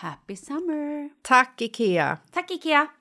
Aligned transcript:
Happy 0.00 0.36
summer! 0.36 1.08
Tack, 1.22 1.62
Ikea! 1.62 2.18
Tack 2.32 2.50
Ikea! 2.50 2.86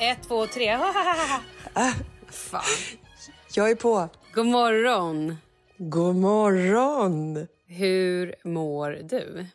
Ett, 0.00 0.22
två, 0.28 0.46
tre. 0.46 0.78
Fan. 2.28 2.62
Jag 3.54 3.70
är 3.70 3.74
på. 3.74 4.08
God 4.34 4.46
morgon. 4.46 5.36
God 5.78 6.16
morgon! 6.16 7.46
Hur 7.76 8.34
mår 8.44 8.90
du? 8.90 9.46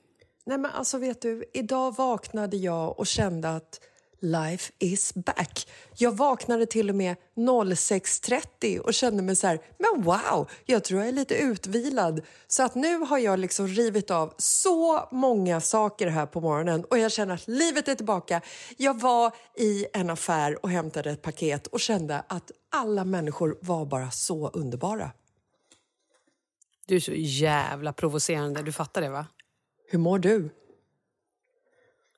Nej 0.45 0.57
men 0.57 0.71
alltså 0.71 0.97
vet 0.97 1.21
du, 1.21 1.43
idag 1.53 1.95
vaknade 1.97 2.57
jag 2.57 2.99
och 2.99 3.07
kände 3.07 3.49
att 3.49 3.79
life 4.19 4.73
is 4.79 5.13
back. 5.13 5.67
Jag 5.97 6.11
vaknade 6.11 6.65
till 6.65 6.89
och 6.89 6.95
med 6.95 7.15
06.30 7.35 8.77
och 8.77 8.93
kände 8.93 9.23
mig 9.23 9.35
så 9.35 9.47
här, 9.47 9.59
men 9.77 10.03
wow, 10.03 10.49
jag 10.65 10.83
tror 10.83 10.99
jag 10.99 11.09
är 11.09 11.13
lite 11.13 11.35
utvilad. 11.35 12.21
Så 12.47 12.63
att 12.63 12.75
nu 12.75 12.97
har 12.97 13.17
jag 13.17 13.39
liksom 13.39 13.67
rivit 13.67 14.11
av 14.11 14.33
så 14.37 15.07
många 15.11 15.61
saker 15.61 16.07
här 16.07 16.25
på 16.25 16.41
morgonen 16.41 16.83
och 16.83 16.97
jag 16.97 17.11
känner 17.11 17.33
att 17.33 17.47
livet 17.47 17.87
är 17.87 17.95
tillbaka. 17.95 18.41
Jag 18.77 18.99
var 18.99 19.31
i 19.57 19.85
en 19.93 20.09
affär 20.09 20.63
och 20.65 20.69
hämtade 20.69 21.11
ett 21.11 21.21
paket 21.21 21.67
och 21.67 21.79
kände 21.79 22.23
att 22.27 22.51
alla 22.71 23.05
människor 23.05 23.57
var 23.61 23.85
bara 23.85 24.11
så 24.11 24.49
underbara. 24.49 25.11
Du 26.89 26.95
är 26.95 26.99
så 26.99 27.13
jävla 27.15 27.93
provocerande, 27.93 28.61
du 28.61 28.71
fattar 28.71 29.01
det 29.01 29.09
va? 29.09 29.25
Hur 29.87 29.99
mår 29.99 30.19
du? 30.19 30.49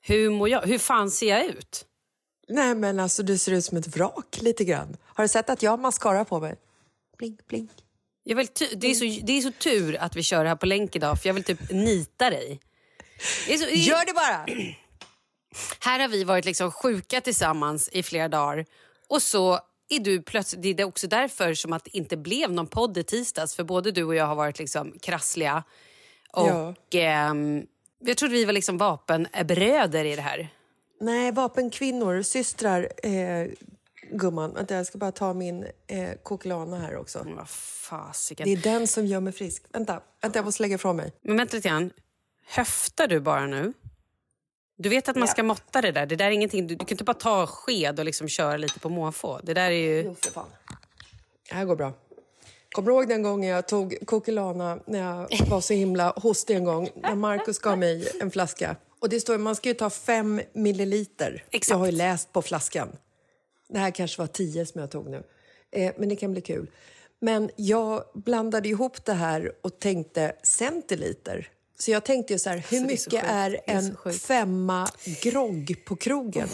Hur 0.02 0.30
mår 0.30 0.50
jag? 0.50 0.62
Hur 0.62 0.78
fan 0.78 1.12
ser 1.12 1.30
jag 1.30 1.46
ut? 1.46 1.86
Nej 2.48 2.76
men 2.76 3.00
alltså 3.00 3.24
du 3.24 3.38
ser 3.38 3.52
ut 3.52 3.66
som 3.66 3.78
ett 3.78 3.88
vrak 3.88 4.42
lite 4.42 4.64
grann. 4.64 4.98
Har 5.04 5.24
du 5.24 5.28
sett 5.28 5.50
att 5.50 5.64
jag 5.64 5.72
har 5.72 5.78
mascara 5.78 6.26
på 6.26 6.40
mig? 6.40 6.56
Blink, 7.18 7.48
blink. 7.48 7.72
Jag 8.24 8.36
vill 8.36 8.48
det, 8.76 8.88
är 8.88 8.94
så, 8.94 9.26
det 9.26 9.34
är 9.34 9.42
så 9.42 9.52
tur 9.52 9.98
att 10.02 10.16
vi 10.16 10.24
kör 10.24 10.44
det 10.44 10.50
här 10.50 10.56
på 10.56 10.66
länk 10.66 10.96
idag 10.96 11.22
för 11.22 11.30
jag 11.30 11.34
vill 11.34 11.44
typ 11.44 11.72
nita 11.72 12.30
dig. 12.30 12.60
Det 13.48 13.58
så, 13.58 13.70
Gör 13.70 14.06
det 14.06 14.14
bara! 14.14 14.46
Här 15.80 16.00
har 16.00 16.08
vi 16.08 16.24
varit 16.24 16.46
liksom 16.46 16.72
sjuka 16.72 17.22
tillsammans 17.22 17.90
i 17.92 18.04
flera 18.04 18.28
dagar 18.28 18.66
och 19.08 19.22
så 19.22 19.60
är 19.96 20.00
du 20.00 20.22
plötsligt... 20.22 20.62
Det 20.62 20.82
är 20.82 20.86
också 20.86 21.08
därför 21.08 21.54
som 21.54 21.74
att 21.74 21.84
det 21.84 21.98
inte 21.98 22.18
blev 22.18 22.52
någon 22.52 22.68
podd 22.68 22.98
i 22.98 23.04
tisdags 23.04 23.56
för 23.56 23.64
både 23.64 23.92
du 23.92 24.04
och 24.04 24.16
jag 24.16 24.26
har 24.26 24.36
varit 24.36 24.60
liksom 24.60 24.94
krassliga. 25.02 25.64
Och 26.34 26.48
Ja. 26.48 26.76
ehm, 26.92 27.66
jag 28.00 28.18
trodde 28.18 28.34
vi 28.34 28.46
var 28.46 28.54
liksom 28.54 28.78
vapenbröder 28.78 30.06
i 30.06 30.16
det 30.16 30.22
här. 30.22 30.50
Nej, 31.02 31.32
vapenkvinnor, 31.32 32.22
systrar. 32.22 32.90
Eh, 33.04 33.48
gumman. 34.12 34.54
Vänta, 34.54 34.76
jag 34.76 34.86
ska 34.86 34.98
bara 34.98 35.12
ta 35.12 35.34
min 35.34 35.64
eh, 35.88 36.10
Coquelana 36.24 36.80
här 36.80 36.98
också. 36.98 37.26
Vad 37.38 37.50
fasiken. 37.50 38.46
Det 38.46 38.52
är 38.54 38.58
den 38.74 38.88
som 38.88 39.06
gör 39.06 39.20
mig 39.20 39.34
frisk. 39.34 39.64
Vänta, 39.74 40.02
vänta 40.22 40.40
jag 40.40 40.46
måste 40.46 40.64
lägga 40.64 40.76
ifrån 40.76 40.96
mig. 40.96 41.14
Men 41.22 41.38
vänta 41.38 41.56
lite 41.58 41.70
grann. 41.70 41.92
Höftar 42.48 43.08
du 43.08 43.20
bara 43.20 43.46
nu? 43.46 43.74
Du 44.82 44.90
vet 44.90 45.10
att 45.10 45.16
man 45.16 45.28
ska 45.28 45.44
måtta 45.44 45.82
det 45.82 45.92
där. 45.92 46.06
Det 46.06 46.16
där 46.16 46.26
är 46.26 46.32
ingenting. 46.32 46.68
Du, 46.68 46.76
du 46.76 46.86
kan 46.86 46.94
inte 46.94 47.04
bara 47.04 47.14
ta 47.14 47.48
sked 47.48 48.00
och 48.00 48.06
liksom 48.06 48.28
köra 48.28 48.58
lite 48.58 48.80
på 48.80 48.90
måfå. 48.90 49.40
Det 49.44 49.54
där 49.54 49.72
är 49.72 49.76
ju... 49.76 50.04
Jo, 50.06 50.16
för 50.16 50.32
fan. 50.32 50.50
Det 51.50 51.56
här 51.56 51.66
går 51.66 51.76
bra. 51.76 51.94
Kommer 52.72 52.92
du 52.92 52.98
ihåg 52.98 53.08
den 53.08 53.24
gången 53.24 53.50
jag 53.50 53.68
tog 53.68 53.98
Coquelana 54.06 54.80
när 54.86 55.00
jag 55.00 55.48
var 55.48 55.62
så 55.62 55.74
himla 55.74 56.14
hostig 56.16 56.56
en 56.56 56.64
gång? 56.64 56.90
När 56.96 57.16
Markus 57.16 57.60
gav 57.60 57.78
mig 57.78 58.12
en 58.22 58.32
flaska. 58.32 58.76
Och 59.00 59.10
det 59.10 59.20
står 59.20 59.38
man 59.38 59.56
ska 59.56 59.70
ju 59.70 59.76
ta 59.76 59.90
fem 59.90 60.42
milliliter. 60.54 61.44
Exakt. 61.52 61.70
Jag 61.70 61.78
har 61.78 61.86
ju 61.86 61.92
läst 61.92 62.34
på 62.34 62.42
flaskan. 62.42 62.90
Det 63.70 63.80
här 63.80 63.92
kanske 63.92 64.22
var 64.22 64.28
tio 64.28 64.66
som 64.66 64.82
jag 64.82 64.92
tog 64.92 65.10
nu. 65.10 65.24
Eh, 65.72 65.94
men 65.98 66.10
det 66.10 66.16
kan 66.16 66.32
bli 66.32 66.42
kul. 66.42 66.72
Men 67.20 67.50
jag 67.56 68.04
blandade 68.14 68.70
ihop 68.70 69.06
det 69.06 69.14
här 69.14 69.52
och 69.62 69.80
tänkte 69.80 70.36
centiliter. 70.44 71.50
Så 71.82 71.92
jag 71.92 72.04
tänkte 72.04 72.34
ju 72.34 72.40
så 72.40 72.50
här, 72.50 72.58
hur 72.70 72.82
mycket 72.82 73.14
är 73.24 73.52
är 73.52 73.60
en 73.66 74.14
femma 74.14 74.90
grogg 75.22 75.76
på 75.86 75.96
krogen? 75.96 76.48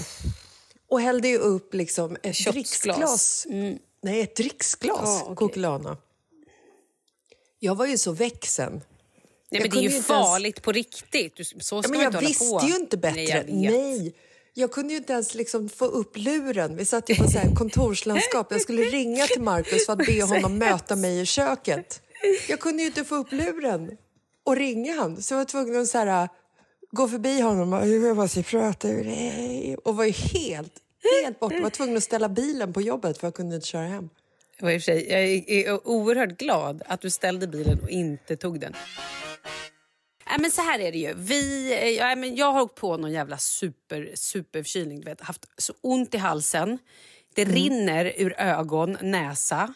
Och 0.89 1.01
hällde 1.01 1.27
ju 1.27 1.37
upp 1.37 1.73
liksom 1.73 2.17
ett 2.23 2.45
dricksglas. 2.45 3.47
Nej, 4.01 4.21
ett 4.21 4.35
dricksglas 4.35 4.99
Ja, 5.03 5.21
okej. 5.23 5.35
Coquelana. 5.35 5.97
Jag 7.59 7.75
var 7.75 7.85
ju 7.85 7.97
så 7.97 8.11
växen. 8.11 8.71
Nej, 8.73 8.81
Jag 9.49 9.61
men 9.61 9.69
det 9.69 9.77
är 9.77 9.81
ju 9.81 9.85
inte 9.85 9.95
ens- 9.95 10.07
farligt 10.07 10.61
på 10.61 10.71
riktigt. 10.71 11.33
Så 11.59 11.83
ska 11.83 11.89
Ja, 11.89 11.91
men 11.91 11.99
jag 12.01 12.07
inte 12.09 12.17
hålla 12.17 12.27
visste 12.27 12.45
på. 12.45 12.67
ju 12.67 12.75
inte 12.75 12.97
bättre. 12.97 13.43
Nej, 13.47 13.63
jag. 13.63 13.73
Nej, 13.73 14.13
jag 14.53 14.71
kunde 14.71 14.93
ju 14.93 14.97
inte 14.97 15.13
ens 15.13 15.35
liksom 15.35 15.69
få 15.69 15.85
upp 15.85 16.17
luren. 16.17 16.75
Vi 16.77 16.85
satt 16.85 17.09
ju 17.09 17.15
på 17.15 17.27
så 17.31 17.39
kontorslandskap. 17.57 18.47
Jag 18.51 18.61
skulle 18.61 18.81
ringa 18.81 19.27
till 19.27 19.41
Markus 19.41 19.85
för 19.85 19.93
att 19.93 20.05
be 20.05 20.21
honom 20.23 20.57
möta 20.57 20.95
mig 20.95 21.21
i 21.21 21.25
köket. 21.25 22.01
Jag 22.47 22.59
kunde 22.59 22.83
ju 22.83 22.87
inte 22.87 23.03
få 23.03 23.15
upp 23.15 23.31
luren 23.31 23.97
och 24.47 24.55
ringa 24.55 24.93
han. 24.93 25.21
Så 25.21 25.33
jag 25.33 25.37
var 25.37 25.45
tvungen 25.45 25.81
att 25.81 25.87
så 25.87 25.97
här, 25.97 26.29
gå 26.91 27.07
förbi 27.07 27.41
honom 27.41 27.73
och 27.73 27.87
jag 27.87 28.15
bara 28.15 28.43
prata 28.43 28.89
ur 28.89 29.03
dig. 29.03 29.77
Och 29.83 29.95
var 29.95 30.03
ju 30.03 30.11
helt, 30.11 30.73
helt 31.21 31.39
borta. 31.39 31.55
Jag 31.55 31.61
var 31.61 31.69
tvungen 31.69 31.97
att 31.97 32.03
ställa 32.03 32.29
bilen 32.29 32.73
på 32.73 32.81
jobbet 32.81 33.17
för 33.17 33.27
jag 33.27 33.33
kunde 33.33 33.55
inte 33.55 33.67
köra 33.67 33.87
hem. 33.87 34.09
I 34.61 34.77
och 34.77 34.81
sig, 34.81 35.11
jag 35.11 35.21
är, 35.57 35.87
oerhört 35.87 36.37
glad 36.37 36.83
att 36.85 37.01
du 37.01 37.09
ställde 37.09 37.47
bilen 37.47 37.79
och 37.79 37.89
inte 37.89 38.35
tog 38.35 38.59
den. 38.59 38.73
Nej, 40.29 40.37
men 40.39 40.51
så 40.51 40.61
här 40.61 40.79
är 40.79 40.91
det 40.91 40.97
ju. 40.97 41.13
Vi, 41.17 41.73
eh, 41.73 41.89
ja, 41.89 42.15
men 42.15 42.35
jag 42.35 42.51
har 42.51 42.61
åkt 42.61 42.75
på 42.75 42.97
någon 42.97 43.11
jävla 43.11 43.37
super, 43.37 44.11
superförkylning. 44.15 44.99
Du 44.99 45.05
vet, 45.05 45.21
haft 45.21 45.45
så 45.57 45.73
ont 45.81 46.15
i 46.15 46.17
halsen. 46.17 46.77
Det 47.35 47.45
rinner 47.45 48.13
ur 48.17 48.39
ögon, 48.39 48.97
näsa. 49.01 49.73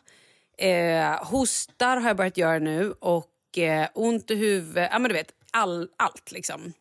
Eh, 0.57 1.25
hostar 1.25 1.97
har 1.97 2.09
jag 2.09 2.17
börjat 2.17 2.37
göra 2.37 2.59
nu 2.59 2.91
och 2.91 3.30
eh, 3.57 3.87
ont 3.93 4.31
i 4.31 4.35
huvudet. 4.35 4.89
Ja, 4.91 4.99
men 4.99 5.09
du 5.09 5.13
vet, 5.15 5.31
all, 5.51 5.89
allt 5.97 6.31
liksom. 6.31 6.73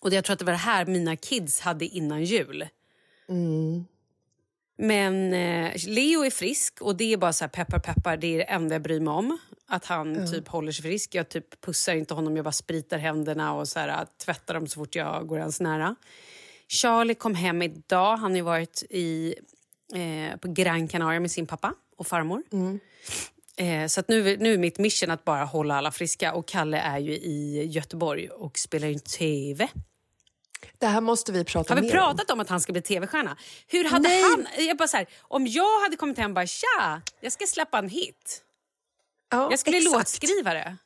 Och 0.00 0.12
jag 0.12 0.24
tror 0.24 0.32
att 0.32 0.38
det 0.38 0.44
var 0.44 0.52
det 0.52 0.58
här 0.58 0.86
mina 0.86 1.16
kids 1.16 1.60
hade 1.60 1.84
innan 1.84 2.24
jul. 2.24 2.68
Men 4.78 5.32
eh, 5.32 5.72
Leo 5.86 6.24
är 6.24 6.30
frisk 6.30 6.80
och 6.80 6.96
det 6.96 7.12
är 7.12 7.16
bara 7.16 7.32
så 7.32 7.44
här 7.44 7.48
peppar 7.48 7.78
peppar, 7.78 8.16
det 8.16 8.26
är 8.26 8.38
det 8.38 8.44
enda 8.44 8.74
jag 8.74 8.82
bryr 8.82 9.00
mig 9.00 9.12
om. 9.14 9.38
Att 9.66 9.84
han 9.84 10.14
typ 10.32 10.48
håller 10.48 10.72
sig 10.72 10.82
frisk. 10.82 11.14
Jag 11.14 11.28
typ 11.28 11.60
pussar 11.60 11.94
inte 11.94 12.14
honom, 12.14 12.36
jag 12.36 12.44
bara 12.44 12.52
spritar 12.52 12.98
händerna 12.98 13.54
och 13.54 13.68
så 13.68 13.78
här, 13.78 14.06
tvättar 14.24 14.54
dem 14.54 14.66
så 14.66 14.80
fort 14.80 14.94
jag 14.94 15.26
går 15.26 15.38
ens 15.38 15.60
nära. 15.60 15.96
Charlie 16.68 17.14
kom 17.14 17.34
hem 17.34 17.62
idag, 17.62 18.16
han 18.16 18.34
har 18.34 18.42
varit 18.42 18.82
i, 18.90 19.34
eh, 19.94 20.36
på 20.38 20.48
Gran 20.48 20.88
Canaria 20.88 21.20
med 21.20 21.30
sin 21.30 21.46
pappa 21.46 21.74
och 21.96 22.06
farmor. 22.06 22.42
Eh, 23.56 23.86
så 23.86 24.00
att 24.00 24.08
nu, 24.08 24.36
nu 24.36 24.54
är 24.54 24.58
mitt 24.58 24.78
mission 24.78 25.10
att 25.10 25.24
bara 25.24 25.44
hålla 25.44 25.76
alla 25.76 25.92
friska 25.92 26.34
och 26.34 26.48
Kalle 26.48 26.78
är 26.78 26.98
ju 26.98 27.12
i 27.12 27.66
Göteborg 27.66 28.28
och 28.28 28.58
spelar 28.58 28.88
in 28.88 29.00
TV. 29.00 29.68
Det 30.78 30.86
här 30.86 31.00
måste 31.00 31.32
vi 31.32 31.44
prata 31.44 31.74
Har 31.74 31.80
vi 31.80 31.86
mer 31.86 31.98
om. 31.98 31.98
pratat 31.98 32.30
om 32.30 32.40
att 32.40 32.48
han 32.48 32.60
ska 32.60 32.72
bli 32.72 32.82
tv-stjärna? 32.82 33.36
Hur 33.66 33.84
hade 33.84 34.08
Nej. 34.08 34.22
han... 34.22 34.46
Jag 34.66 34.76
bara 34.76 34.88
så 34.88 34.96
här, 34.96 35.06
om 35.20 35.46
jag 35.46 35.80
hade 35.80 35.96
kommit 35.96 36.18
hem 36.18 36.30
och 36.30 36.34
bara 36.34 36.46
tja, 36.46 37.02
jag 37.20 37.32
ska 37.32 37.46
släppa 37.46 37.78
en 37.78 37.88
hit. 37.88 38.42
Ja, 39.30 39.50
Jag 39.50 39.58
skulle 39.58 39.80
bli 39.80 39.90
låtskrivare. 39.90 40.76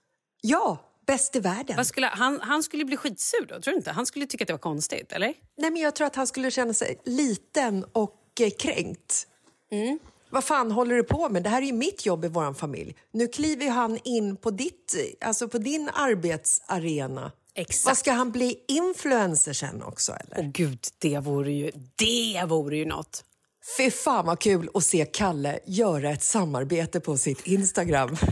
Ja, 0.41 0.79
bäst 1.07 1.37
i 1.37 1.41
världen. 1.41 1.85
Skulle, 1.85 2.07
han, 2.07 2.41
han 2.41 2.63
skulle 2.63 2.85
bli 2.85 2.97
skitsur 2.97 3.47
då, 3.49 3.61
tror 3.61 3.73
du 3.73 3.79
inte? 3.79 3.91
Han 3.91 4.07
skulle 4.07 4.27
tycka 4.27 4.45
att 4.45 4.47
det 4.47 4.53
var 4.53 4.59
konstigt, 4.59 5.13
eller? 5.13 5.35
Nej, 5.57 5.71
men 5.71 5.83
jag 5.83 5.95
tror 5.95 6.07
att 6.07 6.17
han 6.17 6.27
skulle 6.27 6.51
känna 6.51 6.75
sig 6.75 7.01
liten 7.05 7.85
och 7.93 8.21
eh, 8.41 8.51
kränkt. 8.59 9.27
Mm. 9.71 9.99
Vad 10.31 10.45
fan 10.45 10.71
håller 10.71 10.97
du 10.97 11.03
på 11.03 11.29
med? 11.29 11.43
Det 11.43 11.49
här 11.49 11.63
är 11.63 11.67
ju 11.67 11.73
mitt 11.73 12.07
jobb 12.07 12.25
i 12.25 12.29
vår 12.29 12.55
familj. 12.55 12.95
Nu 13.13 13.29
kliver 13.29 13.69
han 13.71 13.99
in 14.05 14.37
på, 14.37 14.51
ditt, 14.51 14.95
alltså 15.21 15.49
på 15.49 15.59
din 15.59 15.91
arbetsarena. 15.95 17.33
Exakt. 17.55 17.87
Vad 17.87 17.99
ska 17.99 18.13
han 18.13 18.31
bli 18.33 18.65
influencer 18.69 19.53
sen 19.53 19.83
också 19.83 20.13
eller? 20.13 20.39
Åh 20.39 20.51
gud, 20.53 20.79
det 20.99 21.19
vore 21.19 21.53
ju, 21.53 21.71
det 21.97 22.45
vore 22.47 22.77
ju 22.77 22.85
något. 22.85 23.25
Fy 23.77 23.91
fan 23.91 24.27
vad 24.27 24.39
kul 24.39 24.71
att 24.75 24.85
se 24.85 25.05
Kalle 25.05 25.59
göra 25.67 26.11
ett 26.11 26.23
samarbete 26.23 27.01
på 27.01 27.17
sitt 27.17 27.47
Instagram. 27.47 28.17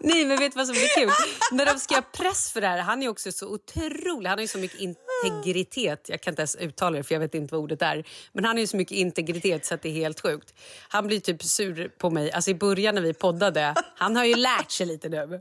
Nej, 0.00 0.24
men 0.24 0.38
vet 0.38 0.52
du 0.52 0.56
vad 0.56 0.66
som 0.66 0.74
blir 0.74 0.96
kul? 0.96 1.10
När 1.52 1.66
de 1.66 1.78
ska 1.78 1.94
göra 1.94 2.04
press 2.12 2.50
för 2.52 2.60
det 2.60 2.66
här, 2.66 2.78
han 2.78 3.02
är 3.02 3.08
också 3.08 3.32
så 3.32 3.48
otrolig, 3.48 4.28
han 4.28 4.38
har 4.38 4.42
ju 4.42 4.48
så 4.48 4.58
mycket 4.58 4.80
integritet. 5.26 6.08
Jag 6.08 6.20
kan 6.20 6.32
inte 6.32 6.40
ens 6.42 6.56
uttala 6.56 6.96
det 6.96 7.02
för 7.02 7.14
jag 7.14 7.20
vet 7.20 7.34
inte 7.34 7.54
vad 7.54 7.62
ordet 7.62 7.82
är. 7.82 8.04
Men 8.32 8.44
han 8.44 8.56
har 8.56 8.60
ju 8.60 8.66
så 8.66 8.76
mycket 8.76 8.96
integritet 8.96 9.64
så 9.66 9.74
att 9.74 9.82
det 9.82 9.88
är 9.88 9.92
helt 9.92 10.20
sjukt. 10.20 10.54
Han 10.88 11.06
blir 11.06 11.20
typ 11.20 11.42
sur 11.42 11.88
på 11.98 12.10
mig. 12.10 12.32
Alltså 12.32 12.50
i 12.50 12.54
början 12.54 12.94
när 12.94 13.02
vi 13.02 13.14
poddade, 13.14 13.74
han 13.96 14.16
har 14.16 14.24
ju 14.24 14.34
lärt 14.34 14.70
sig 14.70 14.86
lite 14.86 15.08
nu. 15.08 15.40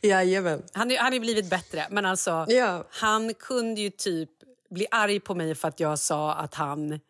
Jajamän. 0.00 0.62
Han 0.72 0.90
har 0.90 0.96
han 0.96 1.06
har 1.06 1.12
ju 1.12 1.20
blivit 1.20 1.50
bättre, 1.50 1.86
men 1.90 2.06
alltså 2.06 2.44
Ja. 2.48 2.84
han 2.90 3.34
kunde 3.34 3.80
ju 3.80 3.90
typ 3.90 4.30
bli 4.70 4.86
arg 4.90 5.20
på 5.20 5.34
mig 5.34 5.54
för 5.54 5.68
att 5.68 5.80
jag 5.80 5.98
sa 5.98 6.34
att 6.34 6.54
han 6.54 7.00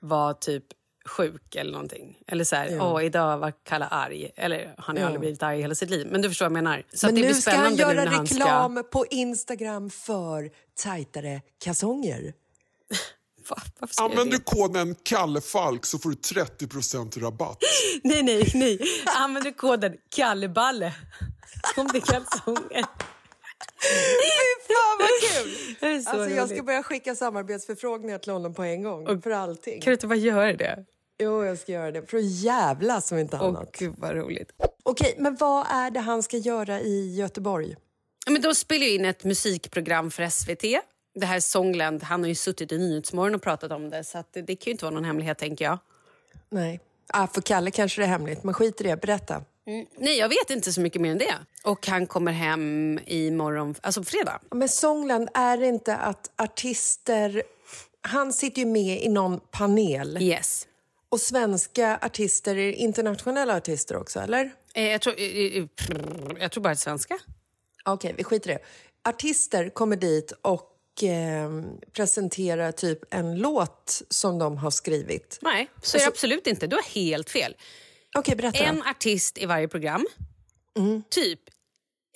var 0.00 0.32
typ 0.34 0.64
sjuk 1.04 1.54
eller 1.56 1.72
någonting. 1.72 2.18
Eller 2.26 2.44
så 2.44 2.56
här, 2.56 2.78
åh 2.80 3.04
idag 3.04 3.38
var 3.38 3.52
Kalle 3.64 3.86
arg. 3.86 4.30
Eller 4.36 4.74
han 4.78 4.96
har 4.96 5.00
Ja. 5.02 5.06
aldrig 5.06 5.20
blivit 5.20 5.42
arg 5.42 5.58
i 5.58 5.62
hela 5.62 5.74
sitt 5.74 5.90
liv. 5.90 6.08
Men 6.10 6.22
du 6.22 6.28
förstår 6.28 6.44
vad 6.46 6.50
jag 6.56 6.64
menar. 6.64 6.82
Så 6.92 7.06
Men 7.06 7.14
att 7.14 7.16
det 7.16 7.20
nu 7.20 7.26
blir 7.32 7.40
ska 7.40 7.50
han 7.50 7.76
göra 7.76 8.10
han 8.10 8.26
ska... 8.26 8.34
reklam 8.36 8.84
på 8.92 9.06
Instagram 9.10 9.90
för 9.90 10.50
tajtare 10.74 11.40
kalsonger. 11.64 12.22
Va, 13.50 13.56
varför 13.78 13.94
ska 13.94 14.02
jag 14.04 14.10
Använder 14.10 14.32
det? 14.32 14.38
du 14.38 14.44
koden 14.44 14.94
KalleFalk 15.02 15.86
så 15.86 15.98
får 15.98 16.10
du 16.10 16.16
30% 16.16 17.20
rabatt. 17.20 17.58
Nej, 18.02 18.22
nej, 18.22 18.50
nej. 18.54 18.78
Använder 19.18 19.50
du 19.50 19.56
koden 19.56 19.96
Kalleballe 20.16 20.92
om 21.76 21.88
det 21.92 21.98
är 21.98 22.00
kalsonger. 22.00 22.84
Fan 24.68 24.98
vad 24.98 25.08
kul! 25.30 26.06
Alltså, 26.08 26.28
jag 26.36 26.50
ska 26.50 26.62
börja 26.62 26.82
skicka 26.82 27.14
samarbetsförfrågningar 27.14 28.18
till 28.18 28.32
honom 28.32 28.54
på 28.54 28.62
en 28.62 28.82
gång. 28.82 29.22
för 29.22 29.30
allting. 29.30 29.80
Kan 29.80 29.90
du 29.90 29.92
inte 29.94 30.06
bara 30.06 30.14
göra 30.18 30.52
det? 30.52 30.84
Jo, 31.22 31.44
jag 31.44 31.58
ska 31.58 31.72
göra 31.72 31.90
det. 31.90 32.06
För 32.10 32.18
att 32.18 32.24
jävlas 32.30 33.08
som 33.08 33.18
inte 33.18 33.36
Åh 33.36 33.42
annat. 33.48 33.72
gud 33.78 33.94
vad 33.98 34.16
roligt. 34.16 34.52
Okej, 34.82 35.14
men 35.18 35.36
vad 35.36 35.66
är 35.70 35.90
det 35.90 36.00
han 36.00 36.22
ska 36.22 36.36
göra 36.36 36.80
i 36.80 37.14
Göteborg? 37.14 37.76
Ja, 38.26 38.32
Men 38.32 38.42
de 38.42 38.54
spelar 38.54 38.86
in 38.86 39.04
ett 39.04 39.24
musikprogram 39.24 40.10
för 40.10 40.28
SVT. 40.28 40.62
Det 41.14 41.26
här 41.26 41.40
Songland, 41.40 42.02
han 42.02 42.20
har 42.20 42.28
ju 42.28 42.34
suttit 42.34 42.72
i 42.72 42.78
Nyhetsmorgon 42.78 43.34
och 43.34 43.42
pratat 43.42 43.72
om 43.72 43.90
det 43.90 44.04
så 44.04 44.18
att 44.18 44.32
det, 44.32 44.42
det 44.42 44.56
kan 44.56 44.64
ju 44.64 44.72
inte 44.72 44.84
vara 44.84 44.94
någon 44.94 45.04
hemlighet 45.04 45.38
tänker 45.38 45.64
jag. 45.64 45.78
Nej. 46.50 46.80
Ah, 47.08 47.26
för 47.26 47.40
Kalle 47.40 47.70
kanske 47.70 48.00
det 48.00 48.04
är 48.04 48.08
hemligt, 48.08 48.44
men 48.44 48.54
skit 48.54 48.80
i 48.80 48.84
det. 48.84 49.00
Berätta. 49.00 49.42
Nej, 49.98 50.18
jag 50.18 50.28
vet 50.28 50.50
inte 50.50 50.72
så 50.72 50.80
mycket 50.80 51.00
mer 51.02 51.10
än 51.12 51.18
det. 51.18 51.34
Och 51.64 51.86
han 51.86 52.06
kommer 52.06 52.32
hem 52.32 52.98
imorgon, 53.06 53.74
alltså 53.80 54.00
på 54.00 54.04
fredag. 54.04 54.40
Men 54.50 54.68
Songland, 54.68 55.28
är 55.34 55.56
det 55.56 55.66
inte 55.66 55.96
att 55.96 56.30
artister... 56.36 57.42
Han 58.00 58.32
sitter 58.32 58.58
ju 58.60 58.66
med 58.66 59.02
i 59.02 59.08
någon 59.08 59.40
panel. 59.50 60.18
Yes. 60.22 60.66
Och 61.12 61.20
svenska 61.20 61.98
artister 62.02 62.56
är 62.56 62.72
internationella 62.72 63.56
artister 63.56 63.96
också, 63.96 64.20
eller? 64.20 64.52
Eh, 64.74 64.88
jag, 64.88 65.00
tror, 65.00 65.14
eh, 65.20 65.26
eh, 65.26 65.64
jag 66.40 66.52
tror 66.52 66.62
bara 66.62 66.76
svenska. 66.76 67.18
Okej, 67.84 68.14
vi 68.16 68.24
skiter 68.24 68.50
i 68.50 68.52
det. 68.52 68.60
Artister 69.10 69.68
kommer 69.68 69.96
dit 69.96 70.32
och 70.42 71.02
eh, 71.02 71.50
presenterar 71.92 72.72
typ 72.72 73.14
en 73.14 73.38
låt 73.38 74.02
som 74.08 74.38
de 74.38 74.56
har 74.56 74.70
skrivit. 74.70 75.38
Nej, 75.42 75.70
så 75.82 75.96
är 75.96 76.00
det 76.00 76.06
absolut 76.06 76.46
inte. 76.46 76.66
Du 76.66 76.76
har 76.76 76.82
helt 76.82 77.30
fel. 77.30 77.56
Okej, 78.14 78.36
berätta. 78.36 78.64
En 78.64 78.82
artist 78.82 79.38
i 79.38 79.46
varje 79.46 79.68
program. 79.68 80.06
Typ. 81.10 81.40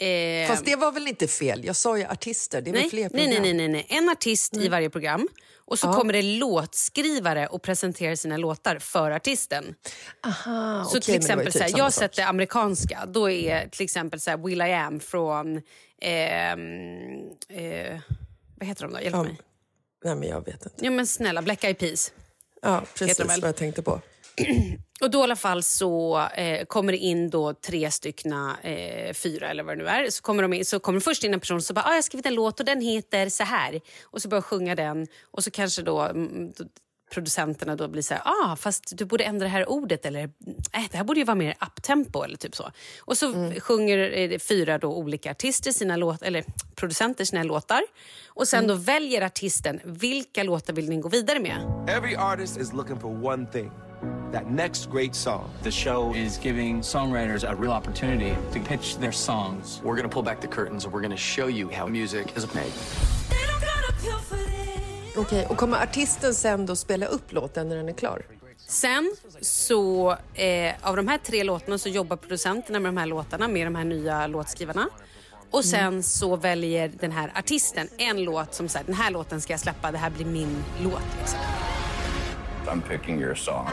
Eh, 0.00 0.49
Fast 0.49 0.65
det 0.65 0.76
var 0.76 0.93
väl 0.93 1.09
inte 1.09 1.29
fel? 1.29 1.65
Jag 1.65 1.76
sa 1.76 1.99
ju 1.99 2.05
artister. 2.05 2.61
Det 2.61 2.71
är 2.71 2.73
väl 2.73 2.81
nej, 2.81 2.91
fler 2.91 3.03
nej, 3.03 3.11
program? 3.11 3.43
nej, 3.43 3.55
nej, 3.55 3.69
nej, 3.69 3.69
nej. 3.69 3.99
En 3.99 4.09
artist 4.09 4.57
i 4.57 4.69
varje 4.69 4.91
program. 4.91 5.29
Och 5.66 5.78
så 5.78 5.92
kommer 5.92 6.12
det 6.12 6.23
låtskrivare 6.23 7.46
och 7.46 7.62
presenterar 7.62 8.14
sina 8.14 8.37
låtar 8.37 8.78
för 8.78 9.11
artisten. 9.11 9.75
Aha, 10.26 10.85
Så 10.85 10.90
okej, 10.90 11.00
till 11.00 11.14
exempel, 11.14 11.52
typ 11.52 11.70
så 11.70 11.78
jag 11.78 11.92
sätter 11.92 12.23
amerikanska. 12.26 13.06
Då 13.08 13.30
är 13.30 13.68
till 13.68 13.85
exempel 13.85 14.20
så 14.20 14.37
Will 14.37 14.61
I 14.61 14.73
Am 14.73 15.00
från... 15.00 15.62
ehm, 16.00 16.61
eh, 17.49 17.99
vad 18.56 18.68
heter 18.68 18.82
de 18.82 18.92
då? 18.92 19.00
Hjälp 19.00 19.14
Ja. 19.14 19.23
mig. 19.23 19.40
Nej, 20.04 20.14
men 20.16 20.28
jag 20.28 20.44
vet 20.44 20.54
inte. 20.66 20.85
Ja 20.85 20.90
men 20.90 21.06
snälla, 21.06 21.42
Black 21.42 21.64
Eyed 21.64 21.78
Peas. 21.78 22.12
Ja, 22.62 22.82
precis 22.99 23.18
vad 23.18 23.38
jag 23.49 23.56
tänkte 23.56 23.82
på. 23.82 24.00
Och 25.00 25.11
då 25.11 25.21
i 25.21 25.23
alla 25.23 25.37
fall 25.37 25.62
så 25.62 26.21
eh, 26.35 26.64
kommer 26.64 26.93
det 26.93 26.99
in 26.99 27.31
då 27.31 27.55
tre 27.55 27.90
styckna, 27.90 28.57
eh, 28.62 29.14
fyra 29.14 29.49
eller 29.49 29.62
vad 29.62 29.78
det 29.78 29.85
nu 29.85 29.90
är. 29.90 30.11
Så 30.11 30.23
kommer, 30.23 30.43
de 30.43 30.52
in, 30.52 30.64
så 30.64 30.78
kommer 30.78 31.00
först 31.00 31.25
in 31.25 31.35
en 31.35 31.40
person 31.40 31.62
som 31.62 31.75
bara, 31.75 31.85
ah, 31.85 31.88
jag 31.88 31.95
har 31.97 32.02
skrivit 32.02 32.26
en 32.26 32.35
låt 32.35 32.61
och 32.61 32.66
den 32.66 32.81
heter 32.81 33.28
så 33.28 33.45
här. 33.45 33.81
Och 34.05 34.23
så 34.23 34.28
börjar 34.28 34.38
jag 34.38 34.45
sjunga 34.45 34.75
den 34.75 35.07
och 35.31 35.45
så 35.45 35.50
kanske 35.50 35.83
då, 35.83 36.00
mm, 36.00 36.52
då 36.57 36.64
producenterna 37.11 37.76
då 37.76 37.88
blir 37.88 38.02
så 38.02 38.14
här, 38.14 38.23
ah, 38.25 38.57
fast 38.57 38.99
du 38.99 39.05
borde 39.05 39.25
ändra 39.25 39.45
det 39.45 39.50
här 39.50 39.69
ordet 39.69 40.07
eller 40.07 40.23
äh, 40.73 40.83
det 40.90 40.97
här 40.97 41.05
borde 41.05 41.21
ju 41.21 41.25
vara 41.25 41.35
mer 41.35 41.55
uptempo 41.61 42.23
eller 42.23 42.37
typ 42.37 42.57
så. 42.57 42.71
Och 43.00 43.19
så 43.19 43.52
sjunger 43.61 43.99
eh, 44.19 44.38
fyra 44.38 44.78
då 44.78 44.95
olika 44.95 45.31
artister 45.31 45.73
sina 45.73 45.97
låt, 45.97 46.23
eller 46.23 46.45
producenter 46.75 47.25
sina 47.25 47.43
låtar. 47.43 47.83
Och 48.26 48.49
sen 48.49 48.66
då 48.66 48.75
väljer 48.75 49.23
artisten 49.23 49.81
vilka 49.85 50.43
låtar 50.43 50.73
vill 50.73 50.88
ni 50.88 50.97
gå 50.97 51.09
vidare 51.09 51.40
med. 51.40 51.87
Every 51.88 52.16
artist 52.16 52.57
is 52.57 52.73
looking 52.73 53.00
for 53.00 53.25
one 53.25 53.47
thing 53.47 53.71
that 54.33 54.50
next 54.50 54.90
great 54.90 55.14
song. 55.14 55.50
The 55.62 55.71
show 55.71 56.14
is 56.14 56.38
giving 56.42 56.83
songwriters 56.83 57.45
a 57.45 57.54
real 57.54 57.73
opportunity 57.73 58.37
to 58.52 58.61
pitch 58.61 58.99
their 58.99 59.12
songs. 59.12 59.80
We're 59.85 59.97
gonna 59.97 60.09
pull 60.09 60.23
back 60.23 60.40
the 60.40 60.47
curtains 60.47 60.85
and 60.85 60.95
we're 60.95 61.02
gonna 61.02 61.16
show 61.16 61.49
you 61.49 61.71
how 61.71 61.87
music 61.87 62.26
is 62.37 62.54
made. 62.54 62.73
Okej, 65.16 65.47
och 65.47 65.56
kommer 65.56 65.83
artisten 65.83 66.35
sen 66.35 66.66
då 66.66 66.76
spela 66.76 67.06
upp 67.06 67.33
låten 67.33 67.68
när 67.68 67.76
den 67.76 67.88
är 67.88 67.92
klar? 67.92 68.23
Sen 68.68 69.16
så, 69.40 70.11
eh, 70.35 70.75
av 70.83 70.97
de 70.97 71.09
här 71.09 71.18
tre 71.18 71.45
låtarna 71.45 71.78
så 71.78 71.88
jobbar 71.88 72.16
producenterna 72.16 72.80
med 72.80 72.88
de 72.88 72.97
här 72.97 73.06
låtarna, 73.06 73.49
med 73.49 73.66
de 73.66 73.75
här 73.75 73.85
nya 73.85 74.26
låtskrivarna. 74.26 74.88
Och 75.50 75.64
sen 75.64 76.02
så 76.02 76.37
väljer 76.37 76.92
den 77.00 77.12
här 77.12 77.33
artisten 77.37 77.88
en 77.99 78.25
låt 78.25 78.54
som 78.54 78.68
säger 78.68 78.87
den 78.87 78.95
här 78.95 79.11
låten 79.11 79.40
ska 79.40 79.52
jag 79.52 79.61
släppa, 79.61 79.92
det 79.92 79.99
här 79.99 80.11
blir 80.11 80.26
min 80.26 80.64
låt. 80.83 81.02
Liksom. 81.21 81.38
I'm 82.68 82.82
picking 82.82 83.20
your 83.20 83.35
song. 83.35 83.68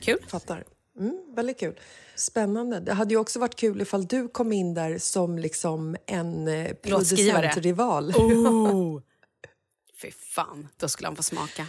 Kul. 0.00 0.18
Fattar. 0.28 0.64
Mm, 0.98 1.34
väldigt 1.36 1.60
kul. 1.60 1.78
Spännande. 2.14 2.80
Det 2.80 2.92
hade 2.92 3.14
ju 3.14 3.20
också 3.20 3.38
varit 3.38 3.54
kul 3.56 3.80
ifall 3.80 4.06
du 4.06 4.28
kom 4.28 4.52
in 4.52 4.74
där 4.74 4.98
som 4.98 5.38
liksom 5.38 5.96
en 6.06 6.48
eh, 6.48 6.72
producentrival. 6.74 8.12
Oh. 8.16 9.00
Fy 10.02 10.10
fan, 10.10 10.68
då 10.76 10.88
skulle 10.88 11.08
han 11.08 11.16
få 11.16 11.22
smaka. 11.22 11.66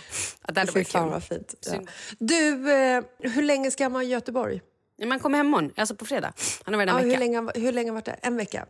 Ja, 0.47 0.53
det 0.53 0.59
hade 0.59 0.71
Fy 0.71 0.83
fan 0.83 1.03
kul. 1.03 1.11
vad 1.11 1.23
fint. 1.23 1.53
Ja. 1.71 1.79
Du, 2.19 2.71
eh, 2.73 3.03
hur 3.19 3.41
länge 3.41 3.71
ska 3.71 3.83
han 3.85 3.93
vara 3.93 4.03
i 4.03 4.07
Göteborg? 4.07 4.61
Ja, 4.95 5.07
Man 5.07 5.19
kommer 5.19 5.37
hem 5.37 5.47
imorgon, 5.47 5.71
alltså 5.77 5.95
på 5.95 6.05
fredag. 6.05 6.33
Han 6.63 6.73
har 6.73 6.85
varit 6.85 6.89
Ja, 6.89 6.97
en 6.99 7.03
hur, 7.03 7.09
vecka. 7.11 7.19
länge, 7.19 7.51
hur 7.65 7.71
länge 7.71 7.89
har 7.89 7.93
varit 7.95 8.05
det? 8.05 8.11
En 8.21 8.35
vecka? 8.37 8.65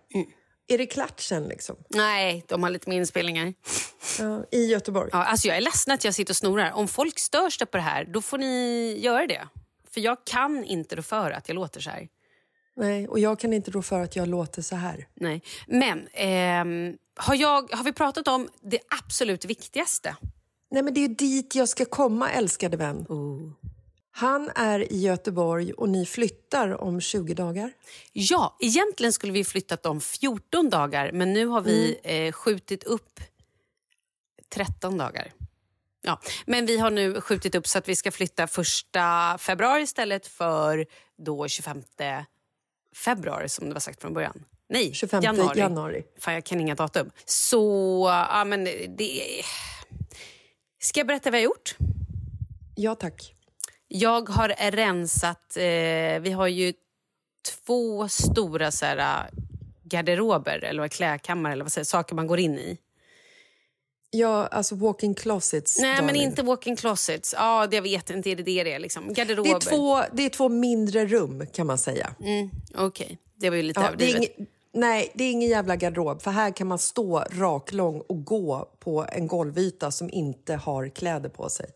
Är 0.70 0.78
det 0.78 0.86
klatschen 0.86 1.44
liksom? 1.44 1.76
Nej, 1.90 2.46
de 2.48 2.64
har 2.64 2.70
lite 2.70 2.90
mer 2.90 2.98
inspelningar. 2.98 3.54
Ja, 4.20 4.44
I 4.52 4.66
Göteborg? 4.66 5.10
Ja, 5.14 5.26
alltså 5.26 5.48
jag 5.48 5.58
är 5.58 5.62
ledsen 5.62 5.94
att 5.94 6.04
jag 6.04 6.14
sitter 6.14 6.32
och 6.32 6.38
snorar. 6.38 6.72
Om 6.72 6.88
folk 6.88 7.20
störs 7.20 7.60
på 7.60 7.78
det 7.78 7.82
här, 7.82 8.06
då 8.06 8.22
får 8.22 8.38
ni 8.38 8.98
göra 9.00 9.28
det. 9.28 9.48
För 9.92 10.02
jag 10.02 10.26
kan 10.26 10.64
inte 10.64 10.96
rå 10.96 11.02
för 11.02 11.32
att 11.32 11.50
jag 11.50 11.56
låter 11.56 11.80
så 11.80 11.90
här. 11.90 12.08
Nej, 12.76 13.08
och 13.08 13.20
jag 13.20 13.40
kan 13.40 13.54
inte 13.54 13.72
rå 13.72 13.82
för 13.82 14.00
att 14.00 14.16
jag 14.16 14.28
låter 14.28 14.62
så 14.62 14.76
här. 14.76 15.08
Nej. 15.14 15.42
Men 15.68 16.08
ehm, 16.14 16.98
har, 17.16 17.36
jag, 17.36 17.72
har 17.72 17.84
vi 17.84 17.94
pratat 17.94 18.28
om 18.28 18.50
det 18.62 18.80
absolut 19.04 19.46
viktigaste? 19.46 20.16
Nej, 20.72 20.84
men 20.84 20.94
det 20.94 21.00
är 21.00 21.08
ju 21.08 21.16
dit 21.16 21.56
jag 21.56 21.70
ska 21.70 21.86
komma, 21.86 22.30
älskade 22.30 22.78
vän. 22.78 23.06
Han 24.20 24.52
är 24.56 24.94
i 24.94 24.98
Göteborg 24.98 25.74
och 25.74 25.90
ni 25.90 26.06
flyttar 26.06 26.82
om 26.82 27.02
20 27.02 27.34
dagar. 27.34 27.72
Ja, 28.14 28.58
egentligen 28.60 29.14
skulle 29.14 29.34
vi 29.34 29.44
flyttat 29.44 29.86
om 29.86 30.02
14 30.02 30.70
dagar 30.70 31.12
men 31.12 31.34
nu 31.34 31.46
har 31.46 31.62
vi 31.62 32.00
eh, 32.04 32.32
skjutit 32.32 32.84
upp 32.84 33.20
13 34.50 34.98
dagar. 34.98 35.32
Ja, 36.02 36.22
men 36.46 36.66
vi 36.66 36.78
har 36.78 36.92
nu 36.92 37.22
skjutit 37.22 37.56
upp 37.56 37.68
så 37.68 37.78
att 37.78 37.90
vi 37.90 37.96
ska 37.96 38.12
flytta 38.12 38.48
första 38.48 39.38
februari 39.38 39.82
istället 39.82 40.28
för 40.28 40.86
då 41.18 41.48
25 41.48 41.84
februari 42.96 43.50
som 43.50 43.68
det 43.68 43.74
var 43.74 43.82
sagt 43.82 44.02
från 44.02 44.14
början. 44.14 44.46
Nej, 44.70 44.94
25 44.94 45.24
januari. 45.24 45.60
januari. 45.60 46.04
Fan, 46.20 46.34
jag 46.34 46.44
kan 46.44 46.60
inga 46.60 46.76
datum. 46.76 47.12
Så, 47.26 48.06
ja 48.30 48.46
men 48.46 48.64
det... 48.98 49.42
Ska 50.80 51.00
jag 51.00 51.08
berätta 51.08 51.32
vad 51.32 51.40
jag 51.40 51.44
har 51.44 51.46
gjort? 51.46 51.76
Ja, 52.76 52.96
tack. 52.96 53.36
Jag 53.92 54.30
har 54.30 54.72
rensat, 54.72 55.58
eh, 55.58 56.22
vi 56.22 56.32
har 56.32 56.48
ju 56.48 56.74
två 57.66 58.08
stora 58.08 58.72
så 58.72 58.86
här, 58.86 59.30
garderober 59.84 60.64
eller 60.64 60.88
klädkammare 60.88 61.54
eller 61.54 61.64
vad 61.64 61.72
säger, 61.72 61.86
saker 61.86 62.16
man 62.16 62.28
går 62.28 62.40
in 62.40 62.60
i. 62.60 62.78
Ja, 64.12 64.48
alltså 64.48 64.76
walk-in 64.76 65.16
closets. 65.16 65.80
Nej, 65.80 65.96
men 65.96 66.08
darling. 66.08 66.22
inte 66.22 66.44
walk-in 66.44 66.76
closets. 66.76 67.36
Ja, 67.38 67.68
det 67.68 67.76
jag 67.76 67.84
vet 67.84 68.10
inte, 68.10 68.30
är 68.30 68.36
det 68.36 68.44
det 68.44 68.64
det 68.64 68.74
är? 68.74 68.80
Liksom. 68.80 69.14
Garderober. 69.14 69.50
Det 69.50 69.56
är, 69.56 69.60
två, 69.60 70.02
det 70.14 70.24
är 70.24 70.30
två 70.30 70.50
mindre 70.50 71.06
rum, 71.06 71.46
kan 71.54 71.68
man 71.68 71.78
säga. 71.78 72.16
Mm, 72.22 72.50
Okej, 72.76 73.18
det 73.36 73.50
var 73.50 73.58
ju 73.58 73.64
lite 73.64 73.80
Ja, 73.80 73.88
överdrivet. 73.88 74.38
nej, 74.74 75.12
det 75.14 75.24
är 75.24 75.32
ingen 75.32 75.50
jävla 75.50 75.76
garderob. 75.76 76.22
För 76.22 76.32
här 76.32 76.52
kan 76.52 76.68
man 76.68 76.80
stå 76.80 77.20
raklång 77.32 78.02
och 78.08 78.26
gå 78.26 78.70
på 78.80 79.06
en 79.12 79.28
golvyta 79.28 79.92
som 79.92 80.10
inte 80.10 80.56
har 80.56 80.90
kläder 80.90 81.30
på 81.30 81.50
sig. 81.50 81.70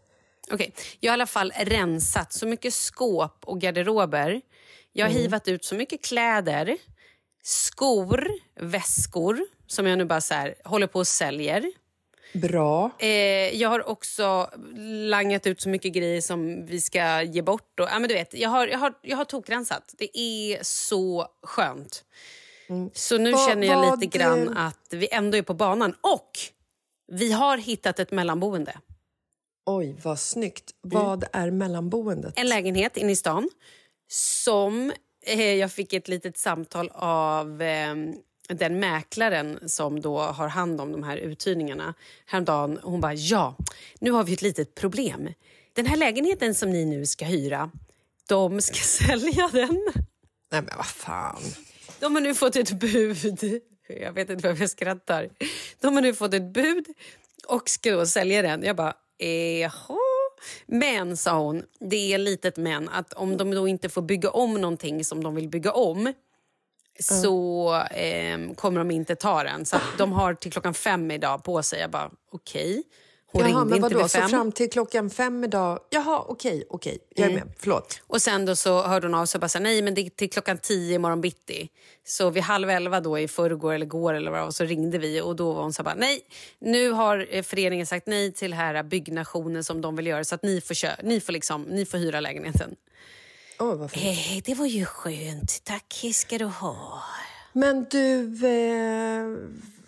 Okej, 0.51 0.73
jag 1.00 1.12
har 1.12 1.13
i 1.13 1.19
alla 1.19 1.25
fall 1.27 1.53
rensat 1.57 2.33
så 2.33 2.47
mycket 2.47 2.73
skåp 2.73 3.43
och 3.45 3.62
garderober. 3.62 4.41
Jag 4.93 5.05
har 5.05 5.12
Mm. 5.12 5.21
hivat 5.21 5.47
ut 5.47 5.65
så 5.65 5.75
mycket 5.75 6.05
kläder, 6.05 6.77
skor, 7.43 8.27
väskor 8.59 9.39
som 9.67 9.88
jag 9.88 9.97
nu 9.97 10.05
bara 10.05 10.21
så 10.21 10.33
här, 10.33 10.55
håller 10.63 10.88
på 10.88 11.00
och 11.00 11.07
säljer. 11.07 11.71
Bra. 12.33 12.91
Eh, 13.00 13.07
jag 13.62 13.69
har 13.69 13.89
också 13.89 14.50
langat 15.09 15.47
ut 15.47 15.62
så 15.62 15.69
mycket 15.69 15.93
grejer 15.93 16.21
som 16.21 16.65
vi 16.65 16.81
ska 16.81 17.21
ge 17.21 17.41
bort. 17.41 17.79
Och, 17.79 17.88
ja, 17.91 18.00
men 18.00 18.07
du 18.09 18.13
vet, 18.15 18.33
jag, 18.33 18.50
har, 18.50 18.67
jag, 18.67 18.79
har, 18.79 18.93
jag 19.01 19.17
har 19.17 19.25
tokrensat. 19.25 19.93
Det 19.97 20.19
är 20.19 20.59
så 20.63 21.27
skönt. 21.43 22.03
Så 22.93 23.17
nu 23.17 23.21
Mm. 23.29 23.31
Vad- 23.31 23.50
känner 23.50 23.67
jag 23.67 23.75
vad, 23.77 24.01
lite 24.01 24.17
grann 24.17 24.57
att 24.57 24.88
vi 24.89 25.07
ändå 25.12 25.38
är 25.38 25.41
på 25.41 25.53
banan. 25.53 25.95
Och 26.01 26.31
vi 27.12 27.31
har 27.31 27.57
hittat 27.57 28.00
ett 28.00 28.12
mellanboende. 28.12 28.77
Oj, 29.65 29.96
vad 30.03 30.20
snyggt. 30.20 30.72
Vad 30.82 31.25
är 31.34 31.51
mellanboendet? 31.51 32.38
Mm. 32.38 32.46
En 32.46 32.50
lägenhet 32.50 32.98
inne 32.98 33.12
i 33.12 33.15
stan 33.15 33.50
som 34.08 34.93
eh, 35.25 35.53
jag 35.53 35.72
fick 35.72 35.93
ett 35.93 36.08
litet 36.08 36.38
samtal 36.38 36.91
av 36.93 37.62
eh, 37.62 37.96
den 38.48 38.79
mäklaren 38.79 39.70
som 39.70 40.01
då 40.01 40.20
har 40.20 40.48
hand 40.48 40.82
om 40.82 40.91
de 40.91 41.03
här 41.03 41.17
uthyrningarna 41.17 41.93
häromdagen. 42.25 42.79
Hon 42.84 43.01
bara, 43.01 43.13
ja, 43.13 43.55
nu 44.00 44.12
har 44.12 44.24
vi 44.24 44.34
ett 44.34 44.41
litet 44.41 44.75
problem. 44.75 45.29
Den 45.74 45.86
här 45.86 45.98
lägenheten 45.98 46.55
som 46.55 46.70
ni 46.70 46.86
nu 46.86 47.05
ska 47.05 47.25
hyra, 47.25 47.72
de 48.27 48.62
ska 48.62 48.75
sälja 49.08 49.50
den. 49.53 49.84
Nej, 50.51 50.62
men 50.62 50.77
vad 50.77 50.86
fan. 50.86 51.41
De 52.00 52.15
har 52.15 52.22
nu 52.22 52.36
fått 52.36 52.55
ett 52.55 52.72
bud. 52.72 53.62
Jag 53.88 54.13
vet 54.13 54.29
inte 54.29 54.48
varför 54.48 54.63
jag 54.63 54.70
skrattar. 54.70 55.29
De 55.79 55.96
har 55.96 56.01
nu 56.01 56.13
fått 56.13 56.34
ett 56.34 56.53
bud 56.53 56.86
och 57.48 57.70
ska 57.70 57.91
då 57.91 58.05
sälja 58.05 58.41
den. 58.41 58.63
Jag 58.63 58.75
bara, 58.75 58.93
jaha. 59.61 59.99
Men, 60.65 61.17
sa 61.17 61.39
hon, 61.39 61.63
det 61.79 62.13
är 62.13 62.17
litet 62.17 62.57
men 62.57 62.89
att 62.89 63.13
om 63.13 63.37
de 63.37 63.51
då 63.51 63.67
inte 63.67 63.89
får 63.89 64.01
bygga 64.01 64.29
om 64.29 64.53
någonting 64.53 65.05
som 65.05 65.23
de 65.23 65.35
vill 65.35 65.49
bygga 65.49 65.71
om 65.71 66.13
så 66.99 67.75
eh, 67.91 68.53
kommer 68.55 68.79
de 68.79 68.91
inte 68.91 69.15
ta 69.15 69.43
den. 69.43 69.65
Så 69.65 69.77
de 69.97 70.11
har 70.11 70.33
till 70.33 70.51
klockan 70.51 70.73
fem 70.73 71.11
idag 71.11 71.43
på 71.43 71.63
sig. 71.63 71.79
Jag 71.79 71.91
bara, 71.91 72.11
okej. 72.31 72.83
Hon 73.33 73.49
Jaha, 73.49 73.65
men 73.65 73.81
vadå? 73.81 74.07
Så 74.07 74.21
fram 74.21 74.51
till 74.51 74.69
klockan 74.69 75.09
fem 75.09 75.43
idag? 75.43 75.79
Jaha, 75.89 76.25
okej, 76.27 76.63
okej. 76.69 76.97
Jag 77.15 77.25
är 77.25 77.31
Mm. 77.31 77.47
med. 77.47 77.55
Förlåt. 77.59 78.01
Och 78.07 78.21
sen 78.21 78.45
då 78.45 78.55
så 78.55 78.81
hörde 78.81 79.07
hon 79.07 79.13
av 79.15 79.25
sig 79.25 79.37
och 79.37 79.41
bara 79.41 79.49
så 79.49 79.57
här, 79.57 79.63
nej 79.63 79.81
men 79.81 79.93
det 79.93 80.01
är 80.01 80.09
till 80.09 80.29
klockan 80.29 80.57
tio 80.57 80.95
imorgon 80.95 81.21
bitti. 81.21 81.69
Så 82.05 82.29
vid 82.29 82.43
halv 82.43 82.69
elva 82.69 82.99
då 82.99 83.19
i 83.19 83.27
förrgår 83.27 83.73
eller 83.73 83.85
går 83.85 84.13
eller 84.13 84.31
vad 84.31 84.55
så 84.55 84.63
ringde 84.63 84.97
vi 84.97 85.21
och 85.21 85.35
då 85.35 85.53
var 85.53 85.61
hon 85.61 85.73
så 85.73 85.81
här, 85.81 85.85
bara, 85.85 85.95
nej 85.95 86.19
nu 86.59 86.89
har 86.91 87.27
eh, 87.29 87.43
föreningen 87.43 87.85
sagt 87.85 88.07
nej 88.07 88.31
till 88.33 88.53
här 88.53 88.83
byggnationen 88.83 89.63
som 89.63 89.81
de 89.81 89.95
vill 89.95 90.07
göra 90.07 90.23
så 90.23 90.35
att 90.35 90.43
ni 90.43 90.61
får, 90.61 90.73
kö- 90.75 90.95
ni 91.03 91.19
får, 91.19 91.33
liksom, 91.33 91.63
ni 91.63 91.85
får 91.85 91.97
hyra 91.97 92.19
lägenheten. 92.19 92.75
Åh, 93.59 93.75
vad 93.75 93.91
fint. 93.91 94.03
Eh, 94.05 94.37
det 94.45 94.55
var 94.55 94.65
ju 94.65 94.85
skönt, 94.85 95.63
tack 95.63 96.03
ska 96.13 96.37
du 96.37 96.45
ha. 96.45 97.03
Men 97.53 97.85
du, 97.91 98.19
eh, 98.47 99.37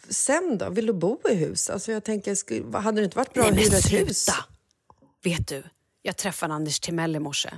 sen 0.09 0.57
då? 0.57 0.69
Vill 0.69 0.85
du 0.85 0.93
bo 0.93 1.19
i 1.29 1.33
hus? 1.35 1.69
Alltså 1.69 1.91
jag 1.91 2.03
tänker, 2.03 2.77
hade 2.77 3.01
det 3.01 3.05
inte 3.05 3.17
varit 3.17 3.33
bra 3.33 3.43
Nej 3.43 3.51
att 3.51 3.59
hyra 3.59 3.77
ett 3.77 3.91
hus? 4.09 4.29
Vet 5.23 5.47
du, 5.47 5.63
jag 6.01 6.17
träffade 6.17 6.53
Anders 6.53 6.79
Timell 6.79 7.15
i 7.15 7.19
morse. 7.19 7.49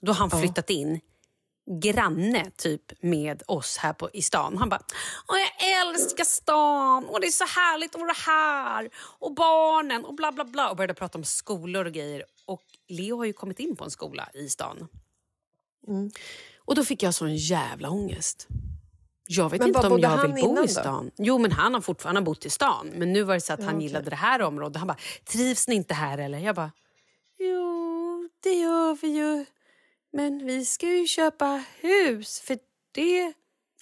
Då 0.00 0.12
har 0.12 0.28
han 0.28 0.40
flyttat 0.40 0.70
in 0.70 1.00
granne 1.80 2.50
typ 2.56 3.02
med 3.02 3.42
oss 3.46 3.76
här 3.76 3.92
på, 3.92 4.10
i 4.12 4.22
stan. 4.22 4.56
Han 4.56 4.68
bara, 4.68 4.82
Åh, 5.28 5.36
jag 5.38 5.80
älskar 5.80 6.24
stan 6.24 7.04
och 7.06 7.20
det 7.20 7.26
är 7.26 7.30
så 7.30 7.44
härligt 7.44 7.94
att 7.94 8.00
vara 8.00 8.12
här 8.12 8.90
och 8.96 9.34
barnen 9.34 10.04
och 10.04 10.14
bla 10.14 10.32
bla 10.32 10.44
bla 10.44 10.70
och 10.70 10.76
började 10.76 10.94
prata 10.94 11.18
om 11.18 11.24
skolor 11.24 11.84
och 11.84 11.92
grejer. 11.92 12.24
Och 12.46 12.62
Leo 12.88 13.16
har 13.16 13.24
ju 13.24 13.32
kommit 13.32 13.58
in 13.58 13.76
på 13.76 13.84
en 13.84 13.90
skola 13.90 14.28
i 14.34 14.48
stan. 14.48 14.88
Och 16.58 16.74
då 16.74 16.84
fick 16.84 17.02
jag 17.02 17.14
sån 17.14 17.36
jävla 17.36 17.90
ångest. 17.90 18.48
Jag 19.36 19.50
vet 19.50 19.60
Men 19.60 19.68
inte 19.68 19.86
om 19.88 19.98
jag 20.00 20.08
han 20.08 20.34
vill 20.34 20.44
bo 20.44 20.58
i 20.58 20.60
då? 20.62 20.68
stan. 20.68 21.10
Jo, 21.18 21.38
men 21.38 21.52
han 21.52 21.74
har 21.74 21.80
fortfarande 21.80 22.20
bott 22.20 22.46
i 22.46 22.50
stan. 22.50 22.90
Men 22.94 23.12
nu 23.12 23.22
var 23.22 23.34
det 23.34 23.40
så 23.40 23.52
att 23.52 23.60
Ja, 23.60 23.66
han 23.66 23.74
okej. 23.74 23.86
gillade 23.86 24.10
det 24.10 24.16
här 24.16 24.42
området. 24.42 24.76
Han 24.76 24.86
bara, 24.86 24.96
trivs 25.24 25.68
ni 25.68 25.74
inte 25.74 25.94
här 25.94 26.18
eller? 26.18 26.38
Jag 26.38 26.54
bara, 26.54 26.70
jo, 27.38 28.28
det 28.42 28.52
gör 28.52 28.94
vi 29.02 29.08
ju. 29.08 29.44
Men 30.12 30.46
vi 30.46 30.64
ska 30.64 30.86
ju 30.86 31.06
köpa 31.06 31.64
hus, 31.80 32.40
för 32.40 32.58
det 32.94 33.32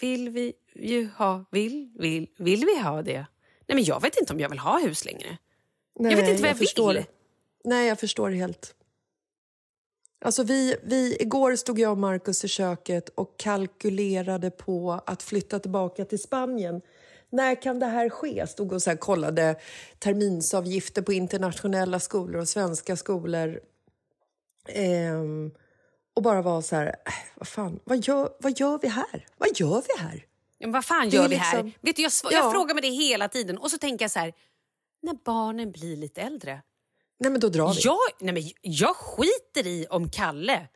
vill 0.01 0.29
vi 0.31 0.53
ju 0.75 1.09
ha. 1.17 1.45
Vill, 1.51 1.93
vill, 1.99 2.29
vill 2.39 2.65
vi 2.65 2.79
ha 2.81 3.03
det? 3.03 3.27
Nej, 3.69 3.75
men 3.75 3.85
jag 3.85 4.03
vet 4.03 4.17
inte 4.21 4.33
om 4.33 4.41
jag 4.41 4.49
vill 4.49 4.59
ha 4.59 4.79
hus 4.79 5.05
längre. 5.05 5.39
Nej, 5.99 6.15
vet 6.15 6.29
inte 6.29 6.43
vad 6.43 6.51
jag 6.51 6.55
vill. 6.55 6.67
förstår. 6.69 7.05
Nej, 7.65 7.89
jag 7.89 7.99
förstår 8.01 8.31
helt. 8.31 8.75
Alltså 10.25 10.43
vi, 10.43 10.77
vi, 10.83 11.17
igår 11.21 11.57
stod 11.57 11.79
jag 11.79 11.93
och 11.93 11.99
Markus 11.99 12.45
i 12.45 12.49
köket 12.49 13.09
och 13.09 13.35
kalkylerade 13.39 14.51
på 14.51 15.01
att 15.07 15.23
flytta 15.23 15.59
tillbaka 15.59 16.05
till 16.05 16.23
Spanien. 16.23 16.81
När 17.31 17.63
kan 17.63 17.79
det 17.79 17.87
här 17.87 18.09
ske? 18.09 18.47
Stod 18.47 18.73
och 18.73 18.83
så 18.83 18.91
här 18.91 18.97
kollade 18.97 19.57
terminsavgifter 19.99 21.03
på 21.03 21.13
internationella 21.13 22.01
skolor 22.01 22.41
och 22.41 22.49
svenska 22.49 22.97
skolor. 22.97 23.61
Ehm, 24.69 25.51
och 26.15 26.23
bara 26.23 26.43
var 26.43 26.63
så 26.63 26.77
här, 26.77 26.87
äh, 26.87 27.13
vad 27.37 27.49
fan, 27.49 27.81
vad 27.85 28.05
gör, 28.07 28.31
vad 28.41 28.59
gör 28.61 28.79
vi 28.83 28.89
här? 28.89 29.27
Vad 29.39 29.49
gör 29.61 29.83
vi 29.89 30.03
här? 30.03 30.27
Ja, 30.59 30.71
vad 30.71 30.85
fan 30.85 31.09
gör 31.09 31.29
vi 31.29 31.35
här? 31.37 31.63
liksom- 31.63 31.81
Vet 31.81 31.97
du, 31.97 32.03
jag, 32.03 32.13
Ja. 32.25 32.31
jag 32.33 32.53
frågar 32.53 32.75
mig 32.75 32.83
det 32.83 32.89
hela 32.89 33.29
tiden 33.29 33.59
och 33.59 33.71
så 33.71 33.79
tänker 33.79 34.05
jag 34.05 34.11
så 34.11 34.19
här, 34.19 34.33
när 35.03 35.15
barnen 35.25 35.73
blir 35.73 35.97
lite 35.97 36.21
äldre. 36.21 36.63
Nej, 37.21 37.31
men 37.33 37.41
då 37.41 37.49
drar 37.49 37.75
vi. 37.75 37.81
Jag, 37.81 37.99
nej 38.21 38.35
men 38.35 38.43
jag 38.63 38.97
skiter 38.97 39.67
i 39.67 39.87
om 39.91 40.09
Kalle 40.11 40.67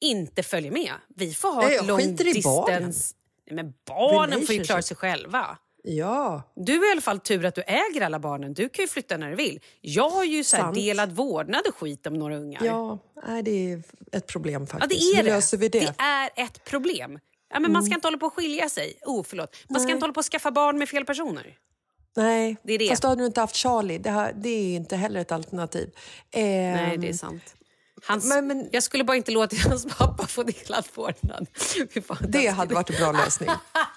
inte 0.00 0.42
följer 0.42 0.70
med. 0.72 0.92
Vi 1.16 1.34
får 1.34 1.52
ha 1.52 1.60
Nej, 1.62 1.70
ett 1.70 1.76
jag 1.76 1.86
long 1.86 1.98
skiter 1.98 2.26
i 2.38 2.42
barnen. 2.42 2.86
distance... 2.86 3.14
Nej, 3.50 3.56
men 3.64 3.72
barnen 3.86 4.46
får 4.46 4.54
ju 4.54 4.64
klara 4.64 4.82
sig 4.82 4.96
själva. 4.96 5.58
Ja. 5.82 6.42
Du 6.56 6.78
har 6.78 6.88
i 6.88 6.92
alla 6.92 7.00
fall 7.00 7.20
tur 7.20 7.44
att 7.44 7.54
du 7.54 7.62
äger 7.62 8.00
alla 8.00 8.18
barnen. 8.18 8.54
Du 8.54 8.68
kan 8.68 8.82
ju 8.82 8.88
flytta 8.88 9.16
när 9.16 9.30
du 9.30 9.36
vill. 9.36 9.60
Jag 9.80 10.10
har 10.10 10.24
ju 10.24 10.44
så 10.44 10.56
här 10.56 10.62
Sant. 10.64 10.74
delad 10.74 11.12
vårdnad 11.12 11.60
och 11.68 11.74
skit 11.74 12.06
om 12.06 12.14
några 12.14 12.36
ungar. 12.36 12.64
Ja, 12.64 12.98
nej, 13.26 13.42
det 13.42 13.72
är 13.72 13.82
ett 14.12 14.26
problem 14.26 14.62
Ja, 14.62 14.66
faktiskt. 14.66 15.00
det 15.00 15.06
är 15.12 15.16
Hur 15.16 15.22
det. 15.30 15.30
löser 15.36 15.56
vi 15.56 15.68
det? 15.68 15.80
Det 15.80 15.94
är 15.98 16.30
ett 16.36 16.64
problem. 16.64 17.18
Ja, 17.52 17.60
men 17.60 17.72
Man 17.72 17.82
ska 17.82 17.94
inte 17.94 18.06
hålla 18.06 18.18
på 18.18 18.26
att 18.26 18.32
skilja 18.32 18.68
sig. 18.68 18.98
Oh, 19.06 19.24
förlåt. 19.24 19.56
Man 19.68 19.80
ska 19.80 19.86
Nej. 19.86 19.94
inte 19.94 20.04
hålla 20.04 20.12
på 20.14 20.20
att 20.20 20.26
skaffa 20.26 20.50
barn 20.50 20.78
med 20.78 20.88
fel 20.88 21.04
personer. 21.04 21.54
Nej, 22.16 22.56
Det 22.62 22.72
är 22.72 22.78
det. 22.78 22.88
fast 22.88 23.02
då 23.02 23.08
har 23.08 23.16
du 23.16 23.26
inte 23.26 23.40
haft 23.40 23.56
Charlie. 23.56 23.98
Det, 23.98 24.10
här, 24.10 24.32
det 24.36 24.48
är 24.48 24.76
inte 24.76 24.96
heller 24.96 25.20
ett 25.20 25.32
alternativ. 25.32 25.90
Nej, 26.34 26.94
Ehm, 26.94 27.00
det 27.00 27.08
är 27.08 27.12
sant. 27.12 27.54
Hans, 28.02 28.24
Men- 28.24 28.46
men- 28.46 28.68
Jag 28.72 28.82
skulle 28.82 29.04
bara 29.04 29.16
inte 29.16 29.30
låta 29.30 29.56
hans 29.68 29.86
pappa 29.98 30.26
få 30.26 30.42
delad 30.42 30.84
vårdnad. 30.94 31.46
Fy 31.94 32.00
fan, 32.02 32.16
Det 32.28 32.46
hade 32.46 32.74
varit 32.74 32.90
en 32.90 32.96
bra 32.96 33.12
lösning. 33.12 33.50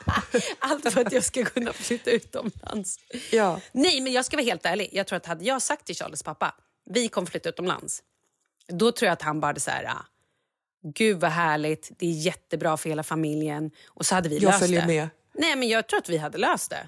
Allt 0.59 0.93
för 0.93 1.01
att 1.05 1.11
jag 1.13 1.23
ska 1.23 1.45
kunna 1.45 1.73
flytta 1.73 2.11
utomlands. 2.11 2.99
Ja. 3.31 3.59
Nej, 3.71 4.01
men 4.01 4.13
jag 4.13 4.25
ska 4.25 4.37
vara 4.37 4.45
helt 4.45 4.65
ärlig. 4.65 4.89
Jag 4.91 5.07
tror 5.07 5.17
att 5.17 5.25
hade 5.25 5.45
jag 5.45 5.61
sagt 5.61 5.85
till 5.85 5.95
Charles 5.95 6.23
pappa, 6.23 6.55
vi 6.89 7.07
kommer 7.07 7.27
flytta 7.27 7.49
utomlands. 7.49 8.03
Då 8.67 8.91
tror 8.91 9.07
jag 9.07 9.13
att 9.13 9.21
han 9.21 9.39
bara 9.39 9.47
hade 9.47 9.59
så 9.59 9.71
här, 9.71 9.83
ah, 9.85 10.05
gud 10.95 11.19
vad 11.19 11.31
härligt, 11.31 11.91
det 11.99 12.05
är 12.05 12.11
jättebra 12.11 12.77
för 12.77 12.89
hela 12.89 13.03
familjen. 13.03 13.71
Och 13.87 14.05
så 14.05 14.15
hade 14.15 14.29
vi 14.29 14.35
Jag 14.37 14.43
löst 14.43 14.59
följer 14.59 14.81
det. 14.81 14.87
med. 14.87 15.09
Nej, 15.33 15.55
men 15.55 15.67
jag 15.69 15.87
tror 15.87 15.99
att 15.99 16.09
vi 16.09 16.17
hade 16.17 16.37
löst 16.37 16.69
det. 16.69 16.87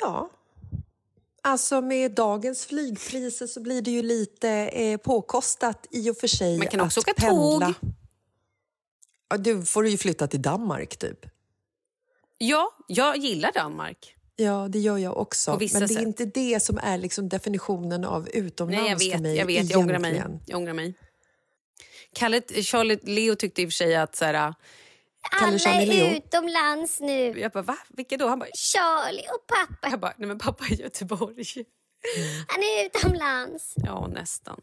Ja. 0.00 0.30
Alltså 1.42 1.80
med 1.80 2.12
dagens 2.12 2.66
flygpriser 2.66 3.46
så 3.46 3.60
blir 3.60 3.82
det 3.82 3.90
ju 3.90 4.02
lite 4.02 4.50
eh, 4.50 4.96
påkostat 4.96 5.86
i 5.90 6.10
och 6.10 6.16
för 6.16 6.26
sig 6.26 6.58
Man 6.58 6.66
kan 6.66 6.80
också 6.80 7.00
att 7.00 7.08
åka 7.08 7.14
pendla. 7.20 7.66
tåg. 7.66 7.74
Ja, 9.28 9.36
du 9.36 9.64
får 9.64 9.88
ju 9.88 9.98
flytta 9.98 10.26
till 10.26 10.42
Danmark 10.42 10.96
typ. 10.96 11.26
Ja, 12.38 12.70
jag 12.86 13.16
gillar 13.16 13.52
Danmark. 13.52 14.14
Ja, 14.36 14.68
det 14.68 14.78
gör 14.78 14.98
jag 14.98 15.16
också. 15.16 15.50
Men 15.50 15.58
det 15.58 15.64
är 15.74 15.86
sätt. 15.86 15.98
inte 16.02 16.24
det 16.24 16.62
som 16.62 16.78
är 16.82 16.98
liksom 16.98 17.28
definitionen 17.28 18.04
av 18.04 18.28
utomlands 18.28 18.82
Nej, 18.82 18.90
jag 18.90 19.00
för 19.00 19.10
vet. 19.10 19.20
mig 19.22 19.36
Jag, 19.36 19.46
vet 19.46 19.70
jag, 19.70 19.80
ångrar 19.80 19.98
mig. 19.98 20.22
jag 20.46 20.58
ångrar 20.58 20.74
mig. 20.74 20.94
Kalle, 22.12 22.40
Charlie, 22.62 22.98
Leo 23.02 23.34
tyckte 23.34 23.62
i 23.62 23.66
och 23.66 23.68
för 23.70 23.74
sig 23.74 23.96
att... 23.96 24.16
Så 24.16 24.24
här, 24.24 24.54
Alla 25.30 25.82
är 25.82 26.16
utomlands 26.16 27.00
nu. 27.00 27.40
jag 27.40 27.52
bara, 27.52 27.62
va? 27.62 27.78
Vilka 27.88 28.16
då? 28.16 28.28
Han 28.28 28.38
bara, 28.38 28.48
Charlie 28.54 29.26
och 29.34 29.46
pappa, 29.46 29.88
jag 29.90 30.00
bara, 30.00 30.12
nej 30.16 30.28
men 30.28 30.38
pappa 30.38 30.64
är 30.64 30.72
i 30.72 30.82
Göteborg. 30.82 31.64
han 32.48 32.62
är 32.62 32.86
utomlands. 32.86 33.74
Ja, 33.76 34.06
nästan. 34.06 34.60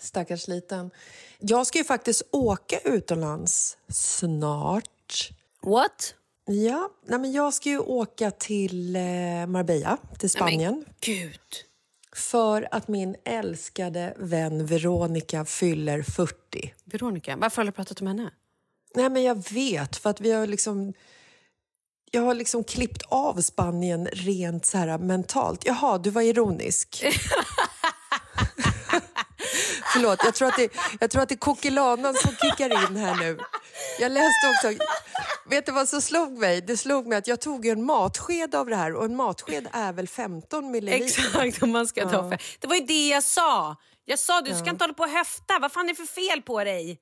Stackars 0.00 0.48
liten. 0.48 0.90
Jag 1.38 1.66
ska 1.66 1.78
ju 1.78 1.84
faktiskt 1.84 2.22
åka 2.30 2.78
utomlands 2.78 3.78
snart. 3.88 5.30
What? 5.62 6.14
Ja, 6.46 6.90
nej 7.06 7.18
men 7.18 7.32
jag 7.32 7.54
ska 7.54 7.68
ju 7.68 7.78
åka 7.78 8.30
till 8.30 8.96
eh, 8.96 9.02
Marbella, 9.46 9.98
till 10.18 10.30
Spanien. 10.30 10.84
Gud. 11.00 11.40
För 12.16 12.68
att 12.70 12.88
min 12.88 13.16
älskade 13.24 14.14
vän 14.18 14.66
Veronica 14.66 15.44
fyller 15.44 16.02
40. 16.02 16.74
Veronica, 16.84 17.36
varför 17.36 17.56
har 17.62 17.66
du 17.66 17.72
pratat 17.72 18.00
om 18.00 18.06
henne? 18.06 18.30
Nej, 18.94 19.10
men 19.10 19.22
jag 19.22 19.48
vet, 19.50 19.96
för 19.96 20.10
att 20.10 20.20
vi 20.20 20.32
har 20.32 20.46
liksom... 20.46 20.92
Jag 22.10 22.22
har 22.22 22.34
liksom 22.34 22.64
klippt 22.64 23.02
av 23.08 23.40
Spanien 23.40 24.06
rent 24.12 24.66
så 24.66 24.78
här 24.78 24.98
mentalt. 24.98 25.66
Jaha, 25.66 25.98
du 25.98 26.10
var 26.10 26.22
ironisk. 26.22 27.04
Förlåt, 29.92 30.18
jag 30.24 30.34
tror, 30.34 30.48
att 30.48 30.56
det, 30.56 30.72
jag 31.00 31.10
tror 31.10 31.22
att 31.22 31.28
det 31.28 31.34
är 31.34 31.38
kokilanan 31.38 32.14
som 32.14 32.30
kickar 32.42 32.90
in 32.90 32.96
här 32.96 33.14
nu. 33.14 33.38
Jag 34.00 34.12
läste 34.12 34.48
också... 34.48 34.84
Vet 35.50 35.66
du 35.66 35.72
vad 35.72 35.88
som 35.88 36.02
slog 36.02 36.38
mig? 36.38 36.60
Det 36.60 36.76
slog 36.76 37.06
mig 37.06 37.18
att 37.18 37.26
jag 37.26 37.40
tog 37.40 37.66
en 37.66 37.84
matsked 37.84 38.54
av 38.54 38.66
det 38.66 38.76
här 38.76 38.94
och 38.94 39.04
en 39.04 39.16
matsked 39.16 39.68
är 39.72 39.92
väl 39.92 40.08
15 40.08 40.70
milliliter. 40.70 41.04
Exakt, 41.04 41.62
om 41.62 41.70
man 41.70 41.86
ska 41.86 42.08
ta 42.08 42.16
Ja. 42.16 42.30
för. 42.30 42.38
Det 42.58 42.66
var 42.66 42.74
ju 42.76 42.84
det 42.86 43.08
jag 43.08 43.22
sa. 43.24 43.76
Jag 44.04 44.18
sa 44.18 44.40
du 44.40 44.54
ska 44.54 44.70
inte 44.70 44.82
hålla 44.84 44.94
på 44.94 45.02
och 45.02 45.08
höfta. 45.10 45.58
Vad 45.60 45.72
fan 45.72 45.84
är 45.84 45.88
det 45.88 45.94
för 45.94 46.06
fel 46.06 46.42
på 46.42 46.64
dig? 46.64 46.98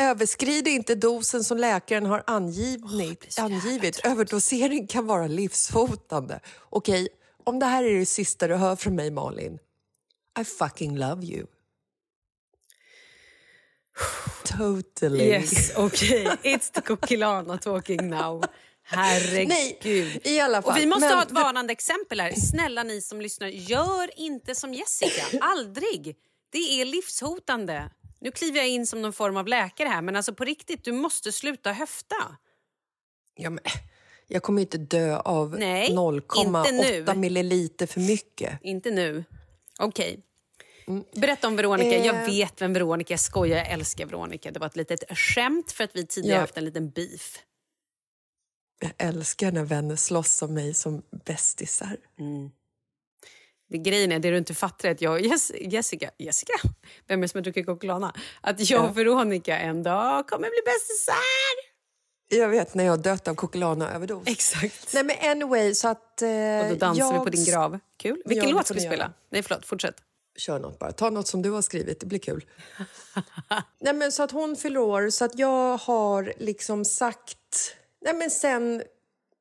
Överskrid 0.00 0.68
inte 0.68 0.94
dosen 0.94 1.44
som 1.44 1.58
läkaren 1.58 2.06
har 2.06 2.22
angivit. 2.26 3.38
angivit. 3.38 4.00
Överdosering 4.04 4.86
kan 4.86 5.06
vara 5.06 5.26
livshotande. 5.26 6.40
Okej, 6.70 7.08
om 7.44 7.58
det 7.58 7.66
här 7.66 7.84
är 7.84 7.98
det 7.98 8.06
sista 8.06 8.48
du 8.48 8.54
hör 8.54 8.76
från 8.76 8.94
mig, 8.96 9.10
Malin. 9.10 9.58
I 10.40 10.44
fucking 10.44 10.96
love 10.98 11.26
you. 11.26 11.46
Totally. 14.44 15.24
Yes, 15.24 15.72
okej. 15.76 16.26
It's 16.42 16.72
the 16.72 16.80
Kokilana 16.80 17.58
talking 17.58 18.08
now. 18.10 18.44
Herregud. 18.82 19.48
Nej, 19.48 20.20
i 20.24 20.40
alla 20.40 20.62
fall. 20.62 20.72
Och 20.72 20.78
vi 20.78 20.86
måste 20.86 21.06
Men- 21.08 21.16
ha 21.16 21.22
ett 21.22 21.30
varnande 21.30 21.72
exempel 21.72 22.20
här. 22.20 22.32
Snälla 22.32 22.82
ni 22.82 23.00
som 23.00 23.20
lyssnar, 23.20 23.48
gör 23.48 24.18
inte 24.20 24.54
som 24.54 24.74
Jessica. 24.74 25.22
Aldrig. 25.40 26.16
Det 26.52 26.80
är 26.80 26.84
livshotande. 26.84 27.90
Nu 28.20 28.30
kliver 28.30 28.58
jag 28.58 28.68
in 28.68 28.86
som 28.86 29.02
någon 29.02 29.12
form 29.12 29.36
av 29.36 29.46
läkare 29.48 29.88
här, 29.88 30.02
men 30.02 30.16
alltså 30.16 30.34
på 30.34 30.44
riktigt, 30.44 30.84
du 30.84 30.92
måste 30.92 31.32
sluta 31.32 31.72
höfta. 31.72 32.16
Ja, 33.34 33.50
men, 33.50 33.64
jag 34.26 34.42
kommer 34.42 34.60
inte 34.62 34.78
dö 34.78 35.16
av 35.18 35.56
Nej, 35.58 35.82
inte 35.90 35.92
0,8 36.00 36.72
nu. 36.72 37.14
milliliter 37.18 37.86
för 37.86 38.00
mycket. 38.00 38.58
Inte 38.62 38.90
nu. 38.90 39.24
Okej. 39.78 40.20
Berätta 41.14 41.46
om 41.46 41.56
Veronica. 41.56 42.04
Jag 42.04 42.16
Eh. 42.16 42.26
vet 42.26 42.60
vem 42.62 42.72
Veronica 42.72 43.08
är. 43.10 43.12
Jag 43.12 43.20
skojar, 43.20 43.56
jag 43.58 43.68
älskar 43.70 44.06
Veronica. 44.06 44.50
Det 44.50 44.60
var 44.60 44.66
ett 44.66 44.76
litet 44.76 45.18
skämt 45.18 45.72
för 45.72 45.84
att 45.84 45.96
vi 45.96 46.06
tidigare 46.06 46.36
Ja. 46.36 46.40
haft 46.40 46.56
en 46.56 46.64
liten 46.64 46.90
beef. 46.90 47.38
Jag 48.80 48.92
älskar 48.98 49.52
när 49.52 49.64
vänner 49.64 49.96
slåss 49.96 50.42
om 50.42 50.54
mig 50.54 50.74
som 50.74 51.02
bästisar. 51.24 51.96
Det 53.70 53.78
grejen 53.78 54.12
är, 54.12 54.18
det 54.18 54.30
du 54.30 54.36
inte 54.38 54.54
fattar 54.54 54.88
är 54.88 54.92
att 54.92 55.00
jag 55.00 55.12
och 55.12 55.20
Jess- 55.20 55.52
Jessica, 55.60 56.10
Jessica, 56.18 56.52
vem 57.06 57.18
är 57.18 57.22
det 57.22 57.28
som 57.28 57.38
har 57.38 57.42
druckit 57.42 57.66
Coca-Cola? 57.66 58.12
Att 58.40 58.70
jag 58.70 58.84
och 58.90 58.98
Veronica 58.98 59.58
en 59.58 59.82
dag 59.82 60.28
kommer 60.28 60.48
bli 60.48 60.60
bästisar. 60.72 61.70
Jag 62.28 62.48
vet 62.48 62.74
när 62.74 62.84
jag 62.84 63.00
dött 63.02 63.28
av 63.28 63.34
Coca-Cola-överdos. 63.34 64.22
Exakt. 64.26 64.94
Nej 64.94 65.04
men 65.04 65.16
anyway, 65.30 65.74
så 65.74 65.88
att... 65.88 66.22
Eh, 66.22 66.28
Och 66.62 66.68
då 66.68 66.74
dansar 66.74 66.92
vi 67.10 67.14
jag 67.16 67.24
på 67.24 67.30
din 67.30 67.44
grav. 67.44 67.78
Kul. 67.96 68.22
Vilken 68.24 68.48
Ja, 68.48 68.54
låt 68.54 68.64
ska 68.66 68.74
vi 68.74 68.80
spela? 68.80 68.96
göra. 68.96 69.12
Nej, 69.30 69.42
förlåt. 69.42 69.66
Fortsätt. 69.66 69.94
Kör 70.36 70.58
något 70.58 70.78
bara. 70.78 70.92
Ta 70.92 71.10
något 71.10 71.26
som 71.28 71.42
du 71.42 71.50
har 71.50 71.62
skrivit, 71.62 72.00
det 72.00 72.06
blir 72.06 72.18
kul. 72.18 72.44
Nej 73.80 73.94
men 73.94 74.12
så 74.12 74.22
att 74.22 74.30
hon 74.30 74.56
fyller 74.56 74.80
år, 74.80 75.10
så 75.10 75.24
att 75.24 75.38
jag 75.38 75.76
har 75.76 76.32
liksom 76.38 76.84
sagt... 76.84 77.36
Nej 78.04 78.14
men 78.14 78.30
sen 78.30 78.82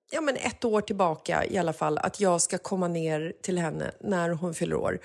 ja, 0.10 0.22
men 0.22 0.36
ett 0.36 0.66
år 0.66 0.82
tillbaka 0.82 1.46
i 1.46 1.58
alla 1.58 1.74
fall 1.74 1.98
att 1.98 2.20
jag 2.20 2.42
ska 2.42 2.58
komma 2.58 2.88
ner 2.88 3.34
till 3.42 3.58
henne 3.58 3.92
när 4.00 4.30
hon 4.30 4.54
fyller 4.54 4.76
år. 4.76 5.00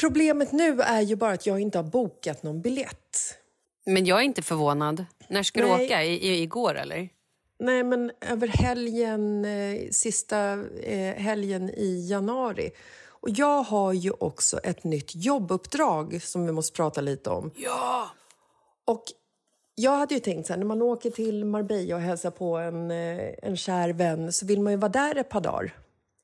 Problemet 0.00 0.52
nu 0.52 0.80
är 0.80 1.00
ju 1.00 1.16
bara 1.16 1.32
att 1.32 1.46
jag 1.46 1.60
inte 1.60 1.78
har 1.78 1.82
bokat 1.82 2.42
någon 2.42 2.60
biljett. 2.60 3.38
Men 3.86 4.06
jag 4.06 4.18
är 4.18 4.22
inte 4.22 4.42
förvånad. 4.42 5.04
När 5.28 5.42
ska 5.42 5.60
du 5.60 5.66
Nej. 5.66 5.84
åka? 5.84 6.04
I, 6.04 6.14
i, 6.14 6.42
igår, 6.42 6.74
eller? 6.74 7.08
Nej, 7.58 7.84
men 7.84 8.12
över 8.20 8.46
helgen, 8.46 9.44
eh, 9.44 9.90
sista 9.90 10.52
eh, 10.82 11.14
helgen 11.14 11.70
i 11.70 12.06
januari. 12.08 12.70
Och 13.08 13.30
jag 13.30 13.62
har 13.62 13.92
ju 13.92 14.10
också 14.10 14.58
ett 14.58 14.84
nytt 14.84 15.14
jobbuppdrag 15.14 16.22
som 16.22 16.46
vi 16.46 16.52
måste 16.52 16.76
prata 16.76 17.00
lite 17.00 17.30
om. 17.30 17.50
Ja! 17.56 18.10
Och 18.84 19.04
Jag 19.74 19.96
hade 19.96 20.14
ju 20.14 20.20
tänkt 20.20 20.46
så 20.46 20.52
här, 20.52 20.58
när 20.58 20.66
man 20.66 20.82
åker 20.82 21.10
till 21.10 21.44
Marbella 21.44 21.94
och 21.94 22.00
hälsar 22.00 22.30
på 22.30 22.56
en, 22.56 22.90
eh, 22.90 23.34
en 23.42 23.56
kär 23.56 23.92
vän 23.92 24.32
så 24.32 24.46
vill 24.46 24.60
man 24.60 24.72
ju 24.72 24.76
vara 24.76 24.92
där 24.92 25.16
ett 25.16 25.28
par 25.28 25.40
dagar. 25.40 25.76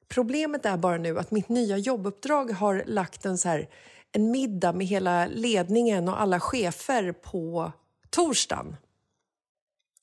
Problemet 0.09 0.67
är 0.67 0.77
bara 0.77 0.97
nu 0.99 1.19
att 1.19 1.31
mitt 1.31 1.49
nya 1.49 1.77
jobbuppdrag 1.77 2.53
har 2.53 2.85
lagt 2.87 3.25
en, 3.25 3.39
så 3.39 3.49
här, 3.49 3.69
en 4.13 4.31
middag 4.31 4.73
med 4.73 4.87
hela 4.87 5.27
ledningen 5.27 6.09
och 6.09 6.21
alla 6.21 6.41
chefer 6.41 7.13
på 7.13 7.73
torsdagen. 8.11 8.77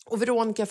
Och 0.05 0.21
Veronica 0.21 0.65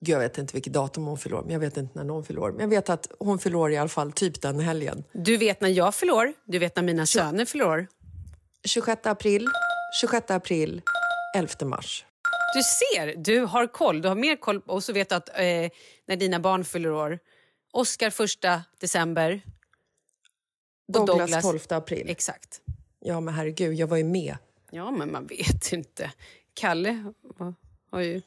Gud, 0.00 0.14
jag 0.14 0.18
vet 0.18 0.38
inte 0.38 0.52
vilket 0.52 0.72
datum 0.72 1.04
hon 1.04 1.18
fyller 1.18 1.36
år, 1.36 1.42
men 1.42 1.52
jag 1.52 1.60
vet 1.60 1.76
inte 1.76 1.98
när 1.98 2.04
någon 2.04 2.24
fyller 2.24 2.40
år. 2.40 2.52
Men 2.52 2.60
jag 2.60 2.68
vet 2.68 2.88
att 2.88 3.12
hon 3.18 3.38
fyller 3.38 3.56
år 3.58 3.72
i 3.72 3.76
alla 3.76 3.88
fall 3.88 4.12
typ 4.12 4.42
den 4.42 4.60
helgen. 4.60 5.04
Du 5.12 5.36
vet 5.36 5.60
när 5.60 5.68
jag 5.68 5.94
fyller 5.94 6.12
år, 6.12 6.32
du 6.44 6.58
vet 6.58 6.76
när 6.76 6.82
mina 6.82 7.06
söner 7.06 7.44
fyller 7.44 7.66
år. 7.66 7.86
26 8.64 9.06
april, 9.06 9.48
26 10.00 10.30
april, 10.30 10.82
11 11.34 11.66
mars. 11.66 12.04
Du 12.54 12.62
ser, 12.62 13.16
du 13.16 13.40
har 13.40 13.66
koll. 13.66 14.02
Du 14.02 14.08
har 14.08 14.14
mer 14.14 14.36
koll 14.36 14.62
och 14.66 14.84
så 14.84 14.92
vet 14.92 15.08
du 15.08 15.14
att 15.14 15.28
eh, 15.28 15.70
när 16.06 16.16
dina 16.16 16.40
barn 16.40 16.64
fyller 16.64 16.92
år. 16.92 17.18
Oscar 17.72 18.10
första 18.10 18.62
december. 18.78 19.42
och 20.94 21.06
Douglas, 21.06 21.42
12 21.42 21.58
april. 21.68 22.06
Exakt. 22.08 22.60
Ja, 23.00 23.20
men 23.20 23.34
herregud, 23.34 23.74
jag 23.74 23.86
var 23.86 23.96
ju 23.96 24.04
med. 24.04 24.36
Ja, 24.70 24.90
men 24.90 25.12
man 25.12 25.26
vet 25.26 25.72
inte. 25.72 26.12
Kalle 26.54 27.12
har 27.90 28.00
ju... 28.00 28.22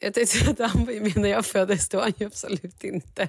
Jag 0.00 0.14
tänkte 0.14 0.50
att 0.50 0.70
han 0.72 0.84
var 0.84 0.92
ju 0.92 1.00
med 1.00 1.16
när 1.16 1.28
jag 1.28 1.46
föddes. 1.46 1.88
Det 1.88 1.96
var 1.96 2.04
han 2.04 2.12
ju 2.18 2.26
absolut 2.26 2.84
inte. 2.84 3.28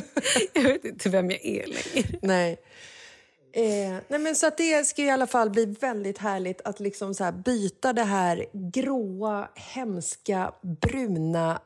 jag 0.52 0.62
vet 0.62 0.84
inte 0.84 1.08
vem 1.08 1.30
jag 1.30 1.44
är 1.44 1.66
längre. 1.66 2.18
Nej. 2.22 2.58
Eh, 3.56 3.96
nej 4.08 4.20
men 4.20 4.36
så 4.36 4.46
att 4.46 4.56
det 4.56 4.86
ska 4.86 5.02
i 5.02 5.10
alla 5.10 5.26
fall 5.26 5.50
bli 5.50 5.64
väldigt 5.64 6.18
härligt 6.18 6.60
att 6.64 6.80
liksom 6.80 7.14
så 7.14 7.32
byta 7.32 7.92
det 7.92 8.02
här 8.02 8.46
gråa, 8.52 9.48
hemska, 9.54 10.52
bruna, 10.82 11.60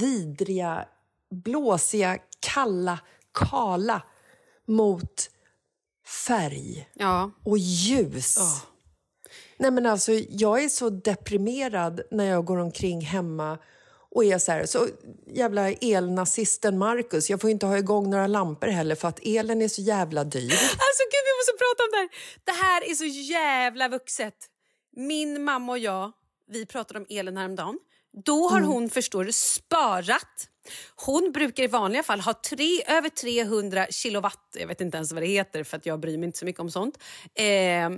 vidriga, 0.00 0.84
blåsiga, 1.30 2.18
kalla, 2.40 2.98
kala 3.32 4.02
mot 4.66 5.30
färg 6.26 6.88
Ja. 6.94 7.30
och 7.44 7.58
ljus. 7.58 8.38
Nej 9.58 9.70
men 9.70 9.86
alltså, 9.86 10.12
jag 10.12 10.64
är 10.64 10.68
så 10.68 10.90
deprimerad 10.90 12.00
när 12.10 12.24
jag 12.24 12.44
går 12.44 12.56
omkring 12.58 13.00
hemma 13.00 13.58
och 14.14 14.24
är 14.24 14.38
så 14.38 14.52
här, 14.52 14.66
så 14.66 14.88
jävla 15.26 15.70
elnazisten 15.70 16.78
Marcus. 16.78 17.30
Jag 17.30 17.40
får 17.40 17.50
inte 17.50 17.66
ha 17.66 17.78
igång 17.78 18.10
några 18.10 18.26
lampor 18.26 18.66
heller 18.66 18.94
för 18.94 19.08
att 19.08 19.20
elen 19.22 19.62
är 19.62 19.68
så 19.68 19.82
jävla 19.82 20.24
dyr. 20.24 20.52
Alltså 20.52 21.02
gud, 21.12 21.24
vi 21.24 21.34
måste 21.38 21.52
prata 21.58 21.84
om 21.84 21.90
det 21.90 21.98
här. 21.98 22.08
Det 22.44 22.64
här 22.64 22.90
är 22.90 22.94
så 22.94 23.04
jävla 23.04 23.88
vuxet. 23.88 24.34
Min 24.96 25.44
mamma 25.44 25.72
och 25.72 25.78
jag, 25.78 26.12
vi 26.50 26.66
pratade 26.66 27.00
om 27.00 27.06
elen 27.08 27.36
häromdagen. 27.36 27.78
Då 28.24 28.48
har 28.48 28.60
hon, 28.60 28.90
förstår 28.90 29.24
du, 29.24 29.32
sparat. 29.32 30.48
Hon 30.96 31.32
brukar 31.32 31.62
i 31.62 31.66
vanliga 31.66 32.02
fall 32.02 32.20
ha 32.20 32.34
tre, 32.34 32.82
över 32.86 33.08
300 33.08 33.86
kilowatt, 33.90 34.56
jag 34.58 34.66
vet 34.66 34.80
inte 34.80 34.96
ens 34.96 35.12
vad 35.12 35.22
det 35.22 35.26
heter 35.26 35.64
för 35.64 35.76
att 35.76 35.86
jag 35.86 36.00
bryr 36.00 36.18
mig 36.18 36.26
inte 36.26 36.38
så 36.38 36.44
mycket 36.44 36.60
om 36.60 36.70
sånt. 36.70 36.98
Eh, 37.34 37.90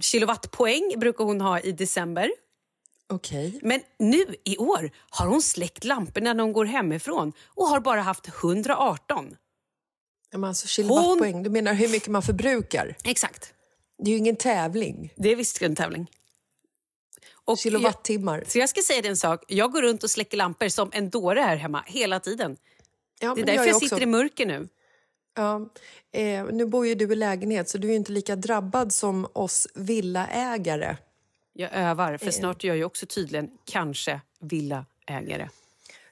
kilowattpoäng 0.00 0.94
brukar 0.96 1.24
hon 1.24 1.40
ha 1.40 1.60
i 1.60 1.72
december. 1.72 2.30
Okej. 3.14 3.58
Men 3.62 3.80
nu 3.98 4.24
i 4.44 4.56
år 4.56 4.90
har 5.10 5.26
hon 5.26 5.42
släckt 5.42 5.84
lamporna 5.84 6.32
när 6.32 6.42
hon 6.42 6.52
går 6.52 6.64
hemifrån 6.64 7.32
och 7.46 7.68
har 7.68 7.80
bara 7.80 8.00
haft 8.00 8.28
118. 8.28 9.36
Ja, 10.30 10.38
men 10.38 10.48
alltså 10.48 10.66
kilowattpoäng, 10.66 11.42
du 11.42 11.50
menar 11.50 11.74
hur 11.74 11.88
mycket 11.88 12.08
man 12.08 12.22
förbrukar? 12.22 12.96
Exakt. 13.04 13.54
Det 13.98 14.10
är 14.10 14.12
ju 14.12 14.18
ingen 14.18 14.36
tävling. 14.36 15.12
Det 15.16 15.32
är 15.32 15.36
visst 15.36 15.62
en 15.62 15.76
tävling. 15.76 16.10
Och 17.44 17.58
Kilowattimmar. 17.58 18.38
Jag, 18.38 18.50
så 18.50 18.58
jag 18.58 18.68
ska 18.68 18.82
säga 18.82 19.02
dig 19.02 19.10
en 19.10 19.16
sak. 19.16 19.44
Jag 19.48 19.72
går 19.72 19.82
runt 19.82 20.02
och 20.02 20.10
släcker 20.10 20.36
lampor 20.36 20.68
som 20.68 20.90
en 20.92 21.10
dåre 21.10 21.40
här 21.40 21.56
hemma 21.56 21.84
hela 21.86 22.20
tiden. 22.20 22.56
Ja, 23.20 23.34
det 23.34 23.40
är 23.40 23.46
därför 23.46 23.64
jag, 23.64 23.76
också. 23.76 23.88
sitter 23.88 24.02
i 24.02 24.06
mörker 24.06 24.46
nu. 24.46 24.68
Ja, 25.36 25.68
eh, 26.12 26.44
nu 26.44 26.66
bor 26.66 26.86
ju 26.86 26.94
du 26.94 27.12
i 27.12 27.16
lägenhet 27.16 27.68
så 27.68 27.78
du 27.78 27.90
är 27.90 27.96
inte 27.96 28.12
lika 28.12 28.36
drabbad 28.36 28.92
som 28.92 29.26
oss 29.32 29.68
villaägare. 29.74 30.96
Jag 31.52 31.70
övar, 31.72 32.12
Eh. 32.12 32.18
för 32.18 32.30
snart 32.30 32.64
är 32.64 32.68
jag 32.68 32.76
ju 32.76 32.84
också 32.84 33.06
tydligen 33.06 33.50
kanske 33.64 34.20
villaägare. 34.40 35.48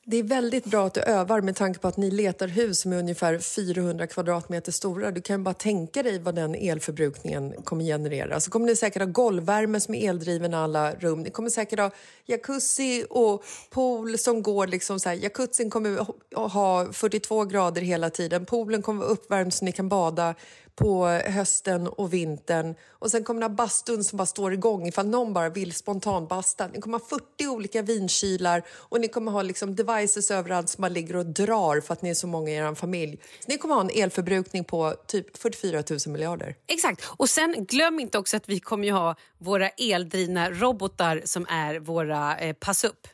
Det 0.05 0.16
är 0.16 0.22
väldigt 0.22 0.64
bra 0.64 0.87
att 0.87 0.94
du 0.94 1.00
övar 1.00 1.40
med 1.40 1.57
tanke 1.57 1.79
på 1.81 1.88
att 1.88 1.96
ni 1.96 2.11
letar 2.11 2.48
hus 2.48 2.81
som 2.81 2.92
är 2.92 2.98
ungefär 2.98 3.38
400 3.38 4.07
kvadratmeter 4.07 4.72
stora. 4.72 5.11
Du 5.11 5.20
kan 5.20 5.44
bara 5.44 5.55
tänka 5.55 6.03
dig 6.03 6.18
vad 6.18 6.35
den 6.35 6.55
elförbrukningen 6.55 7.62
kommer 7.64 7.85
generera. 7.85 8.40
Så 8.40 8.50
kommer 8.50 8.66
ni 8.66 8.76
säkert 8.76 9.03
ha 9.03 9.07
golvvärme 9.07 9.81
som 9.81 9.94
är 9.94 10.09
eldriven 10.09 10.53
i 10.53 10.57
alla 10.57 10.94
rum. 10.94 11.22
Ni 11.22 11.31
kommer 11.31 11.50
säkert 11.50 11.79
ha 11.79 11.90
jacuzzi 12.26 13.05
och 13.11 13.44
pool 13.70 14.18
som 14.18 14.42
går 14.42 14.66
liksom 14.66 15.00
så 15.00 15.09
här. 15.09 15.16
Jacuzzin 15.16 15.70
kommer 15.70 15.98
att 16.37 16.53
ha 16.53 16.92
42 16.92 17.44
grader 17.44 17.81
hela 17.83 18.11
tiden. 18.11 18.46
Poolen 18.46 18.83
kommer 18.83 19.00
vara 19.00 19.11
uppvärmd 19.12 19.55
så 19.55 19.64
ni 19.64 19.72
kan 19.72 19.88
bada 19.88 20.35
på 20.81 21.07
hösten 21.07 21.88
och 21.88 22.12
vintern. 22.12 22.75
Och 22.88 23.11
sen 23.11 23.25
kommer 23.25 23.40
ni 23.40 23.45
ha 23.45 23.55
bastun 23.55 24.05
som 24.05 24.16
bara 24.16 24.27
står 24.27 24.53
igång 24.53 24.88
ifall 24.88 25.09
någon 25.09 25.33
bara 25.33 25.49
vill 25.49 25.73
spontanbasta. 25.73 26.69
Ni 26.69 26.81
kommer 26.81 26.99
ha 26.99 27.07
40 27.07 27.47
olika 27.49 27.83
vinkylar 27.83 28.62
och 28.71 29.01
ni 29.01 29.09
kommer 29.09 29.33
ha 29.33 29.43
liksom 29.43 29.77
devices 29.77 30.31
överallt 30.31 30.69
som 30.69 30.83
bara 30.83 30.88
ligger 30.88 31.16
och 31.16 31.27
drar 31.27 31.81
för 31.81 31.93
att 31.93 32.03
ni 32.03 32.11
är 32.11 32.14
så 32.14 32.27
många 32.27 32.51
i 32.51 32.55
er 32.55 32.75
familj. 32.75 33.21
Så 33.40 33.45
ni 33.49 33.59
kommer 33.59 33.75
ha 33.75 33.81
en 33.81 33.90
elförbrukning 33.90 34.64
på 34.64 34.95
typ 35.07 35.37
44 35.37 35.83
000 35.90 35.99
miljarder. 36.07 36.55
Exakt. 36.66 37.05
Och 37.16 37.29
sen 37.29 37.64
glöm 37.69 38.01
inte 38.01 38.19
också 38.19 38.37
att 38.37 38.49
vi 38.49 38.61
kommer 38.61 38.85
ju 38.85 38.93
ha 38.93 39.14
våra 39.38 39.69
eldrivna 39.69 40.51
robotar 40.51 41.23
som 41.25 41.47
är 41.49 41.79
våra 41.79 42.38
eh, 42.38 42.53
pass-upp. 42.53 43.07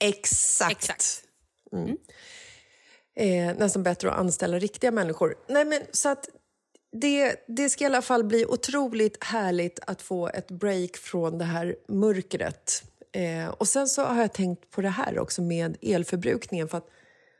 Exakt. 0.00 0.72
Exakt. 0.72 1.22
Eh, 3.16 3.56
nästan 3.56 3.82
bättre 3.82 4.10
att 4.10 4.18
anställa 4.18 4.58
riktiga 4.58 4.90
människor. 4.90 5.34
Nej, 5.48 5.64
men 5.64 5.82
så 5.92 6.08
att 6.08 6.28
det, 6.92 7.44
det 7.48 7.70
ska 7.70 7.84
i 7.84 7.86
alla 7.86 8.02
fall 8.02 8.24
bli 8.24 8.46
otroligt 8.46 9.24
härligt 9.24 9.78
att 9.86 10.02
få 10.02 10.28
ett 10.28 10.50
break 10.50 10.96
från 10.96 11.38
det 11.38 11.44
här 11.44 11.76
mörkret. 11.88 12.82
Eh, 13.12 13.48
och 13.48 13.68
sen 13.68 13.88
så 13.88 14.02
har 14.02 14.20
jag 14.20 14.32
tänkt 14.32 14.70
på 14.70 14.80
det 14.80 14.88
här 14.88 15.18
också 15.18 15.42
med 15.42 15.76
elförbrukningen. 15.82 16.68
För 16.68 16.78
att 16.78 16.88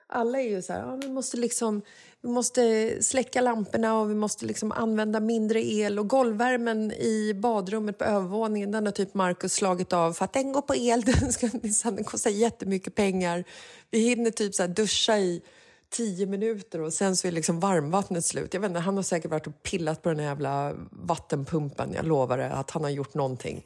alla 0.06 0.40
är 0.40 0.48
ju 0.48 0.62
så 0.62 0.72
här, 0.72 0.80
ja, 0.80 0.96
vi 0.96 1.08
måste 1.08 1.36
liksom 1.36 1.82
vi 2.20 2.28
måste 2.28 2.92
släcka 3.02 3.40
lamporna 3.40 4.00
och 4.00 4.10
vi 4.10 4.14
måste 4.14 4.46
liksom 4.46 4.72
använda 4.72 5.20
mindre 5.20 5.66
el. 5.66 5.98
Och 5.98 6.08
golvvärmen 6.08 6.92
i 6.92 7.34
badrummet 7.34 7.98
på 7.98 8.04
övervåningen 8.04 8.70
den 8.70 8.86
har 8.86 8.92
typ 8.92 9.14
Markus 9.14 9.52
slagit 9.52 9.92
av 9.92 10.12
för 10.12 10.24
att 10.24 10.32
den 10.32 10.52
går 10.52 10.62
på 10.62 10.74
el. 10.76 11.00
Den, 11.20 11.32
ska, 11.32 11.48
den 11.84 12.04
kostar 12.04 12.30
jättemycket 12.30 12.94
pengar. 12.94 13.44
Vi 13.90 13.98
hinner 13.98 14.30
typ 14.30 14.54
så 14.54 14.62
här 14.62 14.68
duscha 14.68 15.18
i 15.18 15.42
tio 15.90 16.26
minuter 16.26 16.80
och 16.80 16.92
sen 16.92 17.16
så 17.16 17.28
är 17.28 17.32
liksom 17.32 17.60
varmvattnet 17.60 18.24
slut. 18.24 18.54
Jag 18.54 18.60
vet 18.60 18.68
inte, 18.68 18.80
han 18.80 18.96
har 18.96 19.02
säkert 19.02 19.30
varit 19.30 19.46
och 19.46 19.62
pillat 19.62 20.02
på 20.02 20.08
den 20.08 20.18
här 20.18 20.26
jävla 20.26 20.74
vattenpumpen. 20.90 21.92
Jag 21.92 22.06
lovar 22.06 22.38
det, 22.38 22.52
att 22.52 22.70
han 22.70 22.82
har 22.82 22.90
gjort 22.90 23.14
någonting. 23.14 23.64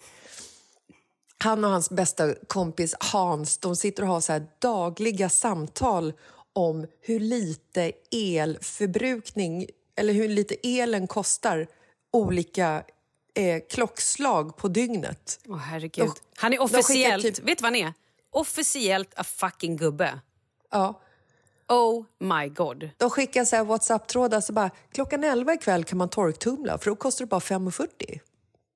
Han 1.39 1.65
och 1.65 1.71
hans 1.71 1.91
bästa 1.91 2.35
kompis 2.47 2.95
Hans 3.01 3.59
de 3.59 3.77
sitter 3.77 4.03
och 4.03 4.09
har 4.09 4.21
så 4.21 4.33
här 4.33 4.47
dagliga 4.59 5.29
samtal 5.29 6.13
om 6.53 6.87
hur 7.01 7.21
lite 7.21 7.93
elförbrukning 8.11 9.67
eller 9.97 10.13
hur 10.13 10.29
lite 10.29 10.55
elen 10.63 11.07
kostar 11.07 11.67
olika 12.13 12.83
eh, 13.35 13.63
klockslag 13.71 14.57
på 14.57 14.69
dygnet. 14.69 15.41
Åh 15.49 15.57
herregud. 15.57 16.07
De- 16.07 16.15
han 16.37 16.53
är 16.53 16.63
officiellt, 16.63 17.23
typ- 17.23 17.39
vet 17.39 17.59
du 17.59 17.63
vad 17.63 17.73
han 17.73 17.77
är? 17.89 17.93
Officiellt 18.31 19.13
a 19.17 19.25
fucking 19.25 19.77
gubbe. 19.77 20.21
Ja. 20.71 21.01
Oh 21.73 22.05
my 22.21 22.49
god. 22.49 22.91
De 22.97 23.11
skickar 23.11 23.45
så 23.45 23.57
här 23.57 23.65
Whatsapp-trådar 23.65 24.41
så 24.41 24.53
bara 24.53 24.71
klockan 24.93 25.25
11 25.25 25.55
ikväll 25.55 25.85
kan 25.85 25.99
man 25.99 26.09
torktumla 26.09 26.79
för 26.79 26.91
då 26.91 26.97
kostar 26.97 27.25
det 27.25 27.29
bara 27.29 27.41
5,40. 27.41 28.21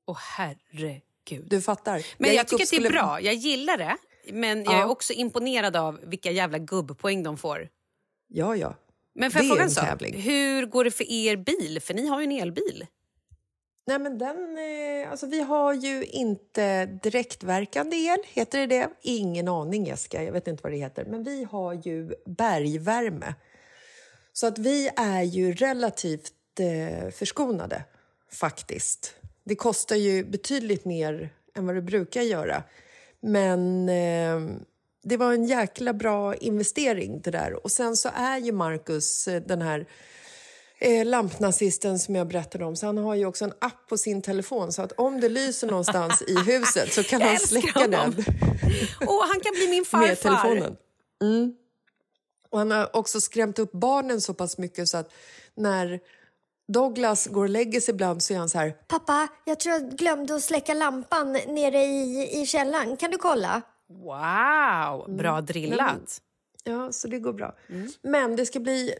Åh 0.06 0.16
herregud. 0.36 1.44
Du 1.46 1.60
fattar. 1.62 2.06
Men 2.18 2.34
jag, 2.34 2.42
upp 2.42 2.48
tycker 2.48 2.64
att 2.64 2.70
det 2.70 2.76
är 2.76 2.80
skulle- 2.80 2.88
bra. 2.90 3.20
Jag 3.20 3.34
gillar 3.34 3.76
det. 3.76 3.96
Men 4.32 4.64
jag 4.64 4.74
Ja. 4.74 4.80
är 4.82 4.90
också 4.90 5.12
imponerad 5.12 5.76
av 5.76 6.00
vilka 6.02 6.30
jävla 6.30 6.58
gubbpoäng 6.58 7.22
de 7.22 7.36
får. 7.36 7.68
Ja, 8.28 8.56
ja. 8.56 8.74
Men 9.14 9.30
får 9.30 9.40
jag 9.40 9.48
fråga 9.48 9.62
en 9.62 9.70
sak? 9.70 9.84
tävling. 9.84 10.20
Hur 10.22 10.66
går 10.66 10.84
det 10.84 10.90
för 10.90 11.10
er 11.12 11.36
bil? 11.36 11.80
För 11.82 11.94
ni 11.94 12.06
har 12.06 12.20
ju 12.20 12.24
en 12.24 12.32
elbil. 12.32 12.86
Nej, 13.86 13.98
men 13.98 14.18
den, 14.18 14.58
eh, 14.58 15.10
alltså, 15.10 15.26
vi 15.26 15.40
har 15.40 15.74
ju 15.74 16.04
inte 16.04 16.86
direktverkande 16.86 17.96
el, 17.96 18.18
heter 18.24 18.58
det 18.58 18.66
det? 18.66 18.88
Ingen 19.02 19.48
aning, 19.48 19.86
Jessica. 19.86 20.22
Jag 20.22 20.32
vet 20.32 20.48
inte 20.48 20.62
vad 20.62 20.72
det 20.72 20.78
heter. 20.78 21.04
Men 21.04 21.24
vi 21.24 21.44
har 21.44 21.72
ju 21.72 22.14
bergvärme. 22.26 23.34
Så 24.32 24.46
att 24.46 24.58
vi 24.58 24.90
är 24.96 25.22
ju 25.22 25.52
relativt 25.52 26.32
eh, 26.60 27.10
förskonade, 27.10 27.84
faktiskt. 28.32 29.14
Det 29.44 29.56
kostar 29.56 29.96
ju 29.96 30.24
betydligt 30.24 30.84
mer 30.84 31.30
än 31.54 31.66
vad 31.66 31.74
det 31.74 31.82
brukar 31.82 32.22
göra. 32.22 32.62
Men 33.20 33.88
eh, 33.88 34.58
det 35.02 35.16
var 35.16 35.32
en 35.32 35.44
jäkla 35.44 35.92
bra 35.92 36.34
investering 36.34 37.20
det 37.20 37.30
där. 37.30 37.64
Och 37.64 37.70
sen 37.70 37.96
så 37.96 38.10
är 38.14 38.38
ju 38.38 38.52
Marcus 38.52 39.28
eh, 39.28 39.42
den 39.42 39.62
här 39.62 39.86
eh, 40.84 41.04
lampnazisten 41.04 41.98
som 41.98 42.14
jag 42.14 42.26
berättade 42.28 42.64
om. 42.64 42.76
Så 42.76 42.86
han 42.86 42.98
har 42.98 43.14
ju 43.14 43.26
också 43.26 43.44
en 43.44 43.52
app 43.60 43.88
på 43.88 43.98
sin 43.98 44.22
telefon 44.22 44.72
så 44.72 44.82
att 44.82 44.92
om 44.92 45.20
det 45.20 45.28
lyser 45.28 45.66
någonstans 45.66 46.22
i 46.22 46.36
huset 46.38 46.92
så 46.92 47.02
kan 47.02 47.20
Jag 47.20 47.28
han 47.28 47.38
släcka 47.38 47.78
honom. 47.80 48.14
den 48.16 48.24
Åh, 49.06 49.24
han 49.28 49.40
kan 49.40 49.52
bli 49.54 49.68
min 49.68 49.84
farfar. 49.84 50.06
med 50.08 50.20
telefonen. 50.20 50.76
Mm. 51.22 51.54
Och 52.50 52.58
han 52.58 52.70
har 52.70 52.96
också 52.96 53.20
skrämt 53.20 53.58
upp 53.58 53.72
barnen 53.72 54.20
så 54.20 54.34
pass 54.34 54.58
mycket 54.58 54.88
så 54.88 54.96
att 54.96 55.12
när 55.54 56.00
Douglas 56.72 57.26
går 57.26 57.42
och 57.42 57.48
lägger 57.50 57.80
sig 57.80 57.94
ibland 57.94 58.22
så 58.22 58.34
är 58.34 58.38
han 58.38 58.48
så 58.48 58.58
här 58.58 58.70
Pappa, 58.88 59.28
jag 59.44 59.60
tror 59.60 59.74
jag 59.74 59.90
glömde 59.90 60.34
att 60.34 60.42
släcka 60.42 60.74
lampan 60.74 61.32
nere 61.32 61.82
i, 61.84 62.42
i 62.42 62.46
källaren. 62.46 62.96
Kan 62.96 63.10
du 63.10 63.16
kolla? 63.18 63.62
Wow, 63.88 65.16
bra 65.16 65.32
Mm. 65.32 65.46
drillat. 65.46 66.20
Ja, 66.64 66.92
så 66.92 67.08
det 67.08 67.18
går 67.18 67.32
bra. 67.32 67.54
Men 68.02 68.36
det 68.36 68.46
ska 68.46 68.60
bli 68.60 68.94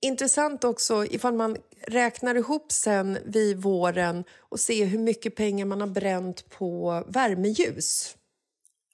intressant 0.00 0.64
också 0.64 1.06
ifall 1.06 1.34
man 1.34 1.56
räknar 1.86 2.34
ihop 2.34 2.72
sen 2.72 3.18
vid 3.24 3.56
våren 3.56 4.24
och 4.38 4.60
ser 4.60 4.86
hur 4.86 4.98
mycket 4.98 5.36
pengar 5.36 5.66
man 5.66 5.80
har 5.80 5.88
bränt 5.88 6.50
på 6.50 7.04
värmeljus. 7.08 8.16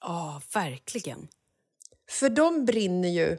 Ja, 0.00 0.42
verkligen. 0.54 1.28
För 2.08 2.28
de 2.28 2.64
brinner 2.64 3.08
ju 3.08 3.38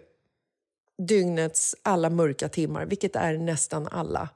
dygnets 0.98 1.76
alla 1.82 2.10
mörka 2.10 2.50
timmar, 2.50 2.86
vilket 2.86 3.16
är 3.16 3.38
nästan 3.38 3.88
alla. 3.88 4.30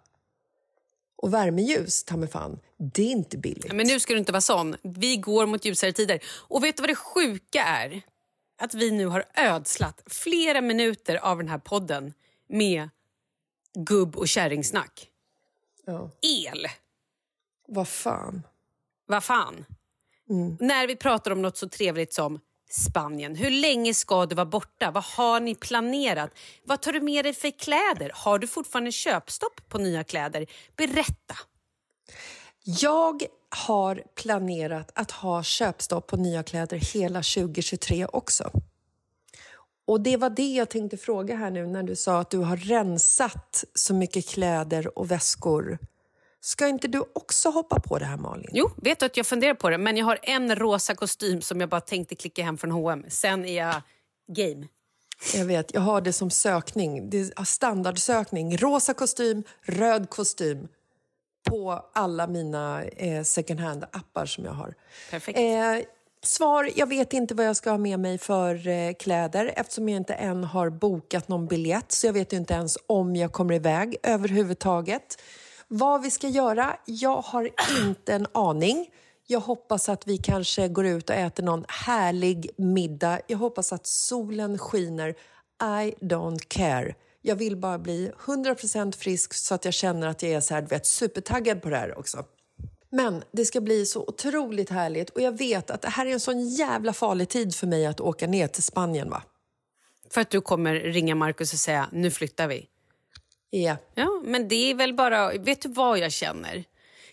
Och 1.16 1.34
värmeljus, 1.34 2.04
ta 2.04 2.18
mig 2.18 2.30
fan, 2.30 2.60
det 2.78 3.02
är 3.02 3.12
inte 3.12 3.38
billigt. 3.38 3.74
Men 3.74 3.88
nu 3.88 4.00
ska 4.00 4.14
du 4.14 4.20
inte 4.20 4.32
vara 4.32 4.42
sån. 4.42 4.76
Vi 4.82 5.18
går 5.18 5.46
mot 5.46 5.66
ljusare 5.66 5.94
tider. 5.94 6.20
Och 6.48 6.64
vet 6.64 6.78
du 6.78 6.82
vad 6.82 6.90
det 6.90 6.96
sjuka 6.96 7.64
är? 7.64 8.02
Att 8.58 8.74
vi 8.74 8.92
nu 8.92 9.06
har 9.06 9.26
ödslat 9.36 10.04
flera 10.06 10.62
minuter 10.62 11.16
av 11.16 11.38
den 11.38 11.48
här 11.48 11.58
podden 11.58 12.14
med 12.50 12.90
gubb 13.74 14.16
och 14.16 14.28
kärringsnack. 14.28 15.08
Ja. 15.86 16.10
El! 16.22 16.68
Vad 17.68 17.88
fan. 17.88 18.42
Vad 19.06 19.24
fan? 19.24 19.66
När 20.60 20.88
vi 20.88 20.96
pratar 20.96 21.32
om 21.32 21.42
något 21.42 21.58
så 21.58 21.70
trevligt 21.70 22.14
som 22.14 22.40
Spanien. 22.72 23.36
Hur 23.36 23.52
länge 23.52 23.94
ska 23.94 24.26
du 24.26 24.36
vara 24.36 24.46
borta? 24.46 24.92
Vad 24.92 25.04
har 25.04 25.40
ni 25.40 25.56
planerat? 25.56 26.32
Vad 26.64 26.82
tar 26.82 26.94
du 26.94 27.02
med 27.02 27.26
dig 27.26 27.34
för 27.34 27.60
kläder? 27.60 28.12
Har 28.14 28.40
du 28.40 28.48
fortfarande 28.48 28.92
köpstopp 28.92 29.70
på 29.70 29.78
nya 29.78 30.04
kläder? 30.04 30.46
Berätta! 30.76 31.36
Jag 32.64 33.24
har 33.50 34.04
planerat 34.16 34.92
att 34.96 35.12
ha 35.12 35.44
köpstopp 35.44 36.08
på 36.08 36.18
nya 36.18 36.44
kläder 36.44 36.78
hela 36.78 37.20
2023 37.20 38.06
också. 38.06 38.52
Och 39.92 40.02
det 40.02 40.18
var 40.18 40.30
det 40.30 40.54
jag 40.54 40.70
tänkte 40.70 40.98
fråga 40.98 41.36
här 41.36 41.52
nu 41.52 41.68
när 41.68 41.84
du 41.84 41.96
sa 41.96 42.20
att 42.20 42.30
du 42.30 42.38
har 42.38 42.58
rensat 42.58 43.64
så 43.74 43.94
mycket 43.94 44.30
kläder 44.30 44.98
och 45.00 45.12
väskor. 45.12 45.78
Ska 46.40 46.68
inte 46.68 46.88
du 46.88 47.04
också 47.14 47.50
hoppa 47.50 47.80
på 47.80 48.00
det 48.00 48.06
här 48.06 48.18
Malin? 48.18 48.50
Jo, 48.52 48.72
vet 48.78 49.00
du 49.00 49.06
att 49.06 49.18
jag 49.18 49.26
funderar 49.26 49.54
på 49.54 49.70
det, 49.70 49.78
men 49.78 49.98
jag 49.98 50.06
har 50.06 50.20
en 50.24 50.56
rosa 50.56 50.96
kostym 50.96 51.42
som 51.42 51.60
jag 51.60 51.70
bara 51.70 51.82
tänkte 51.82 52.16
klicka 52.16 52.44
hem 52.44 52.58
från 52.58 52.72
H&M. 52.72 53.06
Sen 53.08 53.46
är 53.46 53.58
jag 53.58 53.82
game. 54.28 54.68
Jag 55.36 55.46
vet, 55.46 55.74
jag 55.74 55.82
har 55.82 56.02
det 56.02 56.14
som 56.14 56.30
sökning. 56.30 57.10
Det 57.10 57.48
standardsökning. 57.48 58.58
Rosa 58.58 58.94
kostym, 58.94 59.44
röd 59.62 60.10
kostym 60.10 60.68
på 61.50 61.86
alla 61.94 62.28
mina 62.28 62.84
eh, 62.84 63.24
second 63.24 63.60
hand-appar 63.60 64.26
som 64.26 64.46
jag 64.46 64.54
har. 64.54 64.74
Perfekt. 65.10 65.40
Eh, 65.40 66.01
svar, 66.24 66.70
jag 66.76 66.88
vet 66.88 67.14
inte 67.14 67.36
vad 67.36 67.46
jag 67.46 67.56
ska 67.56 67.70
ha 67.70 67.78
med 67.78 68.00
mig 68.00 68.18
för 68.18 68.68
eh, 68.68 68.94
kläder 68.94 69.54
eftersom 69.56 69.90
jag 69.90 69.98
inte 69.98 70.14
än 70.14 70.44
har 70.44 70.70
bokat 70.70 71.28
någon 71.28 71.48
biljett 71.48 71.92
så 71.92 72.08
jag 72.08 72.14
vet 72.14 72.34
inte 72.34 72.54
ens 72.54 72.78
om 72.88 73.16
jag 73.16 73.32
kommer 73.32 73.54
iväg 73.54 73.98
överhuvudtaget. 74.04 75.22
Vad 75.68 76.02
vi 76.02 76.12
ska 76.12 76.28
göra? 76.28 76.78
Jag 76.86 77.22
har 77.22 77.50
inte 77.86 78.14
en 78.14 78.28
aning. 78.32 78.90
Jag 79.28 79.40
hoppas 79.40 79.90
att 79.90 80.08
vi 80.08 80.18
kanske 80.18 80.68
går 80.68 80.86
ut 80.86 81.10
och 81.10 81.16
äter 81.16 81.44
någon 81.44 81.66
härlig 81.68 82.50
middag. 82.58 83.20
Jag 83.28 83.38
hoppas 83.38 83.74
att 83.74 83.88
solen 83.88 84.58
skiner. 84.58 85.10
I 85.62 85.94
don't 86.06 86.46
care. 86.48 86.96
Jag 87.22 87.36
vill 87.36 87.58
bara 87.58 87.80
bli 87.80 88.12
100% 88.26 88.98
frisk 88.98 89.34
så 89.34 89.56
att 89.56 89.66
jag 89.66 89.74
känner 89.74 90.08
att 90.08 90.24
jag 90.24 90.32
är 90.32 90.40
så 90.40 90.54
här, 90.54 90.62
du 90.62 90.68
vet, 90.68 90.86
supertaggad 90.86 91.62
på 91.62 91.70
det 91.70 91.78
här 91.78 92.00
också. 92.00 92.26
Men 92.92 93.24
det 93.32 93.46
ska 93.46 93.62
bli 93.62 93.86
så 93.86 94.02
otroligt 94.02 94.70
härligt 94.70 95.10
och 95.10 95.22
jag 95.22 95.38
vet 95.38 95.72
att 95.72 95.82
det 95.82 95.90
här 95.90 96.06
är 96.06 96.12
en 96.12 96.20
sån 96.20 96.50
jävla 96.50 96.94
farlig 96.94 97.30
tid 97.30 97.56
för 97.56 97.68
mig 97.68 97.86
att 97.86 98.00
åka 98.00 98.28
ner 98.28 98.48
till 98.48 98.64
Spanien. 98.64 99.10
va? 99.10 99.24
För 100.10 100.22
att 100.22 100.30
du 100.30 100.42
kommer 100.42 100.76
ringa 100.76 101.16
Markus 101.16 101.54
och 101.54 101.60
säga 101.60 101.90
nu 101.92 102.12
flyttar 102.12 102.48
vi. 102.48 102.68
Ja. 103.50 103.78
Ja, 103.96 104.22
men 104.26 104.48
det 104.48 104.72
är 104.72 104.76
väl 104.76 104.94
bara... 104.94 105.32
Vet 105.32 105.62
du 105.62 105.70
vad 105.70 106.00
jag 106.00 106.12
känner? 106.12 106.64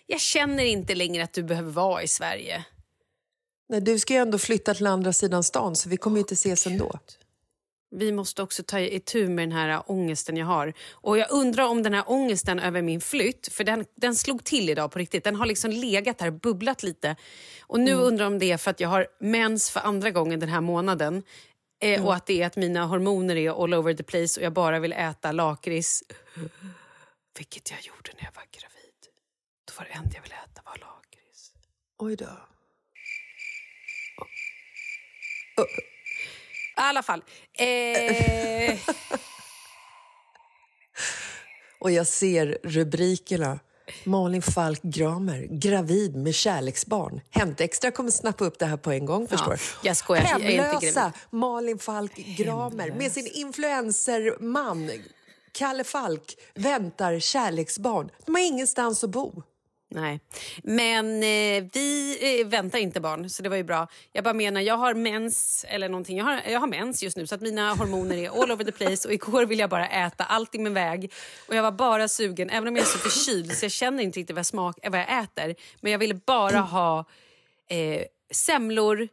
Jag 0.07 0.21
känner 0.21 0.65
inte 0.65 0.95
längre 0.95 1.25
att 1.25 1.33
du 1.33 1.43
behöver 1.43 1.71
vara 1.71 2.03
i 2.03 2.09
Sverige. 2.09 2.65
Nej, 3.69 3.81
du 3.81 3.99
ska 3.99 4.15
ju 4.15 4.21
ändå 4.21 4.39
flytta 4.39 4.75
till 4.75 4.87
andra 4.87 5.13
sidan 5.13 5.45
stan 5.45 5.77
så 5.77 5.89
vi 5.89 5.97
kommer 5.97 6.17
ju 6.17 6.21
inte 6.21 6.35
ses 6.35 6.67
ändå. 6.67 6.99
Vi 7.91 8.13
måste 8.13 8.43
också 8.43 8.63
ta 8.63 8.81
itu 8.81 9.29
med 9.29 9.49
den 9.49 9.53
här 9.59 9.83
ångesten 9.87 10.37
jag 10.37 10.47
har. 10.47 10.73
Och 10.93 11.19
jag 11.19 11.31
undrar 11.31 11.65
om 11.65 11.83
den 11.83 11.95
här 11.95 12.05
ångesten 12.07 12.59
över 12.61 12.83
min 12.83 13.01
flytt, 13.01 13.49
för 13.53 13.65
den, 13.65 13.85
den 13.95 14.17
slog 14.17 14.45
till 14.45 14.71
idag 14.71 14.91
på 14.93 14.99
riktigt. 14.99 15.25
Den 15.25 15.37
har 15.37 15.47
liksom 15.47 15.71
legat 15.71 16.21
här, 16.21 16.31
bubblat 16.31 16.83
lite. 16.83 17.17
Och 17.63 17.81
nu 17.81 17.95
undrar 17.95 18.25
jag 18.25 18.33
om 18.33 18.39
det 18.39 18.53
är 18.53 18.57
för 18.57 18.71
att 18.71 18.81
jag 18.81 18.89
har 18.89 19.07
mens 19.21 19.71
för 19.71 19.81
andra 19.81 20.11
gången 20.11 20.41
den 20.41 20.49
här 20.49 20.61
månaden. 20.61 21.23
Eh, 21.81 22.07
Och 22.07 22.15
att 22.15 22.27
det 22.27 22.43
är 22.43 22.47
att 22.47 22.57
mina 22.57 22.85
hormoner 22.87 23.37
är 23.37 23.65
all 23.65 23.75
over 23.75 23.95
the 23.95 24.03
place 24.03 24.41
och 24.41 24.47
jag 24.47 24.53
bara 24.53 24.79
vill 24.79 24.93
äta 24.93 25.33
lakrits. 25.33 26.03
Vilket 27.39 27.71
jag 27.71 27.81
gjorde 27.83 28.11
när 28.17 28.25
jag 28.25 28.33
var 28.35 28.45
gravid. 28.51 28.95
Då 29.67 29.73
var 29.79 29.85
det 29.85 29.91
enda 29.91 30.11
jag 30.15 30.23
ville 30.23 30.35
äta 30.35 30.63
var 30.65 30.77
lakrits. 30.79 31.53
Oj 31.99 32.17
då. 32.17 32.27
I 36.79 36.81
alla 36.81 37.03
fall. 37.03 37.25
Eh, 37.59 38.79
Och 41.81 41.91
jag 41.91 42.07
ser 42.07 42.59
rubrikerna. 42.65 43.59
Malin 44.05 44.43
Falk 44.43 44.83
Gramer, 44.83 45.47
gravid 45.51 46.17
med 46.17 46.35
kärleksbarn. 46.35 47.21
Hänt 47.31 47.61
Extra 47.61 47.91
kommer 47.91 48.11
snappa 48.11 48.45
upp 48.45 48.59
det 48.59 48.67
här 48.67 48.77
på 48.77 48.93
en 48.93 49.07
gång, 49.07 49.29
förstår 49.29 49.51
du? 49.51 49.89
jag 49.89 49.97
skojar, 49.97 50.23
jag 50.23 50.39
Hemlösa 50.39 51.01
gravid. 51.01 51.13
Malin 51.31 51.79
Falk 51.79 52.17
Gramer 52.17 52.91
med 52.91 53.13
sin 53.13 53.27
influencerman 53.27 54.91
Kalle 55.53 55.85
Falk 55.85 56.37
väntar 56.55 57.19
kärleksbarn. 57.19 58.11
De 58.27 58.35
har 58.35 58.43
ingenstans 58.43 59.05
att 59.05 59.11
bo. 59.11 59.43
Nej, 59.91 60.21
men 60.63 61.17
eh, 61.17 61.65
vi 61.73 62.19
eh, 62.41 62.47
väntar 62.47 62.79
inte 62.79 63.01
barn, 63.01 63.31
så 63.31 63.43
det 63.43 63.49
var 63.49 63.57
ju 63.57 63.63
bra. 63.63 63.89
Jag 64.13 64.25
bara 64.25 64.35
menar, 64.35 64.61
jag 64.61 64.77
har 64.77 64.95
mens, 64.95 65.65
eller 65.69 65.89
någonting. 65.89 66.19
Jag 66.19 66.25
har, 66.25 66.41
jag 66.49 66.61
har 66.61 66.67
mens 66.67 67.03
just 67.03 67.17
nu, 67.17 67.27
så 67.27 67.35
att 67.35 67.41
mina 67.41 67.75
hormoner 67.75 68.17
är 68.17 68.43
all 68.43 68.51
over 68.53 68.65
the 68.65 68.73
place. 68.73 69.09
Och 69.09 69.15
igår 69.15 69.47
ville 69.47 69.63
jag 69.63 69.71
bara 69.71 69.89
äta 69.89 70.25
allt 70.25 70.55
i 70.55 70.59
min 70.59 70.75
väg. 70.75 71.13
Och 71.49 71.55
jag 71.55 71.63
var 71.63 71.73
bara 71.73 72.09
sugen, 72.09 72.51
även 72.51 72.69
om 72.69 72.77
jag 72.77 72.83
är 72.83 72.89
så 72.89 72.99
förkyld 72.99 73.53
så 73.53 73.65
jag 73.65 73.73
känner 73.73 74.03
inte 74.03 74.21
riktigt 74.21 74.35
vad 74.35 74.39
jag, 74.39 74.47
smak, 74.47 74.79
vad 74.91 75.01
jag 75.01 75.23
äter. 75.23 75.55
Men 75.81 75.93
jag 75.93 75.99
ville 75.99 76.15
bara 76.15 76.59
ha 76.59 77.05
eh, 77.69 78.03
semlor, 78.31 79.09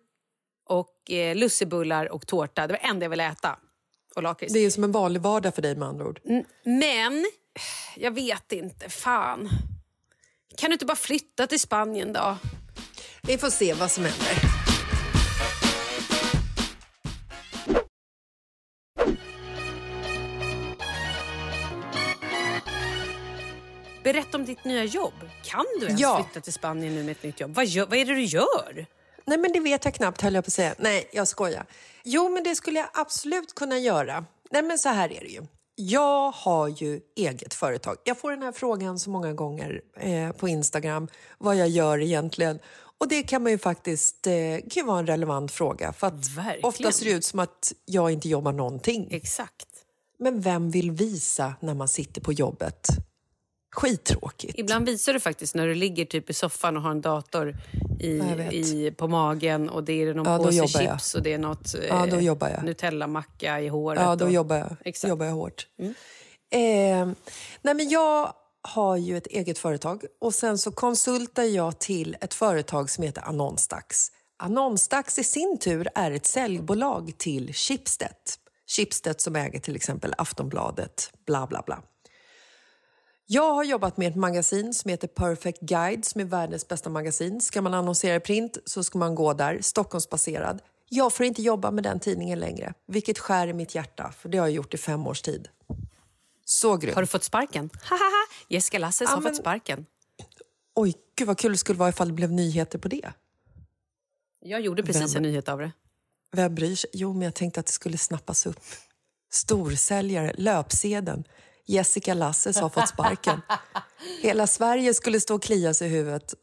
och 0.66 1.12
eh, 1.12 1.36
lussebullar 1.36 2.12
och 2.12 2.28
tårta. 2.28 2.68
Det 2.68 2.74
var 2.74 2.80
det 2.80 2.88
enda 2.88 3.04
jag 3.04 3.10
ville 3.10 3.28
äta. 3.28 3.60
Och 4.16 4.24
lakrits. 4.24 4.54
Det 4.54 4.60
är 4.60 4.70
som 4.70 4.84
en 4.84 4.92
vanlig 4.92 5.22
vardag 5.22 5.56
för 5.56 5.62
dig 5.62 5.76
med 5.76 5.88
andra 5.88 6.06
ord. 6.06 6.20
Men, 6.64 7.26
jag 7.96 8.12
vet 8.12 8.52
inte. 8.52 8.90
Fan. 8.90 9.50
Kan 10.58 10.70
du 10.70 10.74
inte 10.74 10.86
bara 10.86 10.96
flytta 10.96 11.48
till 11.48 11.60
Spanien 11.60 12.14
då? 12.14 12.38
Vi 13.24 13.38
får 13.38 13.50
se 13.50 13.74
vad 13.74 13.92
som 13.92 14.04
händer. 14.06 14.56
Berätta 24.04 24.38
om 24.38 24.46
ditt 24.46 24.66
nya 24.66 24.84
jobb. 24.84 25.14
Kan 25.44 25.66
du 25.80 25.86
ens 25.86 26.02
Ja. 26.02 26.24
flytta 26.24 26.44
till 26.44 26.54
Spanien 26.54 26.96
nu 26.96 27.04
med 27.04 27.12
ett 27.12 27.24
nytt 27.24 27.40
jobb? 27.40 27.56
Vad, 27.56 27.66
gör, 27.66 27.86
vad 27.86 27.98
är 27.98 28.06
det 28.06 28.14
du 28.14 28.24
gör? 28.24 28.86
Nej, 29.26 29.38
men 29.38 29.52
det 29.54 29.60
vet 29.60 29.86
jag 29.86 29.94
knappt, 29.94 30.22
höll 30.22 30.36
jag 30.36 30.44
på 30.44 30.48
att 30.50 30.54
säga. 30.54 30.76
Nej, 30.78 31.10
jag 31.14 31.28
skojar. 31.28 31.66
Jo, 32.04 32.30
men 32.30 32.44
det 32.44 32.56
skulle 32.56 32.80
jag 32.80 32.90
absolut 32.94 33.56
kunna 33.56 33.80
göra. 33.80 34.26
Nej, 34.52 34.62
men 34.64 34.78
så 34.80 34.90
här 34.90 35.12
är 35.12 35.20
det 35.20 35.28
ju. 35.28 35.42
Jag 35.76 36.32
har 36.32 36.68
ju 36.68 37.02
eget 37.16 37.54
företag. 37.54 37.98
Jag 38.04 38.20
får 38.20 38.32
den 38.32 38.42
här 38.42 38.52
frågan 38.52 39.00
så 39.00 39.10
många 39.10 39.34
gånger 39.34 39.82
eh, 40.00 40.32
på 40.32 40.48
Instagram, 40.48 41.08
vad 41.38 41.56
jag 41.56 41.70
gör 41.70 42.02
egentligen. 42.02 42.60
Och 42.98 43.08
det 43.08 43.24
kan 43.24 43.44
man 43.44 43.52
ju 43.52 43.58
faktiskt, 43.58 44.28
eh, 44.28 44.34
kan 44.70 44.86
vara 44.86 45.00
en 45.00 45.08
relevant 45.08 45.52
fråga. 45.52 45.94
För 45.94 46.08
att 46.08 46.30
Verkligen. 46.30 46.66
ofta 46.66 46.92
ser 46.92 47.06
det 47.06 47.12
ut 47.12 47.26
som 47.26 47.40
att 47.40 47.74
jag 47.86 48.12
inte 48.12 48.30
jobbar 48.30 48.52
någonting. 48.52 49.08
Exakt. 49.12 49.68
Men 50.20 50.42
vem 50.42 50.72
vill 50.72 50.92
visa 50.92 51.54
när 51.60 51.74
man 51.74 51.88
sitter 51.88 52.22
på 52.22 52.34
jobbet? 52.34 52.88
Skittråkigt. 53.76 54.60
Ibland 54.60 54.86
visar 54.86 55.14
du 55.14 55.20
faktiskt 55.20 55.56
när 55.56 55.68
du 55.68 55.76
ligger 55.76 56.06
typ 56.06 56.30
i 56.30 56.34
soffan 56.34 56.78
och 56.78 56.84
har 56.84 56.92
en 56.92 57.02
dator 57.02 57.56
i, 58.00 58.08
i, 58.52 58.94
på 58.98 59.08
magen 59.08 59.70
och 59.70 59.84
det 59.84 59.94
är 59.94 60.14
någon 60.14 60.32
Ja, 60.32 60.38
påse 60.38 60.58
jobbar 60.58 60.82
jag. 60.82 61.00
chips 61.02 61.16
och 61.16 61.22
det 61.24 61.34
är 61.34 61.38
något 61.38 61.76
Ja, 61.90 62.06
då 62.06 62.16
eh, 62.16 62.24
jobbar 62.24 62.50
jag. 62.50 62.64
Nutella-macka 62.64 63.62
i 63.62 63.68
håret. 63.68 64.02
Ja, 64.02 64.16
då 64.16 64.26
och, 64.26 64.32
jobbar 64.32 64.56
jag, 64.56 64.76
Exakt. 64.86 65.10
jobbar 65.10 65.26
jag 65.26 65.34
hårt. 65.34 65.68
Eh, 65.80 66.60
nej 67.62 67.74
men 67.76 67.90
jag 67.90 68.34
har 68.62 68.98
ju 68.98 69.18
ett 69.18 69.28
eget 69.28 69.58
företag 69.58 70.04
och 70.22 70.34
sen 70.34 70.58
så 70.58 70.72
konsultar 70.72 71.44
jag 71.44 71.80
till 71.80 72.18
ett 72.22 72.34
företag 72.34 72.90
som 72.90 73.04
heter 73.04 73.22
Annonsdags. 73.22 74.12
Annonsdags 74.44 75.20
i 75.20 75.24
sin 75.24 75.58
tur 75.60 75.88
är 75.96 76.12
ett 76.12 76.26
säljbolag 76.26 77.14
till 77.18 77.54
Schibsted. 77.54 78.10
Schibsted 78.76 79.22
som 79.22 79.36
äger 79.36 79.60
till 79.60 79.76
exempel 79.76 80.14
Aftonbladet, 80.18 81.12
bla 81.26 81.48
bla 81.48 81.64
bla. 81.66 81.82
Jag 83.28 83.54
har 83.54 83.64
jobbat 83.64 83.98
med 83.98 84.08
ett 84.08 84.16
magasin 84.16 84.74
som 84.74 84.90
heter 84.92 85.08
Perfect 85.08 85.60
Guide 85.62 86.06
som 86.06 86.22
är 86.22 86.26
världens 86.26 86.68
bästa 86.68 86.90
magasin. 86.90 87.42
Ska 87.42 87.62
man 87.62 87.74
annonsera 87.74 88.16
i 88.16 88.20
print 88.20 88.58
så 88.66 88.84
ska 88.84 88.98
man 88.98 89.16
gå 89.16 89.34
där, 89.34 89.62
Stockholmsbaserad. 89.62 90.62
Jag 90.90 91.14
får 91.14 91.26
inte 91.26 91.42
jobba 91.42 91.72
med 91.72 91.84
den 91.84 92.00
tidningen 92.00 92.40
längre, 92.40 92.74
vilket 92.88 93.20
skär 93.20 93.48
i 93.48 93.54
mitt 93.54 93.76
hjärta, 93.76 94.12
för 94.18 94.30
det 94.30 94.38
har 94.38 94.48
jag 94.48 94.54
gjort 94.56 94.74
i 94.74 94.78
fem 94.78 95.08
års 95.08 95.22
tid. 95.22 95.48
Så 96.46 96.78
grymt. 96.78 96.96
Har 96.96 97.02
du 97.02 97.08
fått 97.08 97.24
sparken? 97.24 97.70
Hahaha, 97.84 98.28
Jessica 98.48 98.80
Lasses 98.80 99.10
Ja, 99.10 99.16
har 99.16 99.22
men- 99.22 99.32
fått 99.34 99.42
sparken. 99.42 99.86
Oj, 100.76 100.94
gud 101.16 101.28
vad 101.28 101.38
kul 101.38 101.52
det 101.52 101.58
skulle 101.58 101.80
vara 101.80 101.90
ifall 101.90 102.08
det 102.08 102.14
blev 102.14 102.32
nyheter 102.32 102.80
på 102.80 102.88
det. 102.88 103.14
Jag 104.40 104.62
gjorde 104.62 104.84
precis 104.84 105.16
Vem- 105.16 105.24
en 105.26 105.30
nyhet 105.32 105.50
av 105.50 105.60
det. 105.60 105.72
Vem 106.32 106.56
bryr 106.56 106.76
sig? 106.76 106.90
Jo, 106.94 107.14
men 107.14 107.22
jag 107.22 107.34
tänkte 107.34 107.60
att 107.60 107.66
det 107.66 107.72
skulle 107.72 107.98
snappas 107.98 108.46
upp. 108.46 108.60
Storsäljare, 109.32 110.34
löpsedeln. 110.38 111.24
Jessica 111.66 112.14
Lasses 112.14 112.58
har 112.58 112.70
fått 112.70 112.90
sparken. 112.90 113.42
Hela 114.22 114.48
Sverige 114.48 114.94
skulle 114.94 115.20
stå 115.20 115.36
och 115.36 115.44
klia 115.44 115.74
sig 115.74 115.88
i 115.88 115.92
huvudet. 115.92 116.34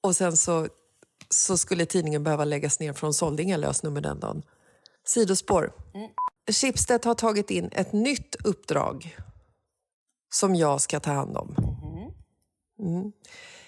Och 0.00 0.16
sen 0.16 0.36
så, 0.36 0.68
så 1.30 1.58
skulle 1.58 1.86
tidningen 1.86 2.24
behöva 2.24 2.44
läggas 2.44 2.80
ner 2.80 2.92
för 2.92 3.06
hon 3.06 3.14
sålde 3.14 3.42
inga 3.42 3.56
lösnummer 3.56 4.00
den 4.00 4.20
dagen. 4.20 4.42
Sidospår. 5.06 5.72
Schibsted 6.50 7.04
har 7.04 7.14
tagit 7.14 7.50
in 7.50 7.68
ett 7.72 7.92
nytt 7.92 8.36
uppdrag 8.44 9.16
som 10.30 10.54
jag 10.54 10.80
ska 10.80 11.00
ta 11.00 11.12
hand 11.12 11.36
om. 11.36 11.54
Mm. 12.78 13.12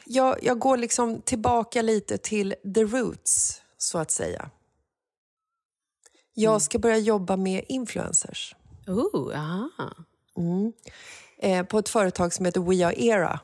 Jag, 0.07 0.45
jag 0.45 0.59
går 0.59 0.77
liksom 0.77 1.21
tillbaka 1.23 1.83
lite 1.83 2.19
till 2.19 2.55
the 2.75 2.85
roots, 2.85 3.63
så 3.79 3.99
att 3.99 4.11
säga. 4.11 4.51
Jag 6.35 6.63
ska 6.63 6.79
börja 6.79 6.99
jobba 6.99 7.37
med 7.37 7.65
influencers. 7.69 8.55
Oh, 8.87 9.37
aha. 9.37 9.95
Mm. 10.39 10.73
Eh, 11.39 11.67
på 11.67 11.79
ett 11.79 11.89
företag 11.89 12.33
som 12.33 12.45
heter 12.45 12.61
We 12.61 12.87
Are 12.87 12.95
Era. 12.97 13.41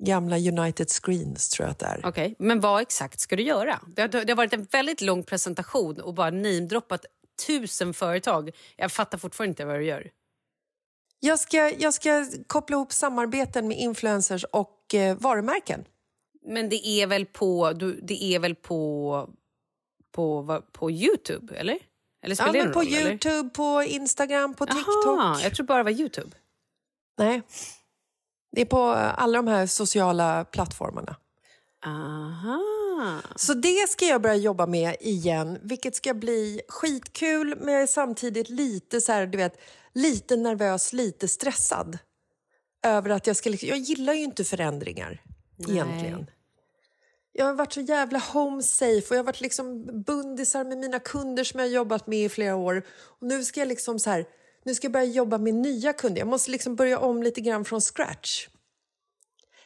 Gamla 0.00 0.36
United 0.38 0.90
Screens 0.90 1.48
tror 1.48 1.66
jag 1.66 1.70
att 1.70 1.78
det 1.78 1.86
är. 1.86 2.00
Okej, 2.04 2.34
men 2.38 2.60
vad 2.60 2.82
exakt 2.82 3.20
ska 3.20 3.36
du 3.36 3.42
göra? 3.42 3.80
Det 3.86 4.02
har, 4.02 4.08
det 4.08 4.32
har 4.32 4.36
varit 4.36 4.52
en 4.52 4.64
väldigt 4.64 5.00
lång 5.00 5.22
presentation 5.22 6.00
och 6.00 6.14
bara 6.14 6.30
namedroppat 6.30 7.06
tusen 7.46 7.94
företag. 7.94 8.50
Jag 8.76 8.92
fattar 8.92 9.18
fortfarande 9.18 9.50
inte 9.50 9.64
vad 9.64 9.76
du 9.76 9.84
gör. 9.84 10.10
Jag 11.20 11.40
ska, 11.40 11.70
jag 11.78 11.94
ska 11.94 12.26
koppla 12.46 12.76
ihop 12.76 12.92
samarbeten 12.92 13.68
med 13.68 13.78
influencers 13.78 14.44
och 14.44 14.94
eh, 14.94 15.16
varumärken. 15.16 15.84
Men 16.46 16.68
det 16.68 16.86
är 16.86 17.06
väl 17.06 17.26
på, 17.26 17.72
du, 17.72 18.00
det 18.02 18.24
är 18.24 18.38
väl 18.38 18.54
på, 18.54 19.30
på, 20.12 20.62
på 20.72 20.90
Youtube, 20.90 21.54
eller? 21.56 21.78
Eller 22.22 22.36
Ja, 22.38 22.44
spelar 22.44 22.52
det 22.52 22.64
men 22.64 22.72
på 22.72 22.80
roll, 22.80 22.86
eller? 22.88 23.10
Youtube, 23.10 23.50
på 23.50 23.82
Instagram, 23.82 24.54
på 24.54 24.66
TikTok. 24.66 25.06
Aha, 25.06 25.40
jag 25.42 25.54
tror 25.54 25.66
bara 25.66 25.78
det 25.78 25.84
var 25.84 26.00
Youtube. 26.00 26.36
Nej, 27.18 27.42
det 28.52 28.60
är 28.60 28.64
på 28.66 28.82
alla 28.92 29.38
de 29.38 29.46
här 29.46 29.66
sociala 29.66 30.44
plattformarna. 30.44 31.16
Aha. 31.86 32.60
Så 33.36 33.54
det 33.54 33.88
ska 33.90 34.04
jag 34.06 34.22
börja 34.22 34.36
jobba 34.36 34.66
med 34.66 34.96
igen, 35.00 35.58
vilket 35.62 35.94
ska 35.96 36.14
bli 36.14 36.60
skitkul 36.68 37.56
men 37.60 37.74
jag 37.74 37.82
är 37.82 37.86
samtidigt 37.86 38.48
lite 38.48 39.00
så 39.00 39.12
här, 39.12 39.26
du 39.26 39.38
vet, 39.38 39.60
lite 39.94 40.36
nervös, 40.36 40.92
lite 40.92 41.28
stressad. 41.28 41.98
Över 42.86 43.10
att 43.10 43.26
jag 43.26 43.36
ska... 43.36 43.50
liksom- 43.50 43.68
Jag 43.68 43.78
gillar 43.78 44.12
ju 44.12 44.22
inte 44.24 44.44
förändringar 44.44 45.22
egentligen. 45.68 46.30
Jag 47.32 47.44
har 47.44 47.54
varit 47.54 47.72
så 47.72 47.80
jävla 47.80 48.18
home 48.18 48.62
safe 48.62 49.08
och 49.08 49.12
jag 49.12 49.18
har 49.18 49.24
varit 49.24 49.40
liksom 49.40 49.86
bundisar 50.06 50.64
med 50.64 50.78
mina 50.78 50.98
kunder 50.98 51.44
som 51.44 51.60
jag 51.60 51.66
har 51.66 51.72
jobbat 51.72 52.06
med 52.06 52.24
i 52.24 52.28
flera 52.28 52.56
år. 52.56 52.86
Och 53.20 53.26
nu 53.26 53.44
ska 53.44 53.60
jag 53.60 53.68
liksom 53.68 53.98
så 53.98 54.10
här, 54.10 54.26
nu 54.64 54.74
ska 54.74 54.84
jag 54.84 54.92
börja 54.92 55.04
jobba 55.04 55.38
med 55.38 55.54
nya 55.54 55.92
kunder. 55.92 56.18
Jag 56.20 56.28
måste 56.28 56.50
liksom 56.50 56.76
börja 56.76 56.98
om 56.98 57.22
lite 57.22 57.40
grann 57.40 57.64
från 57.64 57.80
scratch. 57.80 58.48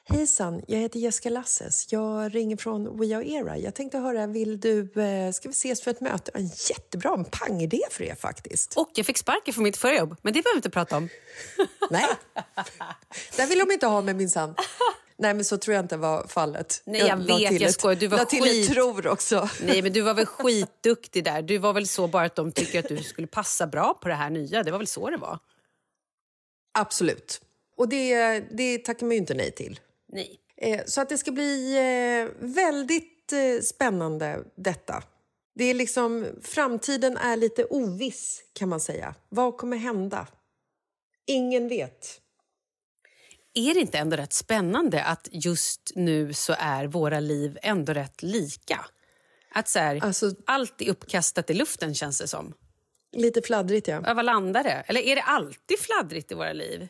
Hejsan, 0.06 0.62
jag 0.68 0.78
heter 0.78 0.98
Jessica 0.98 1.30
Lasses. 1.30 1.92
Jag 1.92 2.34
ringer 2.34 2.56
från 2.56 2.98
We 2.98 3.16
Are 3.16 3.28
Era. 3.28 3.58
Jag 3.58 3.74
tänkte 3.74 3.98
höra, 3.98 4.26
vill 4.26 4.60
du, 4.60 4.80
eh, 4.80 5.32
ska 5.32 5.48
vi 5.48 5.52
ses 5.52 5.82
för 5.82 5.90
ett 5.90 6.00
möte? 6.00 6.30
En 6.34 6.46
jättebra, 6.46 7.14
en 7.14 7.24
pangidé 7.24 7.80
för 7.90 8.04
er 8.04 8.14
faktiskt. 8.14 8.76
Och 8.76 8.90
jag 8.94 9.06
fick 9.06 9.18
sparken 9.18 9.54
från 9.54 9.64
mitt 9.64 9.76
förra 9.76 9.96
jobb, 9.96 10.16
men 10.22 10.32
det 10.32 10.42
behöver 10.42 10.54
vi 10.54 10.58
inte 10.58 10.70
prata 10.70 10.96
om. 10.96 11.08
Nej, 11.90 12.06
där 13.36 13.46
vill 13.46 13.58
de 13.58 13.72
inte 13.72 13.86
ha 13.86 14.02
mig 14.02 14.14
minsann. 14.14 14.54
Nej, 15.18 15.34
men 15.34 15.44
så 15.44 15.56
tror 15.58 15.74
jag 15.74 15.84
inte 15.84 15.96
var 15.96 16.26
fallet. 16.26 16.82
Nej, 16.86 17.00
jag 17.00 17.18
la 17.18 17.36
vet, 17.38 17.48
till 17.48 17.60
jag 17.62 17.68
ett- 17.68 17.74
skojar. 17.74 17.96
Du 17.96 18.06
var 18.06 18.24
till 18.24 18.42
skit- 18.42 18.70
tror 18.72 19.06
också. 19.06 19.48
Nej, 19.62 19.82
men 19.82 19.92
du 19.92 20.00
var 20.00 20.14
väl 20.14 20.26
skitduktig 20.38 21.24
där. 21.24 21.42
Du 21.42 21.58
var 21.58 21.72
väl 21.72 21.88
så 21.88 22.06
bara 22.08 22.24
att 22.26 22.36
de 22.36 22.52
tycker 22.52 22.78
att 22.78 22.88
du 22.88 22.96
skulle 23.02 23.26
passa 23.26 23.66
bra 23.66 23.94
på 24.02 24.08
det 24.08 24.14
här 24.14 24.30
nya. 24.30 24.62
Det 24.62 24.70
var 24.70 24.78
väl 24.78 24.86
så 24.86 25.10
det 25.10 25.16
var? 25.16 25.38
Absolut. 26.78 27.40
Och 27.76 27.88
det, 27.88 28.40
det 28.40 28.78
tackar 28.78 29.06
man 29.06 29.10
ju 29.12 29.18
inte 29.18 29.34
nej 29.34 29.50
till. 29.50 29.80
Nej. 30.12 30.40
Eh, 30.56 30.80
Så 30.86 31.00
att 31.00 31.08
det 31.08 31.18
ska 31.18 31.30
bli 31.32 31.76
eh, 31.76 32.44
väldigt 32.46 33.32
eh, 33.32 33.62
spännande 33.62 34.44
detta. 34.56 35.02
Det 35.54 35.64
är 35.64 35.74
liksom, 35.74 36.26
framtiden 36.42 37.16
är 37.16 37.36
lite 37.36 37.64
oviss 37.64 38.42
kan 38.52 38.68
man 38.68 38.80
säga. 38.80 39.14
Vad 39.28 39.56
kommer 39.56 39.76
hända? 39.76 40.26
Ingen 41.26 41.68
vet. 41.68 42.20
Är 43.54 43.74
det 43.74 43.80
inte 43.80 43.98
ändå 43.98 44.16
rätt 44.16 44.32
spännande 44.32 45.04
att 45.04 45.28
just 45.32 45.92
nu 45.94 46.32
så 46.32 46.54
är 46.58 46.86
våra 46.86 47.20
liv 47.20 47.58
ändå 47.62 47.92
rätt 47.92 48.22
lika? 48.22 48.86
Att 49.54 49.68
så 49.68 49.78
här, 49.78 50.04
Alltså- 50.04 50.34
allt 50.46 50.82
är 50.82 50.90
uppkastat 50.90 51.50
i 51.50 51.54
luften 51.54 51.94
känns 51.94 52.18
det 52.18 52.28
som. 52.28 52.54
Lite 53.12 53.42
fladdrigt 53.42 53.88
ja. 53.88 54.02
Ja, 54.06 54.14
Var 54.14 54.22
landar 54.22 54.62
det? 54.64 54.84
Eller 54.86 55.00
är 55.00 55.16
det 55.16 55.22
alltid 55.22 55.78
fladdrigt 55.78 56.32
i 56.32 56.34
våra 56.34 56.52
liv? 56.52 56.88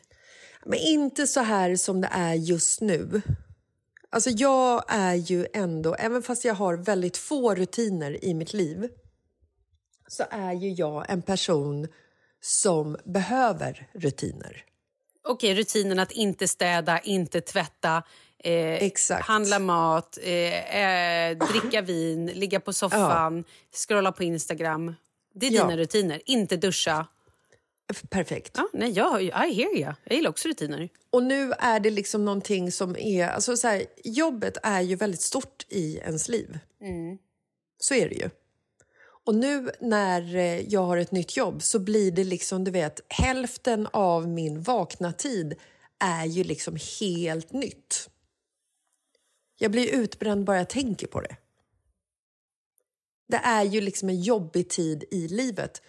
Men 0.65 0.79
inte 0.79 1.27
så 1.27 1.39
här 1.39 1.75
som 1.75 2.01
det 2.01 2.09
är 2.11 2.33
just 2.33 2.81
nu. 2.81 3.21
Alltså 4.09 4.29
jag 4.29 4.83
är 4.87 5.13
ju 5.13 5.47
ändå, 5.53 5.95
även 5.95 6.23
fast 6.23 6.45
jag 6.45 6.53
har 6.53 6.77
väldigt 6.77 7.17
få 7.17 7.55
rutiner 7.55 8.25
i 8.25 8.33
mitt 8.33 8.53
liv 8.53 8.89
så 10.07 10.23
är 10.31 10.53
ju 10.53 10.69
jag 10.69 11.09
en 11.09 11.21
person 11.21 11.87
som 12.41 12.97
behöver 13.05 13.89
rutiner. 13.93 14.63
Okej, 15.27 15.55
rutinen 15.55 15.99
att 15.99 16.11
inte 16.11 16.47
städa, 16.47 16.99
inte 16.99 17.41
tvätta, 17.41 18.03
eh, 18.39 18.91
handla 19.21 19.59
mat, 19.59 20.17
eh, 20.21 20.77
eh, 20.79 21.37
dricka 21.37 21.81
vin, 21.81 22.25
ligga 22.25 22.59
på 22.59 22.73
soffan, 22.73 23.43
scrolla 23.87 24.11
på 24.11 24.23
Instagram. 24.23 24.95
Det 25.33 25.47
är 25.47 25.51
Ja. 25.51 25.63
dina 25.63 25.77
rutiner. 25.77 26.21
Inte 26.25 26.57
duscha. 26.57 27.07
Perfekt. 28.09 28.51
Ja, 28.57 28.67
nej, 28.73 28.91
jag, 28.91 29.21
I 29.21 29.29
hear 29.31 29.75
you. 29.77 29.93
Jag 30.03 30.15
gillar 30.15 30.29
också 30.29 30.47
rutiner. 30.47 30.89
Och 31.09 31.23
nu 31.23 31.51
är 31.59 31.79
det 31.79 31.89
liksom 31.89 32.25
någonting 32.25 32.71
som 32.71 32.95
är... 32.95 33.27
Alltså 33.27 33.57
så 33.57 33.67
här, 33.67 33.85
jobbet 34.03 34.57
är 34.63 34.81
ju 34.81 34.95
väldigt 34.95 35.21
stort 35.21 35.65
i 35.69 35.97
ens 35.97 36.27
liv. 36.29 36.59
Så 37.79 37.93
är 37.93 38.09
det 38.09 38.15
ju. 38.15 38.29
Och 39.25 39.35
nu 39.35 39.71
när 39.79 40.35
eh, 40.35 40.61
jag 40.61 40.81
har 40.81 40.97
ett 40.97 41.11
nytt 41.11 41.37
jobb 41.37 41.63
så 41.63 41.79
blir 41.79 42.11
det 42.11 42.23
liksom, 42.23 42.63
du 42.63 42.71
vet, 42.71 43.01
hälften 43.09 43.87
av 43.93 44.27
min 44.27 44.61
vakna 44.61 45.13
tid 45.13 45.55
är 45.99 46.25
ju 46.25 46.43
liksom 46.43 46.77
helt 46.99 47.53
nytt. 47.53 48.09
Jag 49.57 49.71
blir 49.71 49.93
utbränd 49.93 50.45
bara 50.45 50.57
jag 50.57 50.69
tänker 50.69 51.07
på 51.07 51.21
det. 51.21 51.37
Det 53.27 53.37
är 53.37 53.63
ju 53.63 53.81
liksom 53.81 54.09
en 54.09 54.21
jobbig 54.21 54.69
tid 54.69 55.03
i 55.11 55.27
livet. 55.27 55.81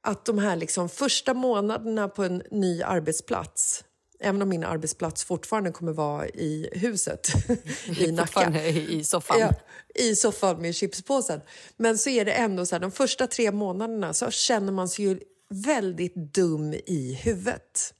Att 0.00 0.24
de 0.24 0.38
här 0.38 0.56
liksom 0.56 0.88
första 0.88 1.34
månaderna 1.34 2.08
på 2.08 2.24
en 2.24 2.42
ny 2.50 2.82
arbetsplats 2.82 3.84
Även 4.20 4.42
om 4.42 4.48
min 4.48 4.64
arbetsplats 4.64 5.24
fortfarande 5.24 5.70
kommer 5.70 5.92
vara 5.92 6.28
i 6.28 6.68
huset 6.72 7.28
i 7.98 8.12
Nacka. 8.12 8.64
I 8.66 9.04
soffan. 9.04 9.40
Ja, 9.40 9.52
I 9.94 10.16
soffan 10.16 10.62
med 10.62 10.74
chipspåsen. 10.74 11.40
Men 11.76 11.98
så 11.98 12.10
är 12.10 12.24
det 12.24 12.32
ändå 12.32 12.66
så 12.66 12.74
här, 12.74 12.80
de 12.80 12.90
första 12.90 13.26
tre 13.26 13.52
månaderna 13.52 14.14
så 14.14 14.30
känner 14.30 14.72
man 14.72 14.88
sig 14.88 15.04
ju 15.04 15.20
väldigt 15.50 16.14
dum 16.14 16.74
i 16.74 17.20
huvudet. 17.24 17.94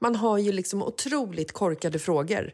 Man 0.00 0.16
har 0.16 0.38
ju 0.38 0.52
liksom 0.52 0.82
otroligt 0.82 1.52
korkade 1.52 1.98
frågor. 1.98 2.52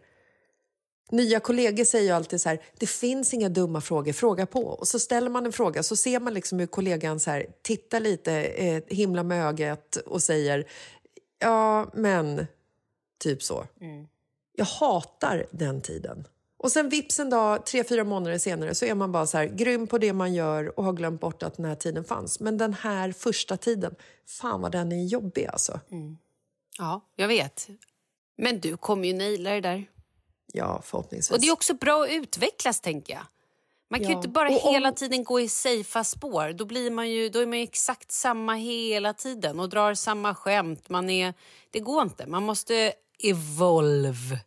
Nya 1.11 1.41
kollegor 1.41 1.85
säger 1.85 2.05
ju 2.05 2.11
alltid 2.11 2.41
så 2.41 2.49
här, 2.49 2.63
det 2.79 2.87
finns 2.87 3.35
inga 3.35 3.49
dumma 3.49 3.81
frågor, 3.81 4.13
fråga 4.13 4.47
på. 4.47 4.61
Och 4.61 4.89
så 4.89 4.99
ställer 4.99 5.31
man 5.31 5.47
en 5.47 5.53
fråga 5.53 5.83
så 5.83 5.97
ser 5.97 6.21
man 6.21 6.35
liksom 6.35 6.59
hur 6.59 6.67
kollegan 6.67 7.21
så 7.21 7.31
här, 7.31 7.47
tittar 7.63 8.01
lite, 8.01 8.33
eh, 8.33 8.83
himla 8.87 9.23
med 9.23 9.47
ögat 9.47 9.97
och 9.97 10.23
säger, 10.23 10.67
ja 11.39 11.91
men, 11.95 12.47
typ 13.19 13.43
så. 13.43 13.67
Jag 14.57 14.65
hatar 14.65 15.47
den 15.51 15.81
tiden. 15.81 16.27
Och 16.59 16.73
sen 16.73 16.89
vips 16.89 17.21
en 17.21 17.31
dag, 17.31 17.67
tre, 17.67 17.85
fyra 17.85 18.05
månader 18.05 18.39
senare 18.39 18.75
så 18.75 18.85
är 18.85 18.95
man 18.95 19.13
bara 19.13 19.27
så 19.27 19.39
här, 19.39 19.45
grym 19.47 19.87
på 19.87 19.99
det 19.99 20.13
man 20.13 20.35
gör 20.35 20.79
och 20.79 20.85
har 20.85 20.93
glömt 20.93 21.21
bort 21.21 21.43
att 21.43 21.57
den 21.57 21.65
här 21.65 21.75
tiden 21.75 22.05
fanns. 22.05 22.41
Men 22.41 22.59
den 22.59 22.75
här 22.75 23.13
första 23.13 23.57
tiden, 23.57 23.95
fan 24.27 24.61
vad 24.61 24.73
den 24.73 24.93
är 24.93 25.05
jobbig 25.05 25.47
alltså. 25.47 25.81
Ja, 26.79 27.01
jag 27.17 27.29
vet. 27.29 27.69
Men 28.39 28.61
du 28.61 28.77
kommer 28.77 29.09
ju 29.09 29.15
naila 29.15 29.51
det 29.51 29.61
där. 29.61 29.87
Ja, 30.53 30.81
förhoppningsvis. 30.85 31.31
Och 31.31 31.41
det 31.41 31.47
är 31.49 31.53
också 31.53 31.75
bra 31.75 32.03
att 32.05 32.11
utvecklas, 32.11 32.81
tänker 32.81 33.13
jag. 33.15 33.23
Man 33.91 34.01
kan 34.01 34.09
ju 34.09 34.13
Ja. 34.15 34.19
inte 34.19 34.29
bara 34.29 34.49
om- 34.49 34.61
hela 34.73 34.93
tiden 34.93 35.25
gå 35.25 35.41
i 35.41 35.49
safea 35.49 36.05
spår. 36.05 36.53
Då, 36.53 36.65
blir 36.65 36.91
man 36.91 37.11
ju, 37.11 37.29
då 37.29 37.39
är 37.39 37.47
man 37.47 37.59
ju 37.59 37.65
exakt 37.65 38.13
samma 38.13 38.55
hela 38.55 39.13
tiden 39.13 39.61
och 39.61 39.69
drar 39.69 39.95
samma 39.95 40.35
skämt. 40.35 40.89
Man 40.89 41.11
är, 41.11 41.35
det 41.71 41.81
går 41.81 42.03
inte. 42.03 42.27
Man 42.27 42.43
måste 42.43 42.93
evolve. 43.25 44.39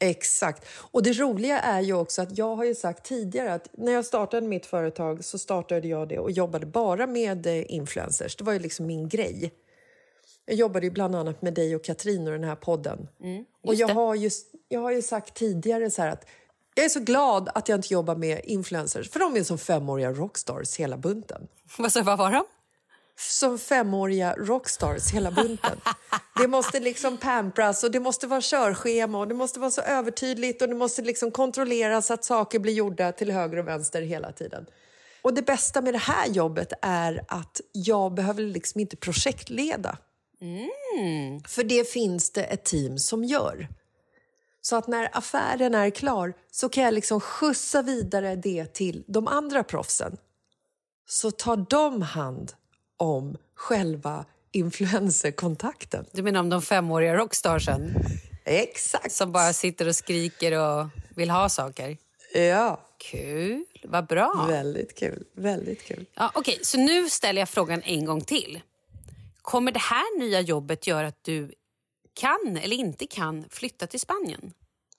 Exakt. 0.00 0.64
Och 0.78 1.02
det 1.02 1.12
roliga 1.12 1.60
är 1.60 1.80
ju 1.80 1.92
också 1.94 2.22
att 2.22 2.38
jag 2.38 2.56
har 2.56 2.64
ju 2.64 2.74
sagt 2.74 3.04
tidigare 3.04 3.54
att 3.54 3.68
när 3.72 3.92
jag 3.92 4.04
startade 4.06 4.46
mitt 4.46 4.66
företag 4.66 5.24
så 5.24 5.38
startade 5.38 5.88
jag 5.88 6.08
det 6.08 6.18
och 6.18 6.30
jobbade 6.30 6.66
bara 6.66 7.06
med 7.06 7.46
eh, 7.46 7.72
influencers. 7.74 8.36
Det 8.36 8.44
var 8.44 8.52
ju 8.52 8.58
liksom 8.58 8.86
min 8.86 9.08
grej. 9.08 9.52
Jag 10.44 10.56
jobbade 10.56 10.86
ju 10.86 10.90
bland 10.92 11.16
annat 11.16 11.42
med 11.42 11.54
dig 11.54 11.76
och 11.76 11.84
Katrin 11.84 12.26
och 12.26 12.32
den 12.32 12.44
här 12.44 12.56
podden. 12.56 13.08
och 13.64 13.74
jag 13.74 13.88
har, 13.88 14.14
ju, 14.14 14.30
jag 14.68 14.80
har 14.80 14.90
ju 14.90 15.02
sagt 15.02 15.34
tidigare 15.34 15.90
så 15.90 16.02
att 16.02 16.26
jag 16.74 16.84
är 16.84 16.88
så 16.88 17.00
glad 17.00 17.48
att 17.54 17.68
jag 17.68 17.78
inte 17.78 17.92
jobbar 17.92 18.14
med 18.16 18.40
influencers 18.44 19.10
för 19.10 19.20
de 19.20 19.36
är 19.36 19.42
som 19.44 19.58
femåriga 19.58 20.12
rockstars 20.12 20.76
hela 20.76 20.96
bunten. 20.96 21.48
Vad, 21.78 21.92
sa- 21.92 22.02
vad 22.02 22.18
var 22.18 22.30
de? 22.32 22.44
Som 23.18 23.58
femåriga 23.58 24.34
rockstars 24.38 25.10
hela 25.10 25.30
bunten. 25.30 25.80
Det 26.36 26.48
måste 26.48 26.80
liksom 26.80 27.16
pampras 27.16 27.84
och 27.84 27.90
det 27.90 28.00
måste 28.00 28.26
vara 28.26 28.40
körschema 28.40 29.18
och 29.18 29.28
det 29.28 29.34
måste 29.34 29.60
vara 29.60 29.70
så 29.70 29.80
övertydligt 29.80 30.62
och 30.62 30.68
det 30.68 30.74
måste 30.74 31.02
liksom 31.02 31.30
kontrolleras 31.30 32.10
att 32.10 32.24
saker 32.24 32.58
blir 32.58 32.72
gjorda 32.72 33.12
till 33.12 33.30
höger 33.30 33.56
och 33.56 33.68
vänster 33.68 34.02
hela 34.02 34.32
tiden. 34.32 34.66
Och 35.22 35.34
det 35.34 35.42
bästa 35.42 35.80
med 35.80 35.94
det 35.94 35.98
här 35.98 36.26
jobbet 36.26 36.72
är 36.82 37.24
att 37.28 37.60
jag 37.72 38.14
behöver 38.14 38.42
liksom 38.42 38.80
inte 38.80 38.96
projektleda. 38.96 39.98
För 41.48 41.64
det 41.64 41.88
finns 41.88 42.30
det 42.30 42.44
ett 42.44 42.64
team 42.64 42.98
som 42.98 43.24
gör. 43.24 43.68
Så 44.60 44.76
att 44.76 44.86
när 44.86 45.08
affären 45.12 45.74
är 45.74 45.90
klar 45.90 46.34
så 46.50 46.68
kan 46.68 46.84
jag 46.84 46.94
liksom 46.94 47.20
skjutsa 47.20 47.82
vidare 47.82 48.36
det 48.36 48.74
till 48.74 49.04
de 49.06 49.28
andra 49.28 49.64
proffsen. 49.64 50.16
Så 51.06 51.30
tar 51.30 51.66
de 51.70 52.02
hand 52.02 52.52
om 53.02 53.36
själva 53.54 54.24
influencerkontakten. 54.52 56.06
Du 56.12 56.22
menar 56.22 56.40
om 56.40 56.50
de 56.50 56.62
femåriga 56.62 57.16
rockstarsen? 57.16 57.94
Exakt. 58.44 59.12
Som 59.12 59.32
bara 59.32 59.52
sitter 59.52 59.88
och 59.88 59.96
skriker 59.96 60.60
och 60.60 60.86
vill 61.16 61.30
ha 61.30 61.48
saker? 61.48 61.96
Ja. 62.34 62.80
Kul, 62.98 63.64
vad 63.84 64.06
bra. 64.06 64.46
Väldigt 64.48 64.98
kul. 64.98 65.24
Väldigt 65.34 65.82
kul. 65.82 66.06
Ja, 66.14 66.30
Okej, 66.34 66.58
så 66.62 66.78
nu 66.78 67.10
ställer 67.10 67.40
jag 67.40 67.48
frågan 67.48 67.82
en 67.82 68.04
gång 68.04 68.20
till. 68.20 68.60
Kommer 69.42 69.72
det 69.72 69.80
här 69.80 70.18
nya 70.18 70.40
jobbet 70.40 70.86
göra 70.86 71.06
att 71.06 71.24
du 71.24 71.52
kan 72.14 72.58
eller 72.62 72.76
inte 72.76 73.06
kan 73.06 73.44
flytta 73.50 73.86
till 73.86 74.00
Spanien? 74.00 74.52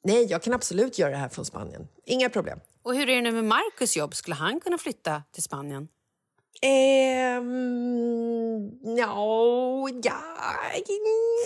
Nej, 0.04 0.26
jag 0.30 0.44
kan 0.44 0.54
absolut 0.54 1.00
göra 1.00 1.12
det 1.12 1.18
här 1.18 1.30
från 1.30 1.46
Spanien. 1.46 1.88
Inga 2.06 2.30
problem. 2.30 2.60
Och 2.84 2.96
hur 2.96 3.10
är 3.10 3.16
det 3.16 3.22
nu 3.22 3.32
med 3.32 3.46
Marcus 3.46 3.98
jobb? 3.98 4.16
Skulle 4.16 4.36
han 4.36 4.60
kunna 4.60 4.78
flytta 4.78 5.24
till 5.32 5.44
Spanien? 5.44 5.88
Ehm, 6.66 7.92
ja, 8.98 9.90
ja, 10.04 10.22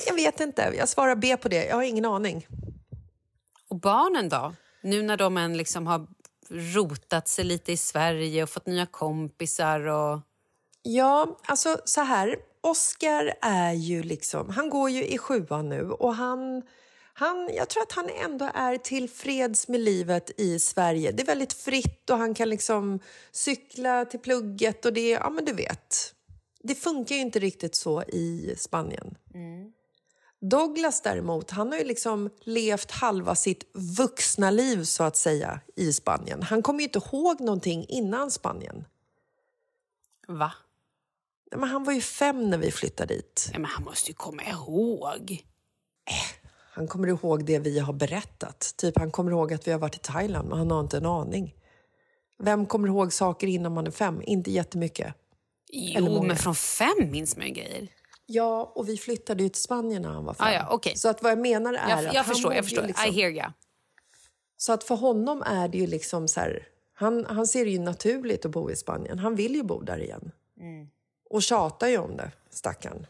jag 0.07 0.15
vet 0.15 0.39
inte. 0.39 0.73
Jag 0.77 0.89
svarar 0.89 1.15
B 1.15 1.37
på 1.37 1.49
det. 1.49 1.65
Jag 1.65 1.75
har 1.75 1.83
ingen 1.83 2.05
aning. 2.05 2.47
Och 3.69 3.79
barnen 3.79 4.29
då? 4.29 4.53
Nu 4.81 5.01
när 5.01 5.17
de 5.17 5.37
än 5.37 5.57
liksom 5.57 5.87
har 5.87 6.07
rotat 6.49 7.27
sig 7.27 7.45
lite 7.45 7.71
i 7.71 7.77
Sverige 7.77 8.43
och 8.43 8.49
fått 8.49 8.65
nya 8.65 8.85
kompisar 8.85 9.87
och... 9.87 10.19
Ja, 10.81 11.39
alltså 11.45 11.77
så 11.85 12.01
här. 12.01 12.35
Oscar 12.61 13.33
är 13.41 13.73
ju 13.73 14.03
liksom, 14.03 14.49
han 14.49 14.69
går 14.69 14.89
ju 14.89 15.05
i 15.05 15.17
sjuan 15.17 15.69
nu 15.69 15.91
och 15.91 16.15
han, 16.15 16.61
han, 17.19 17.49
jag 17.53 17.69
tror 17.69 17.83
att 17.83 17.91
han 17.91 18.09
ändå 18.09 18.51
är 18.53 18.77
tillfreds 18.77 19.67
med 19.67 19.79
livet 19.79 20.31
i 20.39 20.59
Sverige. 20.59 21.11
Det 21.11 21.23
är 21.23 21.25
väldigt 21.27 21.53
fritt 21.53 22.09
och 22.09 22.17
han 22.17 22.33
kan 22.33 22.49
liksom 22.49 22.99
cykla 23.31 24.05
till 24.05 24.19
plugget 24.19 24.85
och 24.85 24.93
det, 24.93 25.09
ja 25.09 25.29
men 25.29 25.45
du 25.45 25.53
vet. 25.53 26.13
Det 26.63 26.75
funkar 26.75 27.15
ju 27.15 27.21
inte 27.21 27.39
riktigt 27.39 27.75
så 27.75 28.03
i 28.03 28.55
Spanien. 28.57 29.17
Douglas 30.41 31.01
däremot, 31.01 31.51
han 31.51 31.71
har 31.71 31.79
ju 31.79 31.83
liksom 31.83 32.29
levt 32.41 32.91
halva 32.91 33.35
sitt 33.35 33.69
vuxna 33.73 34.51
liv 34.51 34.83
så 34.83 35.03
att 35.03 35.15
säga 35.15 35.59
i 35.75 35.93
Spanien. 35.93 36.43
Han 36.43 36.63
kommer 36.63 36.79
ju 36.79 36.85
inte 36.85 36.99
ihåg 36.99 37.41
någonting 37.41 37.85
innan 37.89 38.31
Spanien. 38.31 38.85
Va? 40.27 40.51
Men 41.51 41.69
han 41.69 41.83
var 41.83 41.93
ju 41.93 42.01
fem 42.01 42.49
när 42.49 42.57
vi 42.57 42.71
flyttade 42.71 43.15
dit. 43.15 43.49
Ja, 43.53 43.59
men 43.59 43.71
han 43.71 43.83
måste 43.83 44.09
ju 44.09 44.13
komma 44.13 44.43
ihåg. 44.43 45.43
Han 46.77 46.87
kommer 46.87 47.07
ihåg 47.07 47.45
det 47.45 47.59
vi 47.59 47.79
har 47.79 47.93
berättat. 47.93 48.73
Typ 48.77 48.97
han 48.97 49.11
kommer 49.11 49.31
ihåg 49.31 49.53
att 49.53 49.67
vi 49.67 49.71
har 49.71 49.79
varit 49.79 49.95
i 49.95 49.99
Thailand, 49.99 50.49
men 50.49 50.57
han 50.57 50.71
har 50.71 50.79
inte 50.79 50.97
en 50.97 51.05
aning. 51.05 51.55
Vem 52.39 52.65
kommer 52.65 52.87
ihåg 52.87 53.13
saker 53.13 53.47
innan 53.47 53.73
man 53.73 53.87
är 53.87 53.91
fem? 53.91 54.21
Inte 54.23 54.51
jättemycket. 54.51 55.13
Jo, 55.69 56.23
men 56.23 56.37
från 56.37 56.55
fem 56.55 57.11
minns 57.11 57.37
man 57.37 57.47
ju 57.47 57.53
grejer. 57.53 57.87
Ja, 58.25 58.71
och 58.75 58.89
vi 58.89 58.97
flyttade 58.97 59.43
ju 59.43 59.49
till 59.49 59.61
Spanien 59.61 60.01
när 60.01 60.09
han 60.09 60.25
var 60.25 60.33
fem. 60.33 60.47
Ah, 60.47 60.51
ja, 60.51 60.67
okej. 60.71 60.97
Så 60.97 61.09
att 61.09 61.23
vad 61.23 61.31
jag 61.31 61.39
menar 61.39 61.73
är 61.73 61.89
Jag, 61.89 61.99
att 61.99 62.13
jag 62.13 62.23
han 62.23 62.25
förstår, 62.25 62.53
jag 62.53 62.63
förstår. 62.63 62.83
Liksom, 62.83 63.05
I 63.05 63.21
hear 63.21 63.31
ya. 63.31 63.53
Så 64.57 64.73
att 64.73 64.83
för 64.83 64.95
honom 64.95 65.41
är 65.41 65.67
det 65.67 65.77
ju 65.77 65.87
liksom 65.87 66.27
så 66.27 66.39
här... 66.39 66.67
Han, 66.93 67.25
han 67.25 67.47
ser 67.47 67.65
det 67.65 67.71
ju 67.71 67.79
naturligt 67.79 68.45
att 68.45 68.51
bo 68.51 68.71
i 68.71 68.75
Spanien. 68.75 69.19
Han 69.19 69.35
vill 69.35 69.55
ju 69.55 69.63
bo 69.63 69.81
där 69.81 69.99
igen. 69.99 70.31
Och 71.29 71.43
tjatar 71.43 71.87
ju 71.87 71.97
om 71.97 72.17
det, 72.17 72.31
stackarn. 72.49 73.07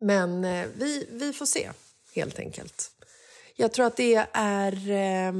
Men 0.00 0.44
eh, 0.44 0.66
vi, 0.74 1.08
vi 1.10 1.32
får 1.32 1.46
se, 1.46 1.70
helt 2.14 2.38
enkelt. 2.38 2.90
Jag 3.56 3.72
tror 3.72 3.86
att 3.86 3.96
det 3.96 4.26
är 4.32 4.90
eh, 4.90 5.32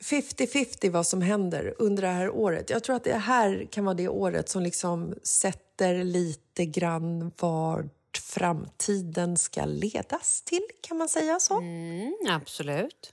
50-50 0.00 0.90
vad 0.90 1.06
som 1.06 1.22
händer 1.22 1.74
under 1.78 2.02
det 2.02 2.08
här 2.08 2.30
året. 2.30 2.70
Jag 2.70 2.84
tror 2.84 2.96
att 2.96 3.04
det 3.04 3.14
här 3.14 3.68
kan 3.70 3.84
vara 3.84 3.94
det 3.94 4.08
året 4.08 4.48
som 4.48 4.62
liksom 4.62 5.14
sätter 5.22 6.04
lite 6.04 6.66
grann 6.66 7.32
vart 7.38 8.18
framtiden 8.18 9.36
ska 9.36 9.64
ledas 9.64 10.42
till, 10.42 10.66
kan 10.80 10.96
man 10.96 11.08
säga 11.08 11.40
så? 11.40 11.58
Mm, 11.58 12.14
absolut. 12.28 13.12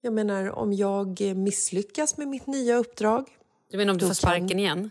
Jag 0.00 0.12
menar, 0.12 0.50
om 0.50 0.72
jag 0.72 1.20
misslyckas 1.20 2.16
med 2.16 2.28
mitt 2.28 2.46
nya 2.46 2.76
uppdrag... 2.76 3.28
Du 3.70 3.76
menar 3.76 3.92
om 3.92 3.98
du 3.98 4.06
får 4.06 4.14
sparken 4.14 4.48
kan- 4.48 4.58
igen? 4.58 4.90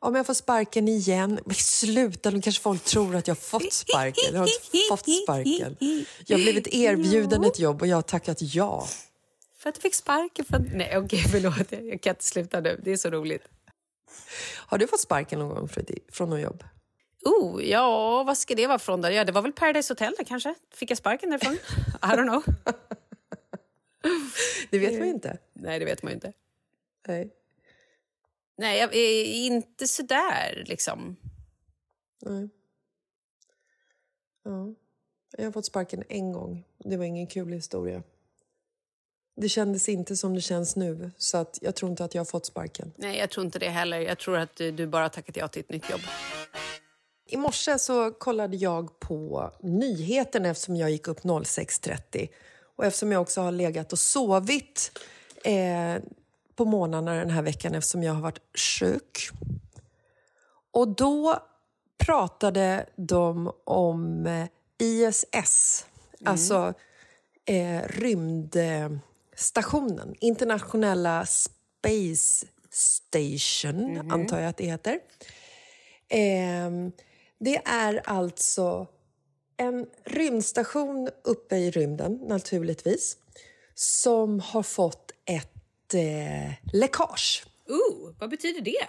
Om 0.00 0.14
jag 0.14 0.26
får 0.26 0.34
sparken 0.34 0.88
igen... 0.88 1.40
Men 1.44 1.54
sluta, 1.54 2.30
nu 2.30 2.42
kanske 2.42 2.62
folk 2.62 2.84
tror 2.84 3.16
att 3.16 3.28
jag 3.28 3.38
fått 3.38 3.72
sparken. 3.72 4.32
Jag 4.32 4.38
har 4.40 4.46
inte 4.46 4.78
fått 4.88 5.22
sparken. 5.22 5.76
Jag 6.26 6.38
har 6.38 6.42
blivit 6.42 6.66
erbjuden 6.66 7.44
ett 7.44 7.58
jobb 7.58 7.82
och 7.82 7.86
jag 7.86 7.96
har 7.96 8.02
tackat 8.02 8.38
ja. 8.40 8.88
För 9.58 9.68
att 9.68 9.74
du 9.74 9.80
fick 9.80 9.94
sparken 9.94 10.44
från... 10.44 10.70
Nej, 10.74 10.98
okej, 10.98 11.24
förlåt. 11.30 11.72
Jag 11.90 12.00
kan 12.00 12.10
inte 12.10 12.24
sluta 12.24 12.60
nu. 12.60 12.80
Det 12.84 12.92
är 12.92 12.96
så 12.96 13.10
roligt. 13.10 13.42
Har 14.56 14.78
du 14.78 14.86
fått 14.86 15.00
sparken 15.00 15.38
någon 15.38 15.48
gång 15.48 15.68
från, 15.68 15.84
från 16.12 16.30
något 16.30 16.40
jobb? 16.40 16.64
Oh, 17.24 17.64
ja, 17.64 18.22
vad 18.22 18.38
ska 18.38 18.54
det 18.54 18.66
vara 18.66 18.78
från 18.78 19.00
då? 19.00 19.10
Ja, 19.10 19.24
det 19.24 19.32
var 19.32 19.42
väl 19.42 19.52
Paradise 19.52 19.92
Hotel 19.92 20.14
där 20.18 20.24
kanske? 20.24 20.54
Fick 20.74 20.90
jag 20.90 20.98
sparken 20.98 21.30
därifrån? 21.30 21.54
I 22.02 22.06
don't 22.06 22.28
know. 22.28 22.42
Det 24.70 24.78
vet 24.78 24.92
man 24.92 25.02
ju 25.02 25.14
inte. 25.14 25.38
Nej, 25.52 25.78
det 25.78 25.84
vet 25.84 26.02
man 26.02 26.10
ju 26.10 26.14
inte. 26.14 26.32
Nej. 27.08 27.30
Nej, 28.58 28.78
jag 28.78 28.94
är 28.94 29.24
inte 29.24 29.86
sådär 29.86 30.64
liksom. 30.66 31.16
Nej. 32.22 32.48
Ja. 34.44 34.74
Jag 35.36 35.44
har 35.44 35.52
fått 35.52 35.66
sparken 35.66 36.04
en 36.08 36.32
gång. 36.32 36.64
Det 36.78 36.96
var 36.96 37.04
ingen 37.04 37.26
kul 37.26 37.52
historia. 37.52 38.02
Det 39.36 39.48
kändes 39.48 39.88
inte 39.88 40.16
som 40.16 40.34
det 40.34 40.40
känns 40.40 40.76
nu, 40.76 41.10
så 41.16 41.38
att 41.38 41.58
jag 41.62 41.74
tror 41.74 41.90
inte 41.90 42.04
att 42.04 42.14
jag 42.14 42.20
har 42.20 42.26
fått 42.26 42.46
sparken. 42.46 42.92
Nej, 42.96 43.18
jag 43.18 43.30
tror 43.30 43.46
inte 43.46 43.58
det 43.58 43.68
heller. 43.68 44.00
Jag 44.00 44.18
tror 44.18 44.36
att 44.36 44.56
du, 44.56 44.70
du 44.70 44.86
bara 44.86 45.08
tackat 45.08 45.36
ja 45.36 45.48
till 45.48 45.60
ett 45.60 45.70
nytt 45.70 45.90
jobb. 45.90 46.00
I 47.26 47.36
morse 47.36 47.78
så 47.78 48.10
kollade 48.10 48.56
jag 48.56 49.00
på 49.00 49.52
nyheterna 49.60 50.48
eftersom 50.48 50.76
jag 50.76 50.90
gick 50.90 51.08
upp 51.08 51.20
06.30. 51.20 52.28
Och 52.76 52.84
eftersom 52.84 53.12
jag 53.12 53.22
också 53.22 53.40
har 53.40 53.52
legat 53.52 53.92
och 53.92 53.98
sovit 53.98 54.98
eh, 55.44 55.96
på 56.58 56.64
morgnarna 56.64 57.14
den 57.14 57.30
här 57.30 57.42
veckan 57.42 57.74
eftersom 57.74 58.02
jag 58.02 58.14
har 58.14 58.20
varit 58.20 58.58
sjuk. 58.58 59.30
Och 60.70 60.88
då 60.88 61.42
pratade 61.98 62.86
de 62.96 63.52
om 63.64 64.26
eh, 64.26 64.46
ISS, 64.78 65.86
alltså 66.24 66.74
eh, 67.44 67.82
rymdstationen, 67.88 70.14
internationella 70.20 71.26
Space 71.26 72.46
Station, 72.70 74.12
antar 74.12 74.40
jag 74.40 74.48
att 74.48 74.56
det 74.56 74.66
heter. 74.66 75.00
Ehm, 76.08 76.92
det 77.38 77.62
är 77.64 78.02
alltså 78.04 78.86
en 79.56 79.86
rymdstation 80.04 81.08
uppe 81.24 81.56
i 81.56 81.70
rymden, 81.70 82.14
naturligtvis 82.14 83.16
som 83.74 84.40
har 84.40 84.62
fått 84.62 85.07
ett 85.88 85.94
eh, 85.94 86.52
läckage. 86.72 87.44
Ooh, 87.68 88.14
vad 88.18 88.30
betyder 88.30 88.60
det? 88.60 88.86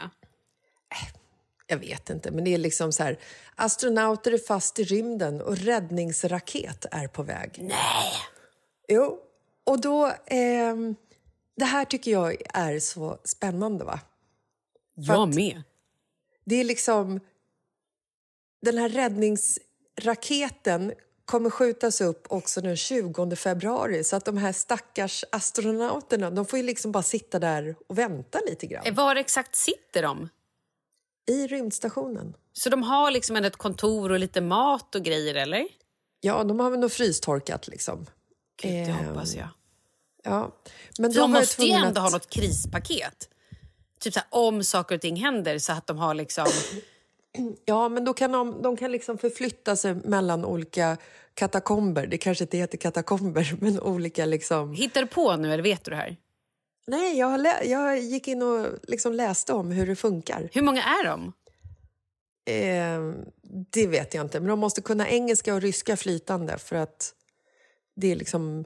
Jag 1.68 1.78
vet 1.78 2.10
inte, 2.10 2.32
men 2.32 2.43
det 2.43 2.54
är 2.54 2.58
liksom 2.58 2.91
så 2.91 3.04
här... 3.04 3.20
Astronauter 3.56 4.32
är 4.32 4.38
fast 4.38 4.80
i 4.80 4.84
rymden 4.84 5.41
och 5.41 5.58
räddningsraket 5.58 6.86
är 6.91 7.08
på 7.08 7.24
väg. 7.24 7.58
Nej! 7.60 8.12
Jo, 8.88 9.20
och 9.64 9.82
då... 9.82 10.14
ehm, 10.26 10.95
det 11.56 11.66
här 11.66 11.86
tycker 11.86 12.12
jag 12.12 12.36
är 12.54 12.80
så 12.80 13.20
spännande, 13.24 13.86
va? 13.86 14.00
För 14.95 15.14
Jag 15.14 15.36
med. 15.36 15.64
Det 16.45 16.56
är 16.56 16.64
liksom... 16.64 17.20
Den 18.62 18.78
här 18.78 18.89
räddningsraketen 18.89 20.93
kommer 21.30 21.50
skjutas 21.50 22.02
upp 22.02 22.28
också 22.30 22.62
den 22.62 22.78
20 22.78 23.36
februari 23.36 24.04
så 24.04 24.16
att 24.16 24.26
de 24.26 24.38
här 24.38 24.52
stackars 24.54 25.26
astronauterna 25.32 26.32
de 26.32 26.46
får 26.46 26.60
ju 26.60 26.66
liksom 26.66 26.92
bara 26.92 27.04
sitta 27.04 27.40
där 27.40 27.76
och 27.90 27.98
vänta 27.98 28.40
lite 28.50 28.66
grann. 28.68 28.84
Eh, 28.86 28.94
Var 28.94 29.16
exakt 29.16 29.56
sitter 29.56 30.02
de? 30.04 30.30
I 31.32 31.48
rymdstationen. 31.48 32.34
Så 32.54 32.70
de 32.70 32.84
har 32.84 33.12
liksom 33.12 33.36
ett 33.36 33.56
kontor 33.56 34.12
och 34.12 34.20
lite 34.20 34.42
mat 34.42 34.96
och 34.96 35.04
grejer, 35.04 35.36
eller? 35.36 35.68
Ja, 36.22 36.44
de 36.44 36.60
har 36.60 36.70
väl 36.70 36.80
nog 36.80 36.92
frystorkat 36.92 37.68
liksom. 37.68 38.06
Gud, 38.62 38.72
det 38.72 38.78
Ehm, 38.80 39.06
hoppas 39.08 39.36
jag. 39.36 39.48
Ja. 40.24 40.56
Men 41.00 41.12
de 41.14 41.32
måste 41.32 41.66
ju 41.66 41.72
ändå 41.72 41.88
att- 41.88 41.98
ha 41.98 42.10
något 42.10 42.30
krispaket. 42.30 43.30
Typ 44.00 44.14
så 44.14 44.20
här, 44.20 44.28
om 44.32 44.64
saker 44.64 44.96
och 44.96 45.02
ting 45.02 45.16
händer 45.16 45.60
så 45.60 45.72
att 45.74 45.88
de 45.88 45.98
har 45.98 46.14
liksom... 46.14 46.48
Ja, 47.66 47.90
men 47.90 48.06
då 48.06 48.14
kan 48.14 48.32
de, 48.32 48.62
de 48.62 48.78
kan 48.78 48.92
liksom 48.92 49.18
förflytta 49.18 49.76
sig 49.76 49.96
mellan 49.96 50.46
olika 50.46 50.98
katakomber. 51.34 52.08
Det 52.08 52.18
kanske 52.18 52.44
inte 52.44 52.58
heter 52.58 52.78
katakomber, 52.78 53.58
men 53.62 53.80
olika 53.80 54.26
liksom... 54.26 54.74
Hittar 54.74 55.02
du 55.02 55.08
på 55.08 55.36
nu 55.36 55.54
eller 55.54 55.64
vet 55.64 55.84
du 55.84 55.92
det 55.92 55.98
här? 55.98 56.18
Nej, 56.88 57.18
jag, 57.18 57.46
jag 57.66 58.00
gick 58.00 58.28
in 58.28 58.42
och 58.42 58.68
liksom 58.84 59.14
läste 59.14 59.54
om 59.54 59.72
hur 59.72 59.88
det 59.88 59.96
funkar. 59.96 60.50
Hur 60.54 60.62
många 60.62 60.84
är 60.84 61.06
de? 61.06 61.34
Eh, 62.46 63.14
det 63.70 63.88
vet 63.88 64.14
jag 64.14 64.26
inte, 64.26 64.40
men 64.40 64.50
de 64.50 64.60
måste 64.60 64.82
kunna 64.82 65.10
engelska 65.10 65.54
och 65.54 65.62
ryska 65.62 65.98
flytande 65.98 66.58
för 66.58 66.76
att 66.76 67.14
det 67.96 68.12
är 68.12 68.16
liksom 68.16 68.66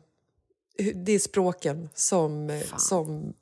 det 0.96 1.12
är 1.12 1.20
språken 1.20 1.90
som, 1.94 2.62
som 2.78 3.34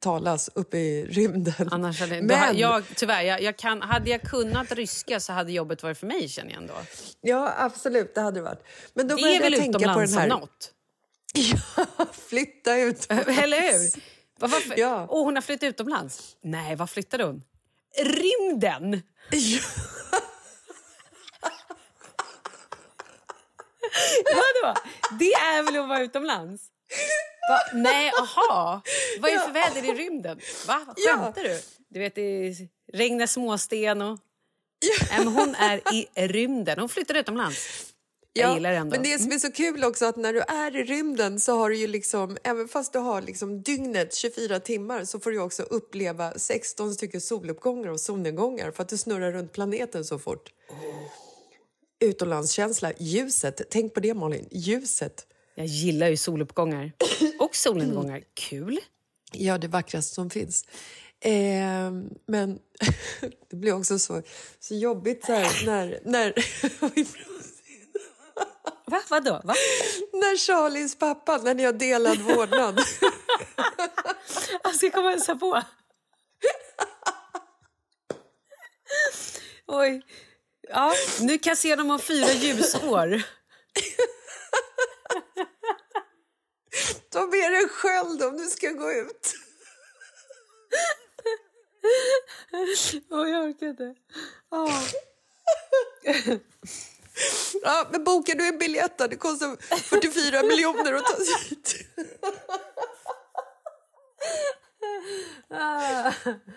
talas 0.00 0.50
uppe 0.54 0.78
i 0.78 1.06
rymden. 1.06 1.68
Annars 1.70 2.00
hade, 2.00 2.22
Men- 2.22 2.54
då, 2.54 2.60
jag, 2.60 2.84
tyvärr, 2.96 3.22
jag, 3.22 3.42
jag 3.42 3.56
kan, 3.56 3.82
hade 3.82 4.10
jag 4.10 4.22
kunnat 4.22 4.72
ryska 4.72 5.20
så 5.20 5.32
hade 5.32 5.52
jobbet 5.52 5.82
varit 5.82 5.98
för 5.98 6.06
mig 6.06 6.28
känner 6.28 6.50
jag 6.50 6.60
ändå. 6.60 6.74
Ja, 7.20 7.54
absolut, 7.58 8.14
det 8.14 8.20
hade 8.20 8.40
det 8.40 8.44
varit. 8.44 8.64
Men 8.94 9.08
då 9.08 9.16
det 9.16 9.22
är 9.22 9.40
väl 9.40 9.52
jag 9.52 9.62
tänka 9.62 9.78
på 9.78 9.84
den 9.84 9.90
utomlands 9.90 10.16
här... 10.16 10.28
något? 10.28 10.72
Flytta 12.28 12.76
ut. 12.76 13.06
Eller 13.10 13.72
hur? 13.72 14.02
Varför? 14.40 14.74
Åh, 15.08 15.24
hon 15.24 15.34
har 15.34 15.42
flyttat 15.42 15.62
utomlands. 15.68 16.36
Nej, 16.42 16.76
vad 16.76 16.90
flyttade 16.90 17.24
hon? 17.24 17.42
Rymden! 17.98 19.02
Vadå? 24.24 24.74
Det 25.18 25.32
är 25.32 25.62
väl 25.62 25.82
att 25.82 25.88
vara 25.88 26.00
utomlands? 26.00 26.62
Va? 27.48 27.60
Nej, 27.72 28.12
aha. 28.20 28.82
Vad 29.20 29.30
är 29.30 29.34
det 29.34 29.40
för 29.40 29.52
väder 29.52 29.84
i 29.84 30.04
rymden? 30.04 30.40
Va? 30.66 30.80
Skämtar 30.96 31.42
du? 31.42 31.60
Du 31.88 32.00
vet, 32.00 32.14
det 32.14 32.54
regnar 32.92 33.26
småsten 33.26 34.02
och... 34.02 34.18
Men 35.16 35.28
hon 35.28 35.54
är 35.54 35.94
i 35.94 36.08
rymden. 36.14 36.78
Hon 36.78 36.88
flyttar 36.88 37.14
utomlands. 37.14 37.88
Ändå. 38.40 38.90
Men 38.90 39.02
det 39.02 39.18
som 39.18 39.32
är 39.32 39.38
så 39.38 39.52
kul 39.52 39.84
också 39.84 40.06
att 40.06 40.16
när 40.16 40.32
du 40.32 40.40
är 40.40 40.76
i 40.76 40.84
rymden 40.84 41.40
så 41.40 41.58
har 41.58 41.70
du 41.70 41.76
ju 41.76 41.86
liksom, 41.86 42.36
även 42.44 42.68
fast 42.68 42.92
du 42.92 42.98
har 42.98 43.22
liksom 43.22 43.62
dygnet 43.62 44.14
24 44.14 44.60
timmar 44.60 45.04
så 45.04 45.20
får 45.20 45.30
du 45.30 45.38
också 45.38 45.62
uppleva 45.62 46.32
16 46.36 46.94
stycken 46.94 47.20
soluppgångar 47.20 47.90
och 47.90 48.00
solnedgångar 48.00 48.70
för 48.70 48.82
att 48.82 48.88
du 48.88 48.96
snurrar 48.96 49.32
runt 49.32 49.52
planeten 49.52 50.04
så 50.04 50.18
fort. 50.18 50.50
Utomlandskänsla, 52.00 52.92
ljuset, 52.98 53.60
tänk 53.70 53.94
på 53.94 54.00
det 54.00 54.14
Malin, 54.14 54.48
ljuset. 54.50 55.26
Jag 55.54 55.66
gillar 55.66 56.08
ju 56.08 56.16
soluppgångar 56.16 56.92
och 57.48 57.56
solnedgångar. 57.56 58.22
Kul. 58.34 58.78
Ja, 59.32 59.58
det 59.58 59.68
vackraste 59.68 60.14
som 60.14 60.30
finns. 60.30 60.64
Eh, 61.20 61.90
men 62.26 62.58
det 63.50 63.56
blir 63.56 63.72
också 63.72 63.98
så, 63.98 64.22
så 64.60 64.74
jobbigt 64.74 65.24
så 65.24 65.32
här, 65.32 65.66
när... 65.66 66.00
när 66.04 66.34
Va? 68.86 69.02
Vadå? 69.08 69.40
Va? 69.44 69.54
När 70.12 70.36
Charlies 70.36 70.98
pappa, 70.98 71.36
när 71.38 71.54
ni 71.54 71.64
har 71.64 71.72
delad 71.72 72.18
vårdnad. 72.18 72.80
Alltså, 74.62 74.86
jag 74.86 74.92
kommer 74.92 75.06
och 75.08 75.12
hälsa 75.12 75.36
på. 75.36 75.62
Oj. 79.66 80.02
Ja, 80.68 80.94
nu 81.20 81.38
kan 81.38 81.50
jag 81.50 81.58
se 81.58 81.76
dem 81.76 81.90
om 81.90 81.98
fyra 81.98 82.32
ljusår. 82.32 83.22
Ta 87.10 87.20
med 87.20 87.52
dig 87.52 87.62
en 87.62 87.68
sköld 87.68 88.22
om 88.22 88.36
du 88.36 88.44
ska 88.44 88.70
gå 88.70 88.92
ut. 88.92 89.34
Åh, 93.10 93.28
jag 93.30 93.44
orkar 93.44 93.66
inte. 93.66 93.94
Åh. 94.50 94.82
Ja, 97.62 97.88
men 97.92 98.04
bokar 98.04 98.34
du 98.34 98.48
en 98.48 98.58
biljett? 98.58 98.98
Det 98.98 99.16
kostar 99.16 99.56
44 99.76 100.42
miljoner 100.42 100.92
att 100.92 101.04
ta 101.04 101.16
sig 101.16 101.48
hit. 101.48 101.74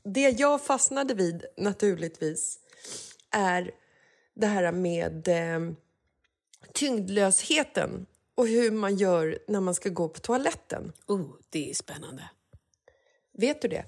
Det 0.03 0.29
jag 0.29 0.65
fastnade 0.65 1.13
vid, 1.13 1.45
naturligtvis, 1.57 2.59
är 3.31 3.71
det 4.33 4.47
här 4.47 4.71
med 4.71 5.27
eh, 5.27 5.73
tyngdlösheten 6.73 8.05
och 8.35 8.47
hur 8.47 8.71
man 8.71 8.95
gör 8.95 9.39
när 9.47 9.59
man 9.59 9.75
ska 9.75 9.89
gå 9.89 10.09
på 10.09 10.19
toaletten. 10.19 10.93
Oh, 11.07 11.25
det 11.49 11.69
är 11.69 11.73
spännande. 11.73 12.29
Vet 13.37 13.61
du 13.61 13.67
det? 13.67 13.85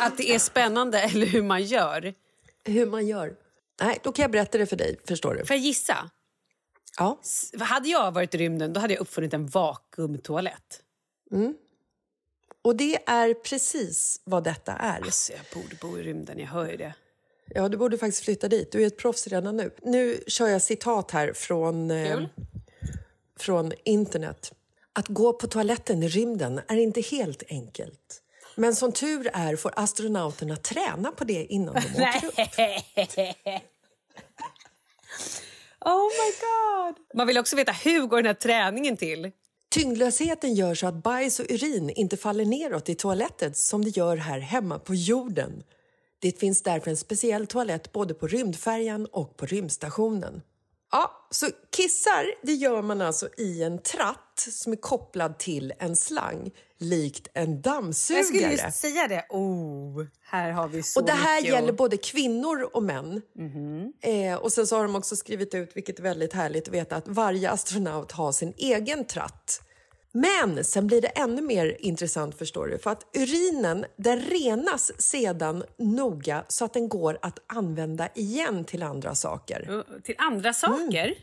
Att 0.00 0.16
det 0.16 0.30
är 0.34 0.38
spännande 0.38 1.00
eller 1.02 1.26
hur 1.26 1.42
man 1.42 1.62
gör. 1.62 2.14
Hur 2.64 2.86
man 2.86 3.06
gör? 3.06 3.36
Nej, 3.82 3.98
då 4.02 4.12
kan 4.12 4.22
jag 4.22 4.30
berätta 4.30 4.58
det 4.58 4.66
för 4.66 4.76
dig, 4.76 5.00
förstår 5.08 5.34
du. 5.34 5.44
Får 5.44 5.56
jag 5.56 5.64
gissa? 5.64 6.10
Ja. 6.98 7.18
S- 7.22 7.52
Hade 7.60 7.88
jag 7.88 8.12
varit 8.12 8.34
i 8.34 8.38
rymden 8.38 8.72
då 8.72 8.80
hade 8.80 8.94
jag 8.94 9.00
uppfunnit 9.00 9.34
en 9.34 9.46
vakuumtoalett. 9.46 10.82
Mm. 11.32 11.54
Och 12.62 12.76
det 12.76 12.98
är 13.08 13.34
precis 13.34 14.20
vad 14.24 14.44
detta 14.44 14.72
är. 14.72 15.00
Alltså, 15.00 15.32
jag 15.32 15.62
borde 15.62 15.76
bo 15.76 15.98
i 15.98 16.02
rymden, 16.02 16.38
jag 16.38 16.46
hör 16.46 16.70
ju 16.70 16.76
det. 16.76 16.94
Ja, 17.54 17.68
du 17.68 17.76
borde 17.76 17.98
faktiskt 17.98 18.24
flytta 18.24 18.48
dit. 18.48 18.72
Du 18.72 18.82
är 18.82 18.86
ett 18.86 18.98
proffs 18.98 19.26
redan 19.26 19.56
nu. 19.56 19.70
Nu 19.82 20.20
kör 20.26 20.46
jag 20.48 20.62
citat 20.62 21.10
här 21.10 21.32
från, 21.32 21.90
eh. 21.90 22.20
Från 23.42 23.72
internet. 23.84 24.52
Att 24.92 25.08
gå 25.08 25.32
på 25.32 25.46
toaletten 25.46 26.02
i 26.02 26.08
rymden 26.08 26.60
är 26.68 26.76
inte 26.76 27.00
helt 27.00 27.42
enkelt. 27.48 28.22
Men 28.54 28.74
som 28.74 28.92
tur 28.92 29.30
är 29.32 29.56
får 29.56 29.72
astronauterna 29.76 30.56
träna 30.56 31.12
på 31.12 31.24
det 31.24 31.44
innan 31.44 31.74
de 31.74 32.02
åker 32.02 32.26
upp. 32.26 33.62
Oh 35.84 36.04
my 36.04 36.32
god! 36.40 36.96
Man 37.14 37.26
vill 37.26 37.38
också 37.38 37.56
veta 37.56 37.72
hur 37.72 38.06
går 38.06 38.16
den 38.16 38.26
här 38.26 38.34
träningen 38.34 38.96
till? 38.96 39.30
Tyngdlösheten 39.70 40.54
gör 40.54 40.74
så 40.74 40.86
att 40.86 41.02
bajs 41.02 41.40
och 41.40 41.46
urin 41.48 41.90
inte 41.90 42.16
faller 42.16 42.44
neråt 42.44 42.88
i 42.88 42.94
toaletten 42.94 43.54
som 43.54 43.84
det 43.84 43.96
gör 43.96 44.16
här 44.16 44.38
hemma 44.38 44.78
på 44.78 44.94
jorden. 44.94 45.62
Det 46.18 46.40
finns 46.40 46.62
därför 46.62 46.90
en 46.90 46.96
speciell 46.96 47.46
toalett 47.46 47.92
både 47.92 48.14
på 48.14 48.26
rymdfärjan 48.26 49.06
och 49.06 49.36
på 49.36 49.46
rymdstationen. 49.46 50.42
Ja, 50.92 51.26
så 51.30 51.46
kissar 51.76 52.34
det 52.42 52.52
gör 52.52 52.82
man 52.82 53.00
alltså 53.00 53.28
i 53.38 53.62
en 53.62 53.82
tratt 53.82 54.46
som 54.50 54.72
är 54.72 54.76
kopplad 54.76 55.38
till 55.38 55.72
en 55.78 55.96
slang, 55.96 56.50
likt 56.78 57.28
en 57.34 57.62
dammsugare. 57.62 58.20
Jag 58.20 58.26
skulle 58.26 58.50
just 58.50 58.80
säga 58.80 59.08
det. 59.08 59.26
Oh, 59.30 60.06
här 60.22 60.50
har 60.50 60.68
vi 60.68 60.82
så 60.82 61.00
och 61.00 61.06
det 61.06 61.12
här 61.12 61.40
mycket 61.40 61.54
gäller 61.54 61.72
både 61.72 61.96
kvinnor 61.96 62.70
och 62.72 62.82
män. 62.82 63.22
Mhm. 63.34 63.92
Eh, 64.02 64.34
och 64.34 64.52
sen 64.52 64.66
så 64.66 64.76
har 64.76 64.82
de 64.82 64.96
också 64.96 65.16
skrivit 65.16 65.54
ut, 65.54 65.70
vilket 65.74 65.98
är 65.98 66.02
väldigt 66.02 66.32
härligt 66.32 66.68
att 66.68 66.74
veta, 66.74 66.96
att 66.96 67.08
varje 67.08 67.50
astronaut 67.50 68.12
har 68.12 68.32
sin 68.32 68.54
egen 68.56 69.04
tratt. 69.04 69.62
Men 70.12 70.64
sen 70.64 70.86
blir 70.86 71.00
det 71.00 71.08
ännu 71.08 71.42
mer 71.42 71.76
intressant 71.80 72.38
förstår 72.38 72.66
du, 72.66 72.78
för 72.78 72.90
att 72.90 73.06
urinen 73.16 73.84
den 73.96 74.20
renas 74.20 74.92
sedan 74.98 75.64
noga 75.78 76.44
så 76.48 76.64
att 76.64 76.72
den 76.72 76.88
går 76.88 77.18
att 77.22 77.38
använda 77.46 78.08
igen 78.14 78.64
till 78.64 78.82
andra 78.82 79.14
saker. 79.14 79.84
Till 80.02 80.14
andra 80.18 80.52
saker? 80.52 81.14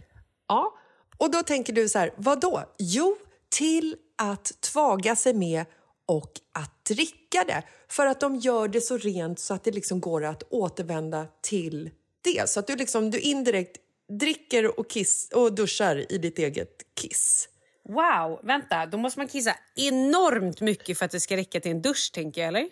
Ja, 0.47 0.77
och 1.17 1.31
då 1.31 1.43
tänker 1.43 1.73
du 1.73 1.89
så 1.89 1.99
här, 1.99 2.13
vad 2.17 2.41
då? 2.41 2.63
Jo, 2.77 3.17
till 3.49 3.95
att 4.17 4.61
tvaga 4.61 5.15
sig 5.15 5.33
med 5.33 5.65
och 6.05 6.31
att 6.53 6.85
dricka 6.85 7.43
det. 7.47 7.63
För 7.89 8.05
att 8.05 8.19
de 8.19 8.35
gör 8.35 8.67
det 8.67 8.81
så 8.81 8.97
rent 8.97 9.39
så 9.39 9.53
att 9.53 9.63
det 9.63 9.71
liksom 9.71 10.01
går 10.01 10.25
att 10.25 10.43
återvända 10.49 11.25
till 11.41 11.89
det. 12.21 12.49
Så 12.49 12.59
att 12.59 12.67
du, 12.67 12.75
liksom, 12.75 13.11
du 13.11 13.19
indirekt 13.19 13.77
dricker 14.19 14.79
och, 14.79 14.89
kiss, 14.89 15.29
och 15.33 15.53
duschar 15.53 16.11
i 16.11 16.17
ditt 16.17 16.39
eget 16.39 16.81
kiss. 17.01 17.49
Wow, 17.89 18.39
vänta, 18.43 18.85
då 18.85 18.97
måste 18.97 19.19
man 19.19 19.27
kissa 19.27 19.55
enormt 19.75 20.61
mycket 20.61 20.97
för 20.97 21.05
att 21.05 21.11
det 21.11 21.19
ska 21.19 21.37
räcka 21.37 21.59
till 21.59 21.71
en 21.71 21.81
dusch, 21.81 22.11
tänker 22.13 22.41
jag, 22.41 22.47
eller? 22.47 22.69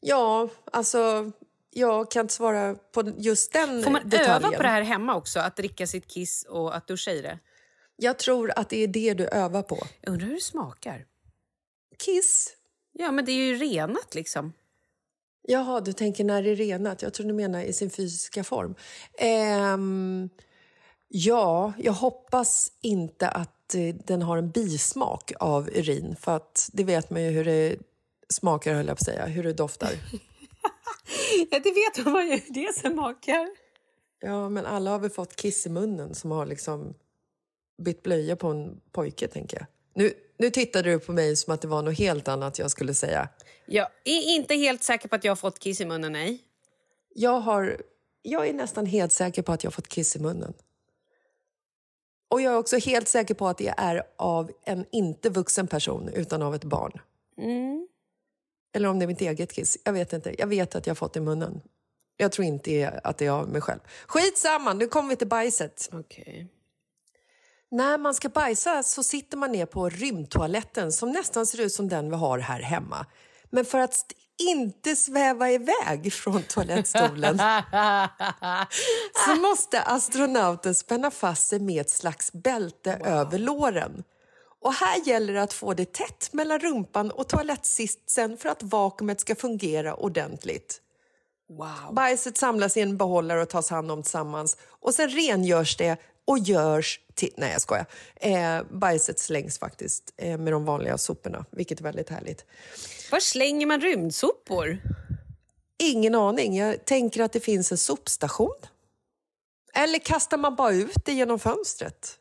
Ja, 0.00 0.48
alltså 0.72 1.32
jag 1.70 2.10
kan 2.10 2.20
inte 2.20 2.34
svara 2.34 2.74
på 2.74 3.12
just 3.16 3.52
den 3.52 3.82
Får 3.82 3.90
man 3.90 4.08
detaljen. 4.08 4.36
öva 4.36 4.56
på 4.56 4.62
det 4.62 4.68
här 4.68 4.82
hemma 4.82 5.16
också? 5.16 5.40
Att 5.40 5.56
dricka 5.56 5.86
sitt 5.86 6.06
kiss 6.06 6.42
och 6.48 6.76
att 6.76 6.86
duscha 6.86 7.10
i 7.10 7.20
det? 7.20 7.38
Jag 7.96 8.18
tror 8.18 8.52
att 8.56 8.68
det 8.68 8.76
är 8.76 8.88
det 8.88 9.14
du 9.14 9.26
övar 9.26 9.62
på. 9.62 9.78
Jag 10.00 10.12
undrar 10.12 10.26
hur 10.26 10.34
det 10.34 10.40
smakar. 10.40 11.04
Kiss? 11.98 12.54
Ja, 12.92 13.10
men 13.10 13.24
det 13.24 13.32
är 13.32 13.46
ju 13.46 13.54
renat 13.54 14.14
liksom. 14.14 14.52
Jaha, 15.42 15.80
du 15.80 15.92
tänker 15.92 16.24
när 16.24 16.42
det 16.42 16.50
är 16.50 16.56
renat. 16.56 17.02
Jag 17.02 17.14
tror 17.14 17.26
du 17.26 17.32
menar 17.32 17.62
i 17.62 17.72
sin 17.72 17.90
fysiska 17.90 18.44
form. 18.44 18.74
Ehm, 19.18 20.28
ja, 21.08 21.72
jag 21.78 21.92
hoppas 21.92 22.72
inte 22.80 23.28
att 23.28 23.57
eh, 23.74 23.94
den 24.04 24.22
har 24.22 24.36
en 24.36 24.50
bismak 24.50 25.32
av 25.40 25.68
urin. 25.68 26.16
För 26.20 26.36
att 26.36 26.70
det 26.72 26.84
vet 26.84 27.10
man 27.10 27.22
ju 27.22 27.30
hur 27.30 27.44
det 27.44 27.76
smakar, 28.28 28.74
höll 28.74 28.86
jag 28.86 28.96
på 28.96 29.00
att 29.00 29.04
säga. 29.04 29.26
Hur 29.26 29.42
det 29.42 29.52
doftar. 29.52 29.90
Ja, 31.50 31.60
det 31.64 31.72
vet 31.72 32.06
man 32.06 32.28
ju 32.28 32.32
hur 32.32 32.54
det 32.54 32.74
smakar. 32.74 33.48
Ja, 34.20 34.48
men 34.48 34.66
alla 34.66 34.90
har 34.90 34.98
väl 34.98 35.10
fått 35.10 35.36
kiss 35.36 35.66
i 35.66 35.68
munnen 35.68 36.14
som 36.14 36.30
har 36.30 36.46
liksom 36.46 36.94
bytt 37.82 38.02
blöja 38.02 38.36
på 38.36 38.48
en 38.48 38.80
pojke, 38.92 39.28
tänker 39.28 39.56
jag. 39.56 39.66
Nu, 39.94 40.12
nu 40.38 40.50
tittade 40.50 40.90
du 40.90 40.98
på 40.98 41.12
mig 41.12 41.36
som 41.36 41.54
att 41.54 41.60
det 41.60 41.68
var 41.68 41.82
något 41.82 41.98
helt 41.98 42.28
annat 42.28 42.58
jag 42.58 42.70
skulle 42.70 42.94
säga. 42.94 43.28
Jag 43.66 43.88
är 44.04 44.34
inte 44.34 44.54
helt 44.54 44.82
säker 44.82 45.08
på 45.08 45.16
att 45.16 45.24
jag 45.24 45.30
har 45.30 45.36
fått 45.36 45.58
kiss 45.58 45.80
i 45.80 45.84
munnen, 45.84 46.12
nej. 46.12 46.42
Jag, 47.14 47.40
har, 47.40 47.82
jag 48.22 48.48
är 48.48 48.52
nästan 48.52 48.86
helt 48.86 49.12
säker 49.12 49.42
på 49.42 49.52
att 49.52 49.64
jag 49.64 49.70
har 49.70 49.74
fått 49.74 49.88
kiss 49.88 50.16
i 50.16 50.18
munnen. 50.18 50.54
Och 52.28 52.40
jag 52.40 52.52
är 52.52 52.58
också 52.58 52.76
helt 52.76 53.08
säker 53.08 53.34
på 53.34 53.48
att 53.48 53.58
det 53.58 53.74
är 53.76 54.02
av 54.16 54.50
en 54.64 54.84
inte 54.92 55.30
vuxen 55.30 55.66
person, 55.66 56.08
utan 56.08 56.42
av 56.42 56.54
ett 56.54 56.64
barn. 56.64 57.00
Mm. 57.38 57.88
Eller 58.72 58.88
om 58.88 58.98
det 58.98 59.04
är 59.04 59.06
mitt 59.06 59.20
eget 59.20 59.52
kiss. 59.52 59.78
Jag 59.84 59.92
vet 59.92 60.12
inte. 60.12 60.34
Jag 60.38 60.46
vet 60.46 60.74
att 60.74 60.86
jag 60.86 60.90
har 60.90 60.96
fått 60.96 61.12
det 61.12 61.18
i 61.18 61.22
munnen. 61.22 61.60
Jag 62.16 62.32
tror 62.32 62.46
inte 62.46 63.00
att 63.04 63.18
det 63.18 63.26
är 63.26 63.30
av 63.30 63.48
mig 63.48 63.60
själv. 63.60 63.80
Skitsamma, 64.06 64.72
nu 64.72 64.86
kommer 64.88 65.08
vi 65.08 65.16
till 65.16 65.28
bajset. 65.28 65.90
Okay. 65.92 66.46
När 67.70 67.98
man 67.98 68.14
ska 68.14 68.28
bajsa 68.28 68.82
så 68.82 69.02
sitter 69.02 69.36
man 69.36 69.52
ner 69.52 69.66
på 69.66 69.88
rymdtoaletten 69.88 70.92
som 70.92 71.12
nästan 71.12 71.46
ser 71.46 71.60
ut 71.60 71.72
som 71.72 71.88
den 71.88 72.10
vi 72.10 72.16
har 72.16 72.38
här 72.38 72.60
hemma. 72.60 73.06
Men 73.50 73.64
för 73.64 73.78
att 73.78 74.12
inte 74.38 74.96
sväva 74.96 75.50
iväg 75.50 76.12
från 76.12 76.42
toalettstolen 76.42 77.38
så 79.26 79.34
måste 79.34 79.82
astronauten 79.82 80.74
spänna 80.74 81.10
fast 81.10 81.48
sig 81.48 81.60
med 81.60 81.80
ett 81.80 81.90
slags 81.90 82.32
bälte 82.32 82.92
över 83.04 83.38
låren. 83.38 84.04
Och 84.60 84.72
här 84.72 85.08
gäller 85.08 85.32
det 85.32 85.42
att 85.42 85.52
få 85.52 85.74
det 85.74 85.92
tätt 85.92 86.32
mellan 86.32 86.58
rumpan 86.58 87.10
och 87.10 87.28
toalettsitsen 87.28 88.36
för 88.36 88.48
att 88.48 88.62
vakuumet 88.62 89.20
ska 89.20 89.34
fungera 89.34 89.94
ordentligt. 89.94 90.80
Wow. 91.48 91.94
Bajset 91.94 92.36
samlas 92.36 92.76
i 92.76 92.80
en 92.80 92.96
behållare 92.96 93.42
och 93.42 93.48
tas 93.48 93.70
hand 93.70 93.90
om 93.90 94.02
tillsammans. 94.02 94.56
Och 94.80 94.94
sen 94.94 95.08
rengörs 95.08 95.76
det 95.76 95.96
och 96.28 96.38
görs 96.38 97.00
till... 97.14 97.32
Nej, 97.36 97.52
jag 97.52 97.60
skojar. 97.60 97.86
Eh, 98.16 98.62
bajset 98.70 99.18
slängs 99.18 99.58
faktiskt 99.58 100.14
eh, 100.16 100.38
med 100.38 100.52
de 100.52 100.64
vanliga 100.64 100.98
soporna, 100.98 101.44
vilket 101.50 101.80
är 101.80 101.84
väldigt 101.84 102.10
härligt. 102.10 102.44
Var 103.10 103.20
slänger 103.20 103.66
man 103.66 103.80
rymdsopor? 103.80 104.78
Ingen 105.78 106.14
aning. 106.14 106.56
Jag 106.56 106.84
tänker 106.84 107.22
att 107.22 107.32
det 107.32 107.40
finns 107.40 107.72
en 107.72 107.78
sopstation. 107.78 108.54
Eller 109.74 109.98
kastar 109.98 110.38
man 110.38 110.56
bara 110.56 110.72
ut 110.72 111.04
det 111.04 111.12
genom 111.12 111.38
fönstret? 111.38 112.18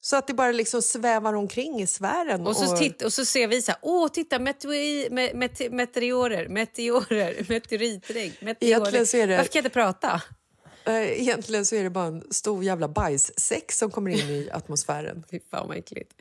Så 0.00 0.16
att 0.16 0.26
det 0.26 0.34
bara 0.34 0.52
liksom 0.52 0.82
svävar 0.82 1.34
omkring 1.34 1.82
i 1.82 1.86
sfären. 1.86 2.46
Och 2.46 2.56
så, 2.56 2.76
titt, 2.76 3.02
och 3.02 3.12
så 3.12 3.24
ser 3.24 3.48
vi 3.48 3.62
så 3.62 3.72
här, 3.72 3.78
åh 3.82 4.08
titta 4.08 4.38
meteori, 4.38 5.08
me, 5.10 5.34
met, 5.34 5.72
meteorer, 5.72 6.48
meteorer, 6.48 7.46
meteoritregn, 7.48 8.32
meteorer. 8.40 8.56
Egentligen 8.70 9.06
så 9.06 9.16
är 9.16 9.26
det- 9.26 9.36
Varför 9.36 9.52
kan 9.52 9.58
jag 9.58 9.64
inte 9.64 9.74
prata? 9.74 10.22
Eh, 10.86 11.20
Egentligen 11.20 11.66
så 11.66 11.76
är 11.76 11.82
det 11.84 11.90
bara 11.90 12.06
en 12.06 12.22
stor 12.30 12.64
jävla 12.64 12.88
bajssäck 12.88 13.72
som 13.72 13.90
kommer 13.90 14.10
in 14.10 14.30
i 14.30 14.50
atmosfären. 14.52 15.24
Fy 15.30 15.40
fan 15.50 15.68
vad 15.68 15.76
äckligt. 15.76 16.12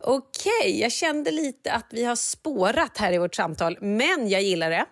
Okej, 0.00 0.80
jag 0.80 0.92
kände 0.92 1.30
lite 1.30 1.72
att 1.72 1.86
vi 1.90 2.04
har 2.04 2.16
spårat 2.16 2.98
här 2.98 3.12
i 3.12 3.18
vårt 3.18 3.34
samtal, 3.34 3.78
men 3.80 4.28
jag 4.28 4.42
gillar 4.42 4.70
det. 4.70 4.86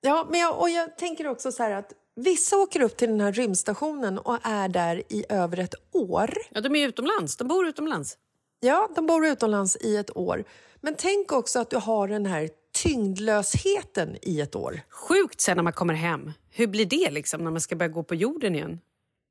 Ja, 0.00 0.26
men 0.30 0.40
jag, 0.40 0.58
och 0.60 0.70
jag 0.70 0.98
tänker 0.98 1.26
också 1.26 1.52
så 1.52 1.62
här 1.62 1.70
att 1.70 1.92
vissa 2.16 2.56
åker 2.56 2.82
upp 2.82 2.96
till 2.96 3.08
den 3.08 3.20
här 3.20 3.32
rymdstationen 3.32 4.18
och 4.18 4.38
är 4.42 4.68
där 4.68 5.02
i 5.08 5.24
över 5.28 5.58
ett 5.60 5.74
år. 5.92 6.34
Ja, 6.50 6.60
de 6.60 6.76
är 6.76 6.88
utomlands, 6.88 7.36
de 7.36 7.48
bor 7.48 7.66
utomlands. 7.66 8.18
Ja, 8.60 8.88
de 8.96 9.06
bor 9.06 9.26
utomlands 9.26 9.76
i 9.76 9.96
ett 9.96 10.16
år. 10.16 10.44
Men 10.80 10.94
tänk 10.98 11.32
också 11.32 11.58
att 11.58 11.70
du 11.70 11.76
har 11.76 12.08
den 12.08 12.26
här 12.26 12.48
tyngdlösheten 12.72 14.16
i 14.22 14.40
ett 14.40 14.54
år. 14.56 14.80
Sjukt 14.88 15.40
sen 15.40 15.56
när 15.56 15.62
man 15.64 15.72
kommer 15.72 15.94
hem. 15.94 16.32
Hur 16.50 16.66
blir 16.66 16.86
det 16.86 17.10
liksom 17.10 17.44
när 17.44 17.50
man 17.50 17.60
ska 17.60 17.76
börja 17.76 17.88
gå 17.88 18.02
på 18.02 18.14
jorden 18.14 18.54
igen? 18.54 18.80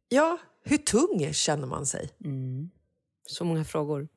Ja, 0.09 0.37
hur 0.63 0.77
tung 0.77 1.33
känner 1.33 1.67
man 1.67 1.85
sig? 1.85 2.09
Så 3.27 3.43
många 3.43 3.65
frågor. 3.65 4.07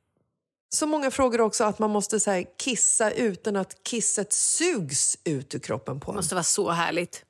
Så 0.68 0.86
många 0.86 1.10
frågor 1.10 1.40
också 1.40 1.64
att 1.64 1.78
man 1.78 1.90
måste 1.90 2.20
så 2.20 2.30
här, 2.30 2.44
kissa 2.58 3.10
utan 3.10 3.56
att 3.56 3.82
kisset 3.84 4.32
sugs 4.32 5.18
ut 5.24 5.54
ur 5.54 5.58
kroppen 5.58 6.00
på 6.00 6.10
Det 6.12 6.14
en. 6.14 6.16
måste 6.16 6.34
vara 6.34 6.44
så 6.44 6.70
härligt. 6.70 7.24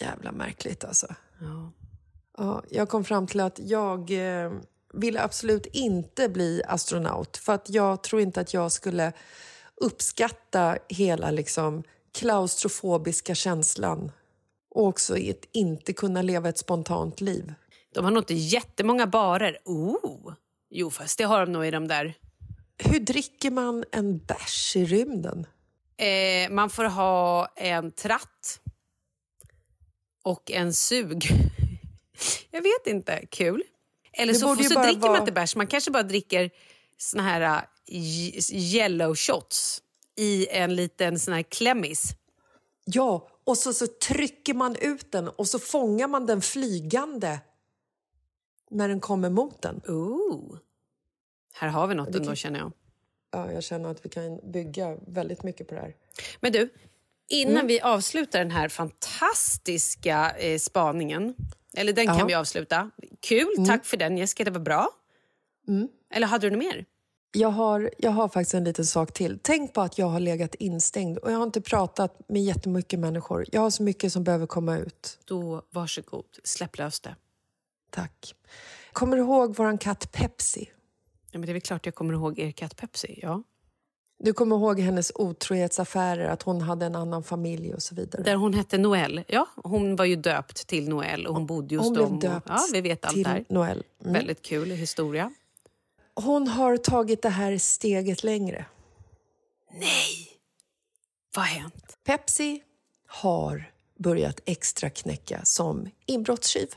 Jävla 0.00 0.32
märkligt 0.32 0.84
alltså. 0.84 1.06
Ja. 1.40 1.72
Ja, 2.38 2.62
jag 2.70 2.88
kom 2.88 3.04
fram 3.04 3.26
till 3.26 3.40
att 3.40 3.58
jag 3.62 4.10
eh, 4.44 4.52
ville 4.94 5.22
absolut 5.22 5.66
inte 5.66 6.28
bli 6.28 6.62
astronaut 6.66 7.36
för 7.36 7.52
att 7.52 7.70
jag 7.70 8.02
tror 8.02 8.22
inte 8.22 8.40
att 8.40 8.54
jag 8.54 8.72
skulle 8.72 9.12
uppskatta 9.80 10.78
hela 10.88 11.30
liksom, 11.30 11.82
klaustrofobiska 12.14 13.34
känslan 13.34 14.12
och 14.70 14.86
också 14.86 15.16
i 15.16 15.30
ett, 15.30 15.44
inte 15.52 15.92
kunna 15.92 16.22
leva 16.22 16.48
ett 16.48 16.58
spontant 16.58 17.20
liv. 17.20 17.54
De 17.94 18.04
har 18.04 18.10
nog 18.12 18.20
inte 18.20 18.34
jättemånga 18.34 19.06
barer. 19.06 19.58
Oh. 19.64 20.32
Jo, 20.70 20.90
fast 20.90 21.18
det 21.18 21.24
har 21.24 21.46
de 21.46 21.52
nog 21.52 21.66
i 21.66 21.70
de 21.70 21.88
där. 21.88 22.14
Hur 22.78 23.00
dricker 23.00 23.50
man 23.50 23.84
en 23.92 24.18
bärs 24.18 24.76
i 24.76 24.84
rymden? 24.84 25.46
Eh, 25.96 26.50
man 26.50 26.70
får 26.70 26.84
ha 26.84 27.46
en 27.56 27.92
tratt 27.92 28.60
och 30.24 30.50
en 30.50 30.74
sug. 30.74 31.24
Jag 32.50 32.62
vet 32.62 32.86
inte. 32.86 33.26
Kul. 33.30 33.62
Eller 34.12 34.32
Det 34.32 34.38
så, 34.38 34.46
så 34.48 34.54
dricker 34.82 35.00
vara- 35.00 35.12
man 35.12 35.20
inte 35.20 35.32
bärs. 35.32 35.56
Man 35.56 35.66
kanske 35.66 35.90
bara 35.90 36.02
dricker 36.02 36.50
såna 36.98 37.22
här 37.22 37.66
yellow 38.52 39.14
shots 39.14 39.82
i 40.16 40.48
en 40.50 40.74
liten 40.76 41.18
sån 41.18 41.34
här 41.34 41.42
klämmis. 41.42 42.10
Ja, 42.84 43.28
och 43.44 43.58
så, 43.58 43.72
så 43.72 43.86
trycker 43.86 44.54
man 44.54 44.76
ut 44.76 45.12
den 45.12 45.28
och 45.28 45.48
så 45.48 45.58
fångar 45.58 46.08
man 46.08 46.26
den 46.26 46.40
flygande 46.40 47.40
när 48.70 48.88
den 48.88 49.00
kommer 49.00 49.30
mot 49.30 49.62
den. 49.62 49.80
Ooh. 49.88 50.58
Här 51.52 51.68
har 51.68 51.86
vi 51.86 51.94
något 51.94 52.06
ändå, 52.14 52.24
kan- 52.24 52.36
känner 52.36 52.58
jag. 52.58 52.72
Ja, 53.32 53.52
jag 53.52 53.62
känner 53.62 53.88
att 53.90 54.04
vi 54.04 54.08
kan 54.08 54.50
bygga 54.52 54.96
väldigt 55.06 55.42
mycket 55.42 55.68
på 55.68 55.74
det 55.74 55.80
här. 55.80 55.94
Men 56.40 56.52
du, 56.52 56.68
innan 57.28 57.54
Mm. 57.54 57.66
vi 57.66 57.80
avslutar 57.80 58.38
den 58.38 58.50
här 58.50 58.68
fantastiska 58.68 60.30
eh, 60.38 60.58
spaningen, 60.58 61.34
eller 61.76 61.92
den 61.92 62.06
kan 62.06 62.18
Ja. 62.18 62.24
vi 62.26 62.34
avsluta. 62.34 62.90
Kul, 63.20 63.66
tack 63.66 63.84
för 63.84 63.96
den 63.96 64.18
Jessica, 64.18 64.44
det 64.44 64.50
var 64.50 64.60
bra. 64.60 64.88
Mm. 65.68 65.88
Eller 66.14 66.26
hade 66.26 66.46
du 66.46 66.56
något 66.56 66.64
mer? 66.64 66.84
Jag 67.36 67.48
har, 67.48 67.90
jag 67.98 68.10
har 68.10 68.28
faktiskt 68.28 68.54
en 68.54 68.64
liten 68.64 68.84
sak 68.86 69.12
till. 69.12 69.38
Tänk 69.42 69.72
på 69.72 69.80
att 69.80 69.98
jag 69.98 70.06
har 70.06 70.20
legat 70.20 70.54
instängd 70.54 71.18
och 71.18 71.32
jag 71.32 71.36
har 71.36 71.44
inte 71.44 71.60
pratat 71.60 72.28
med 72.28 72.42
jättemycket 72.42 72.98
människor. 73.00 73.44
Jag 73.52 73.60
har 73.60 73.70
så 73.70 73.82
mycket 73.82 74.12
som 74.12 74.24
behöver 74.24 74.46
komma 74.46 74.78
ut. 74.78 75.18
Då 75.24 75.62
varsågod, 75.70 76.24
släpp 76.44 76.78
lös 76.78 77.00
det. 77.00 77.16
Tack. 77.90 78.34
Kommer 78.92 79.16
du 79.16 79.22
ihåg 79.22 79.54
vår 79.56 79.76
katt 79.78 80.12
Pepsi? 80.12 80.68
Ja, 81.30 81.38
men 81.38 81.46
det 81.46 81.50
är 81.50 81.54
väl 81.54 81.62
klart 81.62 81.86
jag 81.86 81.94
kommer 81.94 82.14
ihåg 82.14 82.38
er 82.38 82.50
katt 82.50 82.76
Pepsi. 82.76 83.18
Ja. 83.22 83.42
Du 84.18 84.32
kommer 84.32 84.56
ihåg 84.56 84.80
hennes 84.80 85.12
otrohetsaffärer, 85.14 86.28
att 86.28 86.42
hon 86.42 86.60
hade 86.60 86.86
en 86.86 86.96
annan 86.96 87.22
familj 87.22 87.74
och 87.74 87.82
så 87.82 87.94
vidare. 87.94 88.22
Där 88.22 88.34
hon 88.36 88.54
hette 88.54 88.78
Noel. 88.78 89.24
Ja, 89.28 89.46
hon 89.56 89.96
var 89.96 90.04
ju 90.04 90.16
döpt 90.16 90.66
till 90.66 90.88
Noel 90.88 91.26
och 91.26 91.34
hon 91.34 91.46
bodde 91.46 91.76
hos 91.76 91.84
hon 91.84 91.92
blev 91.94 92.06
dem. 92.06 92.14
och- 92.14 92.20
döpt 92.20 92.46
ja, 92.48 92.58
vi 92.72 92.80
vet 92.80 93.04
allt 93.04 93.14
till 93.14 93.22
det 93.22 93.28
här. 93.28 93.44
Noel. 93.48 93.82
Mm. 94.00 94.12
Väldigt 94.12 94.42
kul 94.42 94.70
historia. 94.70 95.30
Hon 96.16 96.48
har 96.48 96.76
tagit 96.76 97.22
det 97.22 97.28
här 97.28 97.58
steget 97.58 98.24
längre. 98.24 98.66
Nej! 99.72 100.28
Vad 101.36 101.44
har 101.44 101.60
hänt? 101.60 101.98
Pepsi 102.04 102.62
har 103.08 103.70
börjat 103.98 104.40
extra 104.44 104.90
knäcka 104.90 105.40
som 105.44 105.90
inbrottstjuv. 106.06 106.68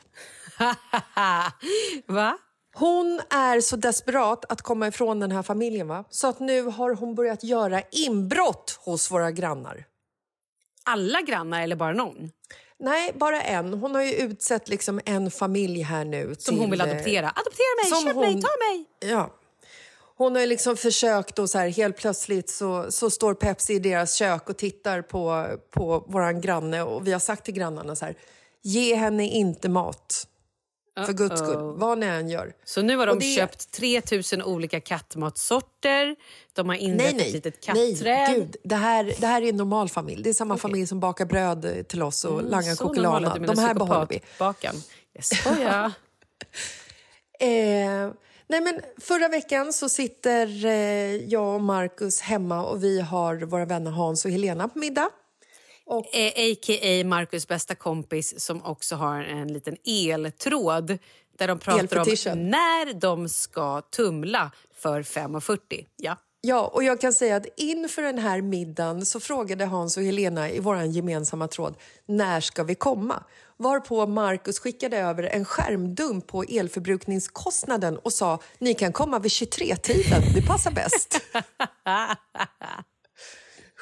Va? 2.06 2.38
Hon 2.76 3.22
är 3.30 3.62
så 3.62 3.76
desperat 3.76 4.46
att 4.50 4.62
komma 4.62 4.88
ifrån 4.88 5.20
den 5.20 5.32
här 5.32 5.44
familjen 5.44 5.88
va? 5.88 6.04
så 6.10 6.28
att 6.28 6.40
nu 6.40 6.62
har 6.62 6.96
hon 6.96 7.16
börjat 7.16 7.44
göra 7.44 7.82
inbrott 7.92 8.80
hos 8.84 9.12
våra 9.12 9.32
grannar. 9.32 9.86
Alla 10.84 11.22
grannar 11.22 11.62
eller 11.62 11.76
bara 11.76 11.94
någon? 11.94 12.32
Nej, 12.80 13.12
bara 13.16 13.42
en. 13.42 13.74
Hon 13.74 13.96
har 13.96 14.02
ju 14.04 14.14
utsett 14.14 14.70
liksom 14.70 15.02
en 15.06 15.32
familj 15.32 15.82
här 15.82 16.06
nu. 16.06 16.36
Som 16.40 16.54
till, 16.54 16.62
hon 16.62 16.72
vill 16.72 16.82
eh, 16.82 16.88
adoptera. 16.88 17.30
Adoptera 17.30 17.84
mig, 17.84 17.92
som 17.92 18.04
köp 18.04 18.16
hon- 18.16 18.34
mig, 18.34 18.42
ta 18.42 18.50
mig! 18.70 18.86
Ja. 19.12 19.34
Hon 20.18 20.36
har 20.36 20.42
ju 20.42 20.48
liksom 20.48 20.78
försökt 20.78 21.40
och 21.40 21.50
så 21.50 21.58
här, 21.58 21.70
helt 21.70 21.98
plötsligt 21.98 22.50
så, 22.50 22.92
så 22.92 23.10
står 23.10 23.34
Pepsi 23.34 23.74
i 23.74 23.80
deras 23.80 24.14
kök 24.14 24.50
och 24.50 24.58
tittar 24.58 25.02
på, 25.02 25.48
på 25.72 26.06
våran 26.08 26.42
granne 26.42 26.82
och 26.82 27.08
vi 27.08 27.12
har 27.12 27.20
sagt 27.20 27.46
till 27.46 27.54
grannarna 27.54 27.96
så 27.96 28.06
här, 28.06 28.16
ge 28.62 28.96
henne 28.96 29.28
inte 29.28 29.70
mat. 29.70 30.28
För 31.06 31.14
guds 31.14 31.39
skull, 31.41 31.74
vad 31.78 31.98
ni 31.98 32.06
än 32.06 32.30
gör. 32.30 32.54
Så 32.66 32.82
nu 32.82 32.98
har 32.98 33.08
de 33.08 33.20
det- 33.20 33.26
köpt 33.36 33.72
3000 33.72 34.41
olika 34.43 34.80
kattmatsorter. 34.80 36.16
De 36.54 36.70
har 36.70 36.76
inrett 36.76 36.98
Nej, 36.98 37.08
ett 37.10 37.16
nej. 37.18 37.32
litet 37.32 37.68
nej 37.74 37.95
katträd. 37.95 38.36
gud, 38.36 38.56
det, 38.64 38.76
här, 38.76 39.14
det 39.20 39.28
här 39.28 39.41
är 39.41 39.50
en 39.50 39.58
normal 39.58 39.89
familj. 39.89 40.24
Det 40.24 40.30
är 40.30 40.34
samma 40.34 40.58
familj 40.58 40.88
som 40.88 41.00
bakar 41.00 41.26
bröd 41.26 41.88
till 41.88 42.04
oss 42.04 42.26
och 42.26 42.39
Mm, 42.39 42.52
langar 42.52 42.76
choklad. 42.76 43.24
De 43.48 43.60
här 43.60 43.74
behåller 43.74 44.08
vi. 44.10 44.20
psykopatbakan. 44.20 44.76
Jag 45.14 45.26
skojar. 45.26 45.91
Eh, 47.39 48.12
nej 48.48 48.62
men 48.62 48.82
förra 49.02 49.28
veckan 49.28 49.74
så 49.74 49.89
sitter 49.89 50.66
eh, 50.66 50.72
jag 51.16 51.56
och 51.56 51.62
Markus 51.62 52.22
hemma 52.22 52.66
och 52.66 52.84
vi 52.84 53.02
har 53.02 53.36
våra 53.36 53.66
vänner 53.66 53.91
Hans 53.91 54.26
och 54.26 54.32
Helena 54.32 54.68
på 54.68 54.80
middag. 54.80 55.10
Eh, 55.90 56.28
A.k.a. 56.28 57.04
Marcus 57.06 57.48
bästa 57.48 57.76
kompis 57.76 58.40
som 58.40 58.64
också 58.64 58.96
har 58.96 59.20
en 59.24 59.54
liten 59.54 59.78
eltråd 59.86 60.98
där 61.38 61.48
de 61.48 61.60
pratar 61.60 61.80
Elfetischen. 61.80 62.40
om 62.40 62.50
när 62.50 62.94
de 62.94 63.30
ska 63.30 63.82
tumla 63.82 64.52
för 64.76 65.02
5.40. 65.02 65.86
Ja. 65.96 66.18
Ja, 66.42 66.68
och 66.74 66.84
jag 66.84 67.02
kan 67.02 67.14
säga 67.14 67.36
att 67.36 67.46
inför 67.58 68.02
den 68.02 68.18
här 68.18 68.42
middagen 68.42 69.06
så 69.06 69.20
frågade 69.20 69.66
Hans 69.66 69.98
och 69.98 70.04
Helena 70.04 70.50
i 70.50 70.60
vår 70.60 70.82
gemensamma 70.82 71.48
tråd 71.48 71.76
när 72.06 72.42
ska 72.42 72.64
vi 72.64 72.76
komma? 72.76 73.24
Varpå 73.58 74.06
Markus 74.06 74.60
skickade 74.60 74.98
över 74.98 75.24
en 75.24 75.46
skärmdump 75.46 76.28
på 76.28 76.44
elförbrukningskostnaden 76.44 77.98
och 77.98 78.14
sa 78.14 78.40
ni 78.60 78.74
kan 78.74 78.94
komma 78.94 79.20
vid 79.20 79.32
23-tiden, 79.32 80.22
det 80.36 80.48
passar 80.48 80.72
bäst. 80.72 81.22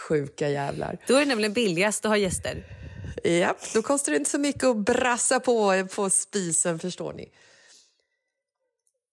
Sjuka 0.07 0.49
jävlar. 0.49 0.97
Då 1.07 1.15
är 1.15 1.19
det 1.19 1.25
nämligen 1.25 1.53
billigast 1.53 2.05
att 2.05 2.09
ha 2.09 2.17
gäster. 2.17 2.63
Japp, 3.23 3.57
då 3.73 3.81
kostar 3.81 4.11
det 4.11 4.17
inte 4.17 4.29
så 4.29 4.39
mycket 4.39 4.63
att 4.63 4.77
brassa 4.77 5.39
på 5.39 5.87
på 5.95 6.09
spisen, 6.09 6.79
förstår 6.79 7.13
ni. 7.13 7.31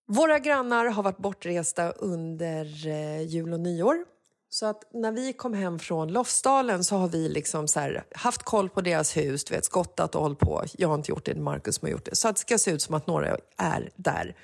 Våra 0.07 0.39
grannar 0.39 0.87
har 0.87 1.03
varit 1.03 1.19
bortresta 1.19 1.91
under 1.91 2.89
eh, 2.89 3.23
jul 3.23 3.53
och 3.53 3.61
nyår. 3.61 4.05
Så 4.49 4.67
att 4.67 4.85
när 4.93 5.13
vi 5.13 5.33
kom 5.33 5.55
hem 5.55 5.79
från 5.79 6.13
Lofsdalen 6.13 6.85
så 6.85 6.97
har 6.97 7.09
vi 7.09 7.29
liksom 7.29 7.69
så 7.69 7.81
här, 7.81 8.05
haft 8.15 8.43
koll 8.43 8.69
på 8.69 8.81
deras 8.81 9.17
hus, 9.17 9.45
du 9.45 9.55
vet, 9.55 9.65
skottat 9.65 10.15
och 10.15 10.23
hållit 10.23 10.39
på. 10.39 10.65
Jag 10.79 10.89
har 10.89 10.95
inte 10.95 11.11
gjort 11.11 11.25
det, 11.25 11.35
Markus 11.35 11.75
som 11.75 11.87
har 11.87 11.91
gjort 11.93 12.05
det. 12.05 12.17
Så 12.17 12.29
att 12.29 12.37
det 12.37 12.41
ska 12.41 12.59
se 12.59 12.71
ut 12.71 12.83
som 12.83 12.95
att 12.95 13.07
några 13.07 13.37
är 13.57 13.91
där. 13.97 14.35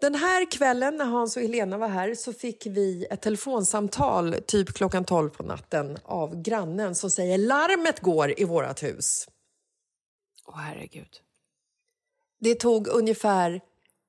Den 0.00 0.14
här 0.14 0.50
kvällen 0.50 0.96
när 0.96 1.04
Hans 1.04 1.36
och 1.36 1.42
Helena 1.42 1.78
var 1.78 1.88
här 1.88 2.14
så 2.14 2.32
fick 2.32 2.66
vi 2.66 3.06
ett 3.10 3.22
telefonsamtal 3.22 4.34
typ 4.46 4.68
klockan 4.68 5.04
12 5.04 5.30
på 5.30 5.42
natten 5.42 5.98
av 6.04 6.42
grannen 6.42 6.94
som 6.94 7.10
säger 7.10 7.38
larmet 7.38 8.00
går 8.00 8.40
i 8.40 8.44
vårt 8.44 8.82
hus. 8.82 9.28
Åh 10.46 10.58
herregud. 10.58 11.20
Det 12.40 12.54
tog 12.54 12.88
ungefär 12.88 13.60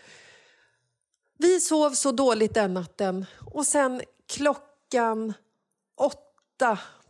Vi 1.37 1.59
sov 1.59 1.91
så 1.91 2.11
dåligt 2.11 2.53
den 2.53 2.73
natten 2.73 3.25
och 3.53 3.65
sen 3.65 4.01
klockan 4.27 5.33
åtta 5.97 6.28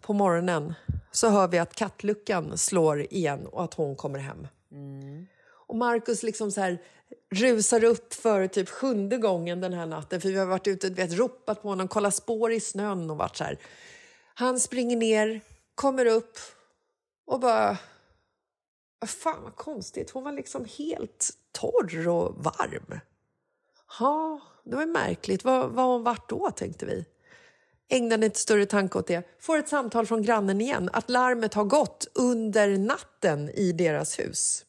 på 0.02 0.14
morgonen 0.14 0.74
så 1.12 1.30
hör 1.30 1.48
vi 1.48 1.58
att 1.58 1.76
kattluckan 1.76 2.58
slår 2.58 3.14
igen 3.14 3.48
och 3.48 3.64
att 3.64 3.74
hon 3.74 3.96
kommer 3.96 4.20
hem. 4.20 4.48
Och 5.68 5.76
Markus 5.76 6.24
liksom 6.24 6.52
så 6.52 6.62
här 6.62 6.82
rusar 7.32 7.84
upp 7.84 8.14
för 8.14 8.48
typ 8.48 8.70
sjunde 8.70 9.18
gången 9.18 9.62
den 9.62 9.74
här 9.74 9.86
natten 9.86 10.22
för 10.22 10.30
vi 10.30 10.38
har 10.38 10.46
varit 10.46 10.68
ute 10.68 10.88
och 10.88 11.00
vet, 11.00 11.14
ropat 11.14 11.62
på 11.62 11.70
honom, 11.70 11.88
kollat 11.88 12.16
spår 12.16 12.52
i 12.52 12.60
snön 12.60 13.10
och 13.10 13.18
varit 13.18 13.38
så 13.38 13.44
här. 13.44 13.60
Han 14.34 14.60
springer 14.60 14.98
ner, 14.98 15.42
kommer 15.76 16.06
upp 16.06 16.38
och 17.26 17.40
bara... 17.40 17.78
Fan 19.06 19.44
vad 19.44 19.56
konstigt, 19.56 20.10
hon 20.10 20.24
var 20.24 20.32
liksom 20.32 20.66
helt 20.78 21.30
torr 21.52 22.08
och 22.08 22.36
varm. 22.44 23.00
Ja, 24.00 24.42
det 24.64 24.76
var 24.76 24.86
märkligt. 24.86 25.44
Vad 25.44 25.70
var 25.70 25.84
hon 25.84 26.04
varit 26.04 26.30
då, 26.30 26.52
tänkte 26.52 26.86
vi. 26.86 27.06
Ägnade 27.90 28.26
inte 28.26 28.40
större 28.40 28.66
tanke 28.66 28.98
åt 28.98 29.08
det. 29.08 29.28
Får 29.40 29.58
ett 29.58 29.70
samtal 29.70 30.06
från 30.06 30.22
grannen 30.22 30.62
igen 30.62 30.90
att 30.94 31.10
larmet 31.10 31.54
har 31.54 31.64
gått 31.64 32.08
under 32.14 32.78
natten 32.78 33.50
i 33.50 33.72
deras 33.72 34.20
hus. 34.20 34.66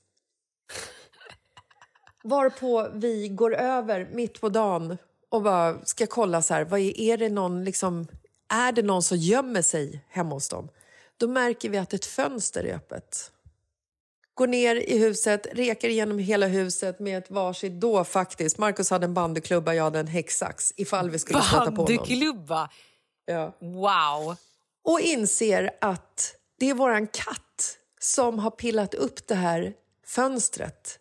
Varpå 2.23 2.91
vi 2.95 3.29
går 3.29 3.55
över 3.55 4.09
mitt 4.13 4.41
på 4.41 4.49
dagen 4.49 4.99
och 5.29 5.43
bara 5.43 5.85
ska 5.85 6.07
kolla 6.07 6.43
så 6.43 6.55
här, 6.55 6.65
vad 6.65 6.81
är, 6.81 7.01
är 7.01 7.19
det 7.19 7.29
någon 7.29 7.65
liksom, 7.65 8.07
är 8.53 8.73
det 8.73 8.83
någon 8.83 9.03
som 9.03 9.19
gömmer 9.19 9.63
sig 9.63 10.05
hemma 10.09 10.35
hos 10.35 10.49
dem? 10.49 10.69
Då 11.17 11.29
märker 11.29 11.69
vi 11.69 11.79
att 11.79 11.93
ett 11.93 12.07
fönster 12.07 12.65
är 12.65 12.75
öppet. 12.75 13.33
Går 14.35 14.47
ner 14.47 14.77
i 14.77 14.99
huset, 14.99 15.47
rekar 15.53 15.89
igenom 15.89 16.19
hela 16.19 16.47
huset 16.47 17.01
med 17.01 17.19
ett 17.19 17.31
varsitt, 17.31 17.73
då 17.73 18.05
faktiskt, 18.05 18.59
Markus 18.59 18.91
hade 18.91 19.05
en 19.05 19.15
bandyklubba, 19.15 19.75
jag 19.75 19.85
hade 19.85 19.99
en 19.99 20.07
häcksax 20.07 20.73
ifall 20.77 21.11
vi 21.11 21.19
skulle 21.19 21.43
stöta 21.43 21.65
på 21.65 21.71
någon. 21.71 21.77
Bandyklubba! 21.87 22.71
Ja. 23.31 23.53
Wow! 23.59 24.37
Och 24.85 25.01
inser 25.01 25.71
att 25.81 26.35
det 26.59 26.71
är 26.71 26.75
våran 26.75 27.07
katt 27.07 27.77
som 28.01 28.39
har 28.39 28.51
pillat 28.51 28.95
upp 28.95 29.27
det 29.27 29.35
här 29.35 29.73
fönstret. 30.07 30.99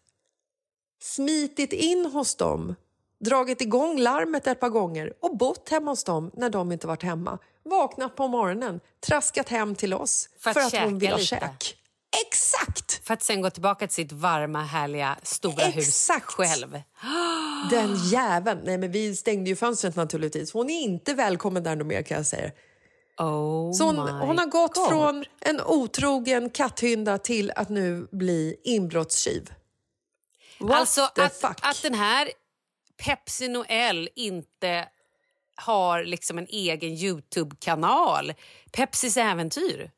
Smitit 1.01 1.73
in 1.73 2.05
hos 2.05 2.36
dem, 2.36 2.75
dragit 3.19 3.61
igång 3.61 3.99
larmet 3.99 4.47
ett 4.47 4.59
par 4.59 4.69
gånger 4.69 5.13
och 5.21 5.38
bott 5.38 5.69
hemma 5.69 5.91
hos 5.91 6.03
dem 6.03 6.32
när 6.34 6.49
de 6.49 6.71
inte 6.71 6.88
varit 6.88 7.03
hemma. 7.03 7.38
Vaknat 7.63 8.15
på 8.15 8.27
morgonen, 8.27 8.80
traskat 9.07 9.49
hem 9.49 9.75
till 9.75 9.93
oss 9.93 10.30
För 10.39 10.49
att 10.49 10.57
hon 10.57 10.69
käka 10.69 10.88
vill 10.88 11.09
ha 11.09 11.17
lite. 11.17 11.27
käk. 11.27 11.75
Exakt! 12.27 13.07
För 13.07 13.13
att 13.13 13.23
sen 13.23 13.41
gå 13.41 13.49
tillbaka 13.49 13.88
till 13.88 13.95
sitt 13.95 14.11
varma, 14.11 14.63
härliga, 14.63 15.17
stora 15.23 15.65
hus 15.65 15.88
Exakt. 15.88 16.25
själv. 16.25 16.82
Den 17.70 17.95
jäveln. 17.95 18.60
Nej, 18.64 18.78
men 18.78 18.91
vi 18.91 19.16
stängde 19.16 19.49
ju 19.49 19.55
fönstret 19.55 19.95
naturligtvis. 19.95 20.53
Hon 20.53 20.70
är 20.70 20.82
inte 20.82 21.14
välkommen 21.14 21.64
där 21.64 21.76
mer 21.76 22.01
kan 22.01 22.18
jag 22.18 22.26
säga. 22.26 22.51
Oh 23.18 23.74
Så 23.74 23.84
hon, 23.84 23.97
hon 23.97 24.38
har 24.38 24.45
gått 24.45 24.76
God. 24.76 24.88
från 24.89 25.26
en 25.41 25.62
otrogen 25.62 26.49
katthynda 26.49 27.18
till 27.18 27.51
att 27.55 27.70
nu 27.70 28.07
bli 28.12 28.55
inbrottstjuv. 28.64 29.49
What 30.60 30.80
Alltså 30.80 31.01
att, 31.01 31.36
fuck? 31.36 31.57
att 31.62 31.82
den 31.82 31.93
här 31.93 32.30
Pepsi 33.05 33.47
Noel 33.47 34.10
inte 34.16 34.88
har 35.55 36.03
liksom 36.03 36.38
en 36.38 36.47
egen 36.49 36.89
Youtube-kanal. 36.89 38.34
Pepsis 38.72 39.18
äventyr. 39.18 39.91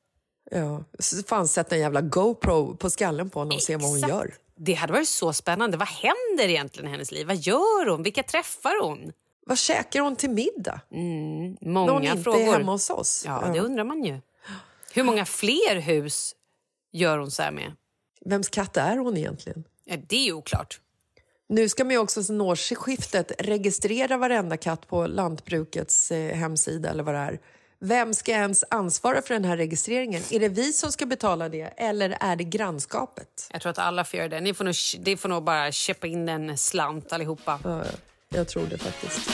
Ja, 0.51 0.84
så 0.99 1.24
fan 1.24 1.47
sätta 1.47 1.76
en 1.76 1.82
jävla 1.82 2.01
GoPro 2.01 2.76
på 2.76 2.89
skallen 2.89 3.30
på 3.30 3.39
henne 3.39 3.55
och 3.55 3.62
se 3.62 3.76
vad 3.76 3.89
hon 3.89 3.99
gör. 3.99 4.34
Det 4.64 4.74
hade 4.74 4.93
varit 4.93 5.07
så 5.07 5.34
spännande. 5.34 5.78
Vad 5.78 5.88
händer 5.88 6.49
egentligen 6.49 6.88
i 6.88 6.91
hennes 6.91 7.12
liv? 7.12 7.28
Vad 7.28 7.36
gör 7.36 7.89
hon? 7.89 8.03
Vilka 8.03 8.24
träffar 8.24 8.84
hon? 8.84 9.14
Vad 9.45 9.57
käkar 9.57 9.99
hon 9.99 10.16
till 10.16 10.30
middag? 10.30 10.82
Mm, 10.91 11.57
många 11.62 11.91
hon 11.91 12.03
inte 12.03 12.24
frågor. 12.24 12.39
är 12.39 12.51
hemma 12.51 12.72
hos 12.72 12.89
oss. 12.89 13.24
Ja, 13.26 13.49
det 13.53 13.59
undrar 13.59 13.84
man 13.84 14.03
ju. 14.03 14.20
Hur 14.93 15.03
många 15.03 15.26
fler 15.26 15.76
hus 15.76 16.36
gör 16.91 17.18
hon 17.18 17.32
så 17.32 17.43
här 17.43 17.51
med? 17.51 17.72
Vems 18.26 18.49
katt 18.49 18.78
är 18.78 18.97
hon 18.97 19.18
egentligen? 19.18 19.64
Ja, 19.86 19.95
det 20.07 20.28
är 20.28 20.34
oklart. 20.34 20.82
Nu 21.49 21.70
ska 21.70 21.84
man 21.84 21.91
ju 21.91 21.97
också 21.97 22.24
sen 22.24 22.41
årsskiftet 22.41 23.32
registrera 23.39 24.18
varenda 24.18 24.57
katt 24.57 24.88
på 24.88 25.07
lantbrukets 25.07 26.12
eh, 26.12 26.36
hemsida 26.36 26.89
eller 26.89 27.03
vad 27.03 27.16
det 27.16 27.20
är. 27.20 27.39
Vem 27.84 28.13
ska 28.13 28.32
ens 28.32 28.63
ansvara 28.69 29.21
för 29.21 29.34
den 29.34 29.45
här 29.45 29.57
registreringen? 29.57 30.23
Är 30.32 30.39
det 30.39 30.49
vi 30.49 30.73
som 30.73 30.91
ska 30.91 31.05
betala 31.05 31.49
det 31.49 31.61
eller 31.61 32.17
är 32.19 32.36
det 32.36 32.43
grannskapet? 32.43 33.49
Jag 33.51 33.61
tror 33.61 33.69
att 33.69 33.77
alla 33.77 34.03
får 34.03 34.17
göra 34.17 34.29
det. 34.29 34.41
Ni 34.41 34.53
får 34.53 34.65
nog, 34.65 34.75
det 34.99 35.17
får 35.17 35.29
nog 35.29 35.43
bara 35.43 35.71
köpa 35.71 36.07
in 36.07 36.29
en 36.29 36.57
slant 36.57 37.13
allihopa. 37.13 37.59
Ja, 37.63 37.84
jag 38.29 38.47
tror 38.47 38.65
det 38.65 38.77
faktiskt. 38.77 39.29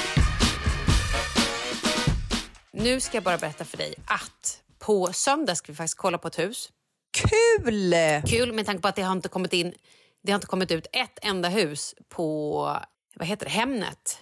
Nu 2.72 3.00
ska 3.00 3.18
jag 3.18 3.24
bara 3.24 3.38
berätta 3.38 3.66
för 3.66 3.78
dig 3.78 3.94
att 4.06 4.62
på 4.80 5.14
söndag 5.14 5.56
ska 5.56 5.72
vi 5.72 5.76
faktiskt 5.76 5.98
kolla 5.98 6.18
på 6.18 6.28
ett 6.28 6.40
hus. 6.40 6.70
Kul! 7.12 7.96
Kul 8.28 8.54
med 8.54 8.66
tanke 8.66 8.82
på 8.82 8.88
att 8.88 8.96
det 8.96 9.02
har 9.02 9.12
inte 9.12 9.30
kommit 9.30 9.54
in 9.54 9.74
det 10.24 10.32
har 10.32 10.38
inte 10.38 10.48
kommit 10.48 10.72
ut 10.72 10.88
ett 10.94 11.20
enda 11.22 11.50
hus 11.50 11.96
på 12.10 12.62
vad 13.16 13.28
heter 13.28 13.46
det, 13.46 13.52
Hemnet 13.52 14.20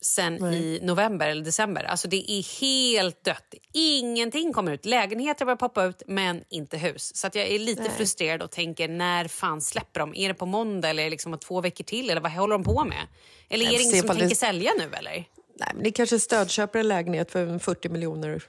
sen 0.00 0.54
i 0.54 0.78
november 0.82 1.28
eller 1.28 1.44
december. 1.44 1.84
Alltså 1.84 2.08
det 2.08 2.30
är 2.32 2.60
helt 2.60 3.24
dött. 3.24 3.54
Ingenting 3.72 4.52
kommer 4.52 4.72
ut. 4.72 4.84
Lägenheter 4.84 5.44
börjar 5.44 5.56
poppa 5.56 5.84
ut, 5.84 6.02
men 6.06 6.44
inte 6.48 6.78
hus. 6.78 7.16
Så 7.16 7.26
att 7.26 7.34
jag 7.34 7.46
är 7.46 7.58
lite 7.58 7.82
Nej. 7.82 7.90
frustrerad 7.90 8.42
och 8.42 8.50
tänker 8.50 8.88
när 8.88 9.28
fan 9.28 9.60
släpper 9.60 10.00
de? 10.00 10.14
Är 10.14 10.28
det 10.28 10.34
på 10.34 10.46
måndag 10.46 10.88
eller 10.90 11.04
det 11.04 11.10
liksom 11.10 11.32
om 11.32 11.38
två 11.38 11.60
veckor 11.60 11.84
till? 11.84 12.10
Eller 12.10 12.20
vad 12.20 12.32
håller 12.32 12.52
de 12.52 12.64
på 12.64 12.84
med? 12.84 13.06
Eller 13.48 13.64
är 13.66 13.70
det 13.70 13.74
ingen 13.82 13.90
som 13.90 13.98
ifall 13.98 14.16
tänker 14.16 14.28
det- 14.28 14.34
sälja 14.34 14.72
nu 14.78 14.84
eller? 14.94 15.12
Nej, 15.60 15.70
men 15.74 15.82
ni 15.82 15.92
kanske 15.92 16.20
stödköper 16.20 16.78
en 16.78 16.88
lägenhet 16.88 17.30
för 17.30 17.58
40 17.58 17.88
miljoner 17.88 18.42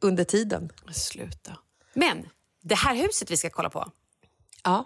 under 0.00 0.24
tiden. 0.24 0.70
Sluta. 0.92 1.56
Men 1.94 2.28
det 2.62 2.74
här 2.74 2.94
huset 2.94 3.30
vi 3.30 3.36
ska 3.36 3.50
kolla 3.50 3.70
på. 3.70 3.90
Ja. 4.64 4.84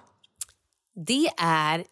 Det 1.07 1.29
är 1.39 1.85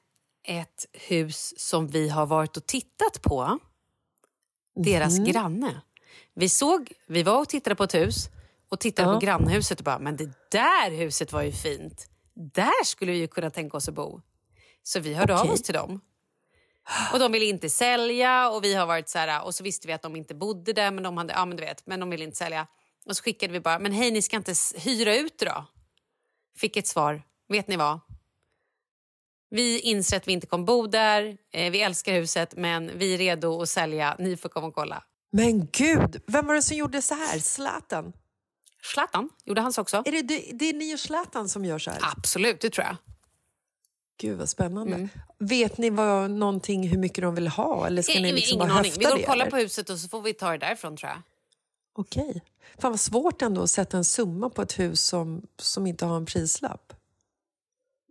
ett 0.45 0.87
hus 0.93 1.55
som 1.57 1.89
vi 1.89 2.09
har 2.09 2.27
varit 2.27 2.57
och 2.57 2.67
tittat 2.67 3.23
på. 3.23 3.59
Deras 4.75 5.19
Mhm. 5.19 5.25
granne. 5.25 5.81
Vi 6.35 6.49
såg, 6.49 6.93
vi 7.07 7.23
var 7.23 7.41
och 7.41 7.49
tittade 7.49 7.77
på 7.77 7.85
ett 7.85 7.95
hus 7.95 8.29
och 8.69 8.81
tittade 8.81 9.09
Ja. 9.09 9.15
på 9.15 9.21
grannhuset 9.27 9.79
och 9.79 9.85
bara, 9.85 9.99
men 9.99 10.17
det 10.17 10.31
där 10.51 10.91
huset 10.91 11.33
var 11.33 11.43
ju 11.43 11.53
fint. 11.53 12.07
Där 12.35 12.85
skulle 12.85 13.13
vi 13.13 13.19
ju 13.19 13.27
kunna 13.29 13.51
tänka 13.51 13.77
oss 13.77 13.89
att 13.89 13.95
bo. 13.95 14.21
Så 14.83 15.01
vi 15.01 15.15
hörde 15.15 15.35
av 15.35 15.41
Okej. 15.41 15.53
oss 15.53 15.63
till 15.63 15.75
dem. 15.75 16.01
Och 17.13 17.19
de 17.19 17.33
ville 17.33 17.45
inte 17.45 17.71
sälja 17.71 18.51
och 18.51 18.65
vi 18.65 18.75
har 18.75 18.87
varit 18.87 19.09
så 19.09 19.19
här, 19.19 19.45
och 19.45 19.55
så 19.55 19.65
visste 19.65 19.87
vi 19.87 19.93
att 19.93 20.03
de 20.03 20.17
inte 20.17 20.35
bodde 20.35 20.73
där 20.73 20.91
men 20.91 21.05
de 21.05 21.17
hade, 21.17 21.33
ja 21.33 21.45
men 21.45 21.57
du 21.57 21.63
vet, 21.65 21.87
men 21.87 22.01
de 22.01 22.11
ville 22.11 22.25
inte 22.25 22.37
sälja. 22.37 22.67
Och 23.07 23.17
så 23.17 23.23
skickade 23.23 23.53
vi 23.53 23.61
bara, 23.61 23.79
men 23.79 23.93
hej 23.93 24.11
ni 24.11 24.23
ska 24.23 24.37
inte 24.37 24.55
hyra 24.77 25.17
ut 25.17 25.39
då? 25.39 25.65
Fick 26.57 26.77
ett 26.77 26.87
svar, 26.87 27.23
vet 27.49 27.69
ni 27.69 27.77
vad? 27.77 28.01
Vi 29.55 29.81
inser 29.81 30.17
att 30.17 30.29
vi 30.29 30.33
inte 30.33 30.47
kommer 30.47 30.65
bo 30.65 30.87
där, 30.87 31.37
eh, 31.53 31.71
vi 31.71 31.81
älskar 31.81 32.13
huset 32.13 32.55
men 32.57 32.99
vi 32.99 33.15
är 33.15 33.19
redo 33.19 33.63
att 33.63 33.69
sälja, 33.69 34.17
ni 34.19 34.37
får 34.37 34.49
komma 34.49 34.67
och 34.67 34.75
kolla. 34.75 35.05
Men 35.33 35.69
gud, 35.73 36.23
vem 36.27 36.47
var 36.47 36.55
det 36.55 36.63
som 36.63 36.77
gjorde 36.77 37.03
så 37.03 37.15
här? 37.15 37.39
Zlatan? 37.39 38.13
Zlatan 38.93 39.29
gjorde 39.45 39.61
hans 39.61 39.79
också. 39.79 40.03
Är 40.07 40.13
det, 40.13 40.23
det, 40.23 40.51
det 40.53 40.69
är 40.69 40.73
ni 40.73 40.95
och 40.95 41.01
Zlatan 41.01 41.49
som 41.49 41.65
gör 41.65 41.79
så 41.79 41.91
här? 41.91 42.01
Absolut, 42.17 42.61
det 42.61 42.71
tror 42.71 42.87
jag. 42.87 42.97
Gud 44.21 44.39
vad 44.39 44.49
spännande. 44.49 44.95
Mm. 44.95 45.09
Vet 45.39 45.79
ni 45.79 45.91
vad, 45.91 46.31
någonting 46.31 46.89
hur 46.89 46.99
mycket 46.99 47.23
de 47.23 47.35
vill 47.35 47.49
ha? 47.49 47.87
Eller 47.87 48.03
ska 48.03 48.21
ni 48.21 48.33
liksom 48.33 48.57
Ingen 48.57 48.69
bara 48.69 48.79
aning. 48.79 48.93
Vi 48.99 49.05
går 49.05 49.15
och 49.15 49.25
kollar 49.25 49.51
på 49.51 49.57
huset 49.57 49.91
och 49.91 49.99
så 49.99 50.09
får 50.09 50.23
vi 50.23 50.35
ta 50.35 50.51
det 50.51 50.59
därifrån 50.59 50.97
tror 50.97 51.11
jag. 51.11 51.23
Okej. 51.95 52.43
Fan 52.79 52.93
vad 52.93 53.01
svårt 53.01 53.43
ändå 53.43 53.63
att 53.63 53.71
sätta 53.71 53.97
en 53.97 54.05
summa 54.05 54.51
på 54.51 54.63
ett 54.63 54.79
hus 54.79 55.01
som, 55.05 55.43
som 55.59 55.87
inte 55.87 56.07
har 56.07 56.17
en 56.17 56.27
prislapp. 56.27 56.93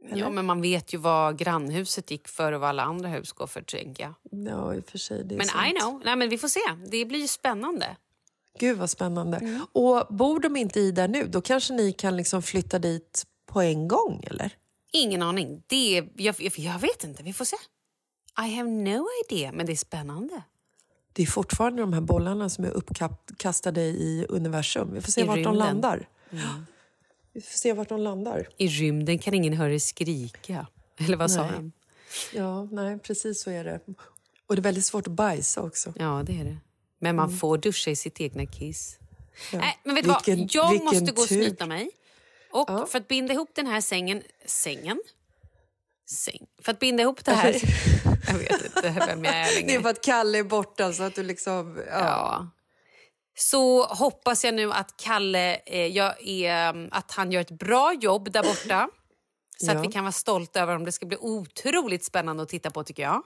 Ja, 0.09 0.29
men 0.29 0.45
man 0.45 0.61
vet 0.61 0.93
ju 0.93 0.97
vad 0.97 1.37
grannhuset 1.37 2.11
gick 2.11 2.27
för 2.27 2.51
och 2.51 2.61
vad 2.61 2.69
alla 2.69 2.83
andra 2.83 3.09
hus 3.09 3.31
går 3.31 3.47
för, 3.47 3.61
tänker 3.61 4.03
jag. 4.03 4.13
Ja, 4.47 4.75
i 4.75 4.79
och 4.79 4.85
för 4.85 4.97
sig. 4.97 5.25
Men 5.25 5.47
sant. 5.47 5.67
I 5.67 5.79
know. 5.79 6.01
Nej, 6.05 6.15
men 6.15 6.29
vi 6.29 6.37
får 6.37 6.47
se. 6.47 6.59
Det 6.91 7.05
blir 7.05 7.19
ju 7.19 7.27
spännande. 7.27 7.95
Gud 8.59 8.77
vad 8.77 8.89
spännande. 8.89 9.37
Mm. 9.37 9.65
Och 9.71 10.07
bor 10.09 10.39
de 10.39 10.55
inte 10.55 10.79
i 10.79 10.91
där 10.91 11.07
nu, 11.07 11.27
då 11.27 11.41
kanske 11.41 11.73
ni 11.73 11.93
kan 11.93 12.17
liksom 12.17 12.41
flytta 12.41 12.79
dit 12.79 13.25
på 13.45 13.61
en 13.61 13.87
gång, 13.87 14.23
eller? 14.27 14.55
Ingen 14.91 15.21
aning. 15.21 15.63
Det 15.67 15.97
är, 15.97 16.09
jag, 16.15 16.35
jag, 16.39 16.79
vet 16.79 17.03
inte. 17.03 17.23
Vi 17.23 17.33
får 17.33 17.45
se. 17.45 17.55
I 18.47 18.55
have 18.55 18.69
no 18.69 19.07
idea, 19.25 19.51
men 19.51 19.65
det 19.65 19.71
är 19.71 19.77
spännande. 19.77 20.43
Det 21.13 21.23
är 21.23 21.27
fortfarande 21.27 21.81
de 21.81 21.93
här 21.93 22.01
bollarna 22.01 22.49
som 22.49 22.65
är 22.65 22.69
uppkastade 22.69 23.81
i 23.81 24.25
universum. 24.29 24.93
Vi 24.93 25.01
får 25.01 25.11
se 25.11 25.21
I 25.21 25.23
vart 25.23 25.43
de 25.43 25.55
landar. 25.55 26.07
Mm. 26.31 26.65
Vi 27.33 27.41
får 27.41 27.57
se 27.57 27.73
vart 27.73 27.89
de 27.89 27.99
landar. 27.99 28.47
I 28.57 28.67
rymden 28.67 29.19
kan 29.19 29.33
ingen 29.33 29.53
höra 29.53 29.69
dig 29.69 29.79
skrika. 29.79 30.67
Eller 30.99 31.17
vad 31.17 31.31
sa 31.31 31.41
Nej. 31.41 31.51
han? 31.51 31.71
Ja, 32.33 32.63
nej, 32.63 32.99
precis 32.99 33.41
så 33.41 33.49
är 33.51 33.63
det. 33.63 33.79
Och 34.47 34.55
det 34.55 34.59
är 34.59 34.63
väldigt 34.63 34.85
svårt 34.85 35.07
att 35.07 35.13
bajsa 35.13 35.61
också. 35.61 35.93
Ja, 35.97 36.23
det 36.25 36.39
är 36.39 36.43
det. 36.43 36.57
Men 36.99 37.15
man 37.15 37.37
får 37.37 37.57
duscha 37.57 37.91
i 37.91 37.95
sitt 37.95 38.21
egna 38.21 38.45
kiss. 38.45 38.97
Ja. 39.51 39.57
Nej, 39.59 39.79
men 39.83 39.95
vet 39.95 40.03
du 40.03 40.09
vad? 40.09 40.25
Vilken- 40.25 40.47
Jag 40.51 40.69
vilken 40.71 40.85
måste 40.85 41.11
gå 41.11 41.21
och 41.21 41.27
tur. 41.27 41.43
snyta 41.45 41.65
mig. 41.65 41.89
Och 42.51 42.89
för 42.89 42.97
att 42.97 43.07
binda 43.07 43.33
ihop 43.33 43.49
den 43.55 43.67
här 43.67 43.81
sängen... 43.81 44.21
Sängen? 44.45 45.01
Säng. 46.09 46.45
För 46.61 46.71
att 46.71 46.79
binda 46.79 47.03
ihop 47.03 47.25
det 47.25 47.31
här... 47.31 47.53
jag 48.27 48.33
vet 48.37 48.65
inte 48.65 49.03
vem 49.07 49.23
jag 49.25 49.35
är 49.35 49.55
längre. 49.55 49.67
Det 49.67 49.75
är 49.75 49.81
för 49.81 49.89
att 49.89 50.03
Kalle 50.03 50.37
är 50.39 50.43
borta 50.43 50.93
så 50.93 51.03
att 51.03 51.15
du 51.15 51.23
liksom... 51.23 51.83
Ja. 51.87 51.99
Ja. 51.99 52.49
Så 53.41 53.83
hoppas 53.85 54.43
jag 54.43 54.53
nu 54.53 54.71
att 54.71 54.97
Kalle 54.97 55.55
eh, 55.55 55.97
är, 56.25 56.87
att 56.91 57.11
han 57.11 57.31
gör 57.31 57.41
ett 57.41 57.51
bra 57.51 57.93
jobb 57.93 58.31
där 58.31 58.43
borta. 58.43 58.89
Så 59.57 59.65
Ja. 59.71 59.77
att 59.77 59.83
vi 59.85 59.91
kan 59.91 60.03
vara 60.03 60.11
stolta 60.11 60.61
över 60.61 60.73
honom. 60.73 60.85
Det 60.85 60.91
ska 60.91 61.05
bli 61.05 61.17
otroligt 61.17 62.05
spännande 62.05 62.43
att 62.43 62.49
titta 62.49 62.71
på 62.71 62.83
tycker 62.83 63.03
jag. 63.03 63.23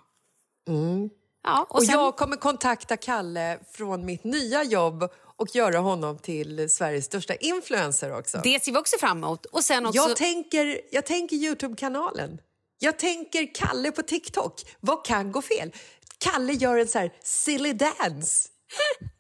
Mm. 0.69 1.09
Ja, 1.43 1.65
och 1.69 1.75
Och 1.75 1.83
sen, 1.83 1.95
jag 1.95 2.15
kommer 2.17 2.35
kontakta 2.37 2.97
Kalle 2.97 3.59
från 3.71 4.05
mitt 4.05 4.23
nya 4.23 4.63
jobb 4.63 5.09
och 5.37 5.55
göra 5.55 5.77
honom 5.79 6.17
till 6.17 6.69
Sveriges 6.69 7.05
största 7.05 7.35
influencer 7.35 8.17
också. 8.17 8.39
Det 8.43 8.63
ser 8.63 8.71
vi 8.71 8.77
också 8.77 8.97
fram 8.99 9.17
emot. 9.23 9.45
Och 9.45 9.63
sen 9.63 9.85
också, 9.85 9.97
Jag 9.97 10.17
tänker, 10.17 10.81
jag 10.91 11.05
tänker 11.05 11.35
Youtube-kanalen. 11.35 12.37
Jag 12.79 12.99
tänker 12.99 13.55
Kalle 13.55 13.91
på 13.91 14.01
TikTok. 14.01 14.61
Vad 14.79 15.05
kan 15.05 15.31
gå 15.31 15.41
fel? 15.41 15.71
Kalle 16.17 16.53
gör 16.53 16.77
en 16.77 16.87
så 16.87 16.99
här 16.99 17.13
silly 17.23 17.73
dance 17.73 18.49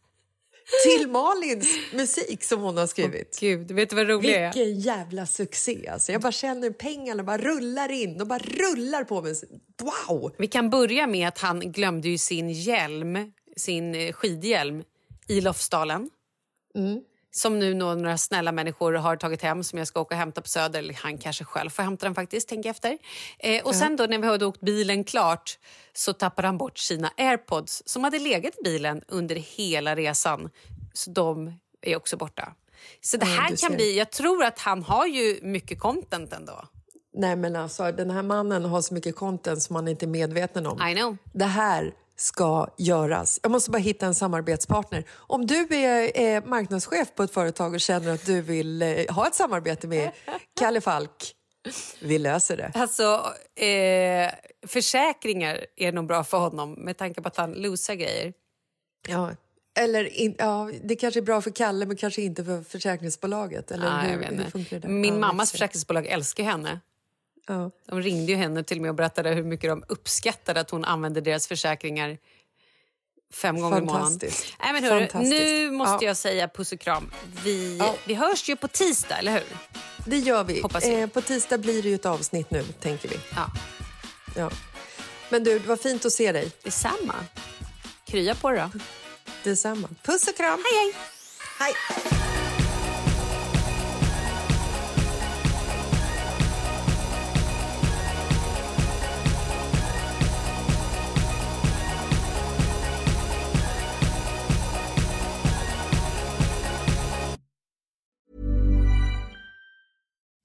till 0.83 1.09
Malins 1.09 1.67
musik 1.93 2.43
som 2.43 2.61
hon 2.61 2.77
har 2.77 2.87
skrivit. 2.87 3.37
Gud, 3.39 3.71
vet 3.71 3.89
du 3.89 3.95
vad 3.95 4.07
roligt 4.07 4.35
är? 4.35 4.53
Vilken 4.53 4.79
jävla 4.79 5.25
succé! 5.25 5.87
Alltså. 5.87 6.11
Jag 6.11 6.21
bara 6.21 6.31
känner 6.31 6.69
pengarna 6.69 7.23
bara 7.23 7.37
rullar 7.37 7.91
in. 7.91 8.17
De 8.17 8.27
bara 8.27 8.39
rullar 8.39 9.03
på 9.03 9.21
mig. 9.21 9.35
Wow! 9.81 10.35
Vi 10.37 10.47
kan 10.47 10.69
börja 10.69 11.07
med 11.07 11.27
att 11.27 11.39
han 11.39 11.59
glömde 11.59 12.09
ju 12.09 12.17
sin 12.17 12.49
hjälm, 12.49 13.31
sin 13.57 13.95
eh, 13.95 14.13
skidhjälm 14.13 14.83
i 15.27 15.41
Lofsdalen. 15.41 16.09
Mm. 16.75 17.01
Som 17.37 17.59
nu 17.59 17.73
nå- 17.73 17.95
några 17.95 18.17
snälla 18.17 18.51
människor 18.51 18.93
har 18.93 19.15
tagit 19.15 19.41
hem 19.41 19.63
som 19.63 19.79
jag 19.79 19.87
ska 19.87 19.99
åka 20.01 20.15
och 20.15 20.19
hämta 20.19 20.41
på 20.41 20.47
Söder. 20.47 20.79
Eller 20.79 20.93
han 20.93 21.17
kanske 21.17 21.43
själv 21.43 21.69
får 21.69 21.83
hämta 21.83 22.05
den 22.05 22.15
faktiskt, 22.15 22.49
tänker 22.49 22.69
efter. 22.69 22.97
Eh, 23.39 23.63
och 23.65 23.75
sen 23.75 23.95
då 23.95 24.05
när 24.05 24.17
vi 24.19 24.27
hade 24.27 24.45
åkt 24.45 24.61
bilen 24.61 25.03
klart 25.03 25.59
så 25.93 26.13
tappade 26.13 26.47
han 26.47 26.57
bort 26.57 26.77
sina 26.77 27.11
airpods 27.17 27.83
som 27.85 28.03
hade 28.03 28.19
legat 28.19 28.53
i 28.59 28.63
bilen 28.63 29.01
under 29.07 29.35
hela 29.35 29.95
resan. 29.95 30.49
Så 30.93 31.11
de 31.11 31.53
är 31.81 31.95
också 31.95 32.17
borta. 32.17 32.53
Så 33.01 33.17
det 33.17 33.25
här 33.25 33.49
du 33.49 33.57
kan 33.57 33.75
bli... 33.75 33.97
Jag 33.97 34.11
tror 34.11 34.43
att 34.43 34.59
han 34.59 34.83
har 34.83 35.05
ju 35.05 35.39
mycket 35.41 35.79
content 35.79 36.33
ändå. 36.33 36.65
Nej 37.13 37.35
men 37.35 37.55
alltså, 37.55 37.91
den 37.91 38.11
här 38.11 38.23
mannen 38.23 38.65
har 38.65 38.81
så 38.81 38.93
mycket 38.93 39.15
content 39.15 39.63
som 39.63 39.73
man 39.73 39.87
inte 39.87 40.05
är 40.05 40.07
medveten 40.07 40.67
om. 40.67 40.87
I 40.87 40.95
know. 40.95 41.17
Det 41.33 41.45
här 41.45 41.93
ska 42.15 42.67
göras. 42.77 43.39
Jag 43.43 43.51
måste 43.51 43.71
bara 43.71 43.77
hitta 43.77 44.05
en 44.05 44.15
samarbetspartner. 44.15 45.03
Om 45.11 45.47
du 45.47 45.67
är, 45.75 46.17
är 46.17 46.41
marknadschef 46.41 47.15
på 47.15 47.23
ett 47.23 47.33
företag 47.33 47.73
och 47.73 47.81
känner 47.81 48.13
att 48.13 48.25
du 48.25 48.41
vill 48.41 48.81
eh, 48.81 49.13
ha 49.15 49.27
ett 49.27 49.35
samarbete 49.35 49.87
med 49.87 50.11
Kalle 50.59 50.81
Falk, 50.81 51.35
vi 52.01 52.19
löser 52.19 52.57
det. 52.57 52.71
Alltså, 52.75 53.23
eh, 53.65 54.31
försäkringar 54.67 55.65
är 55.75 55.91
nog 55.91 56.07
bra 56.07 56.23
för 56.23 56.37
honom 56.37 56.73
med 56.73 56.97
tanke 56.97 57.21
på 57.21 57.27
att 57.27 57.37
han 57.37 57.53
losar 57.53 57.95
grejer. 57.95 58.33
Ja. 59.07 59.31
Eller 59.79 60.05
in, 60.05 60.35
ja, 60.37 60.71
det 60.83 60.95
kanske 60.95 61.19
är 61.19 61.21
bra 61.21 61.41
för 61.41 61.51
Kalle 61.51 61.85
men 61.85 61.97
kanske 61.97 62.21
inte 62.21 62.45
för 62.45 62.61
försäkringsbolaget. 62.63 63.71
Eller 63.71 63.89
Nej, 63.89 64.11
hur, 64.11 64.81
hur? 64.81 64.89
Min 64.89 65.13
Ja, 65.13 65.19
mammas 65.19 65.51
försäkringsbolag 65.51 66.05
älskar 66.05 66.43
henne. 66.43 66.79
Ja. 67.47 67.71
De 67.87 68.01
ringde 68.01 68.31
ju 68.31 68.37
henne 68.37 68.63
till 68.63 68.77
och 68.77 68.81
med 68.81 68.89
och 68.89 68.95
berättade 68.95 69.29
hur 69.29 69.43
mycket 69.43 69.69
de 69.69 69.83
uppskattade 69.87 70.59
att 70.59 70.69
hon 70.69 70.85
använde 70.85 71.21
deras 71.21 71.47
försäkringar 71.47 72.17
Fem 73.33 73.61
gånger 73.61 73.77
i 73.77 73.81
månaden. 73.81 74.19
Nej, 74.59 74.73
men 74.73 74.83
hörru, 74.83 75.07
nu 75.13 75.71
måste 75.71 76.05
Ja. 76.05 76.09
jag 76.09 76.17
säga 76.17 76.47
puss 76.47 76.71
och 76.71 76.79
kram. 76.79 77.11
Vi, 77.43 77.77
Ja. 77.77 77.95
vi 78.05 78.13
hörs 78.13 78.49
ju 78.49 78.55
på 78.55 78.67
tisdag, 78.67 79.17
eller 79.17 79.31
hur? 79.31 79.43
Det 80.05 80.17
gör 80.17 80.43
vi. 80.43 80.59
Eh, 81.01 81.07
på 81.09 81.21
tisdag 81.21 81.57
blir 81.57 81.83
det 81.83 81.89
ju 81.89 81.95
ett 81.95 82.05
avsnitt 82.05 82.51
nu, 82.51 82.63
tänker 82.63 83.09
vi. 83.09 83.15
Ja. 83.35 83.51
Ja. 84.35 84.51
Men 85.29 85.43
du, 85.43 85.59
det 85.59 85.67
var 85.67 85.77
fint 85.77 86.05
att 86.05 86.11
se 86.11 86.31
dig. 86.31 86.51
Detsamma. 86.63 87.15
Krya 88.07 88.35
på 88.35 88.51
dig 88.51 88.59
då. 88.73 88.79
Detsamma. 89.43 89.89
Puss 90.03 90.27
och 90.27 90.35
kram. 90.37 90.63
Hej, 90.73 90.93
hej. 91.59 91.73
Hej. 91.73 91.73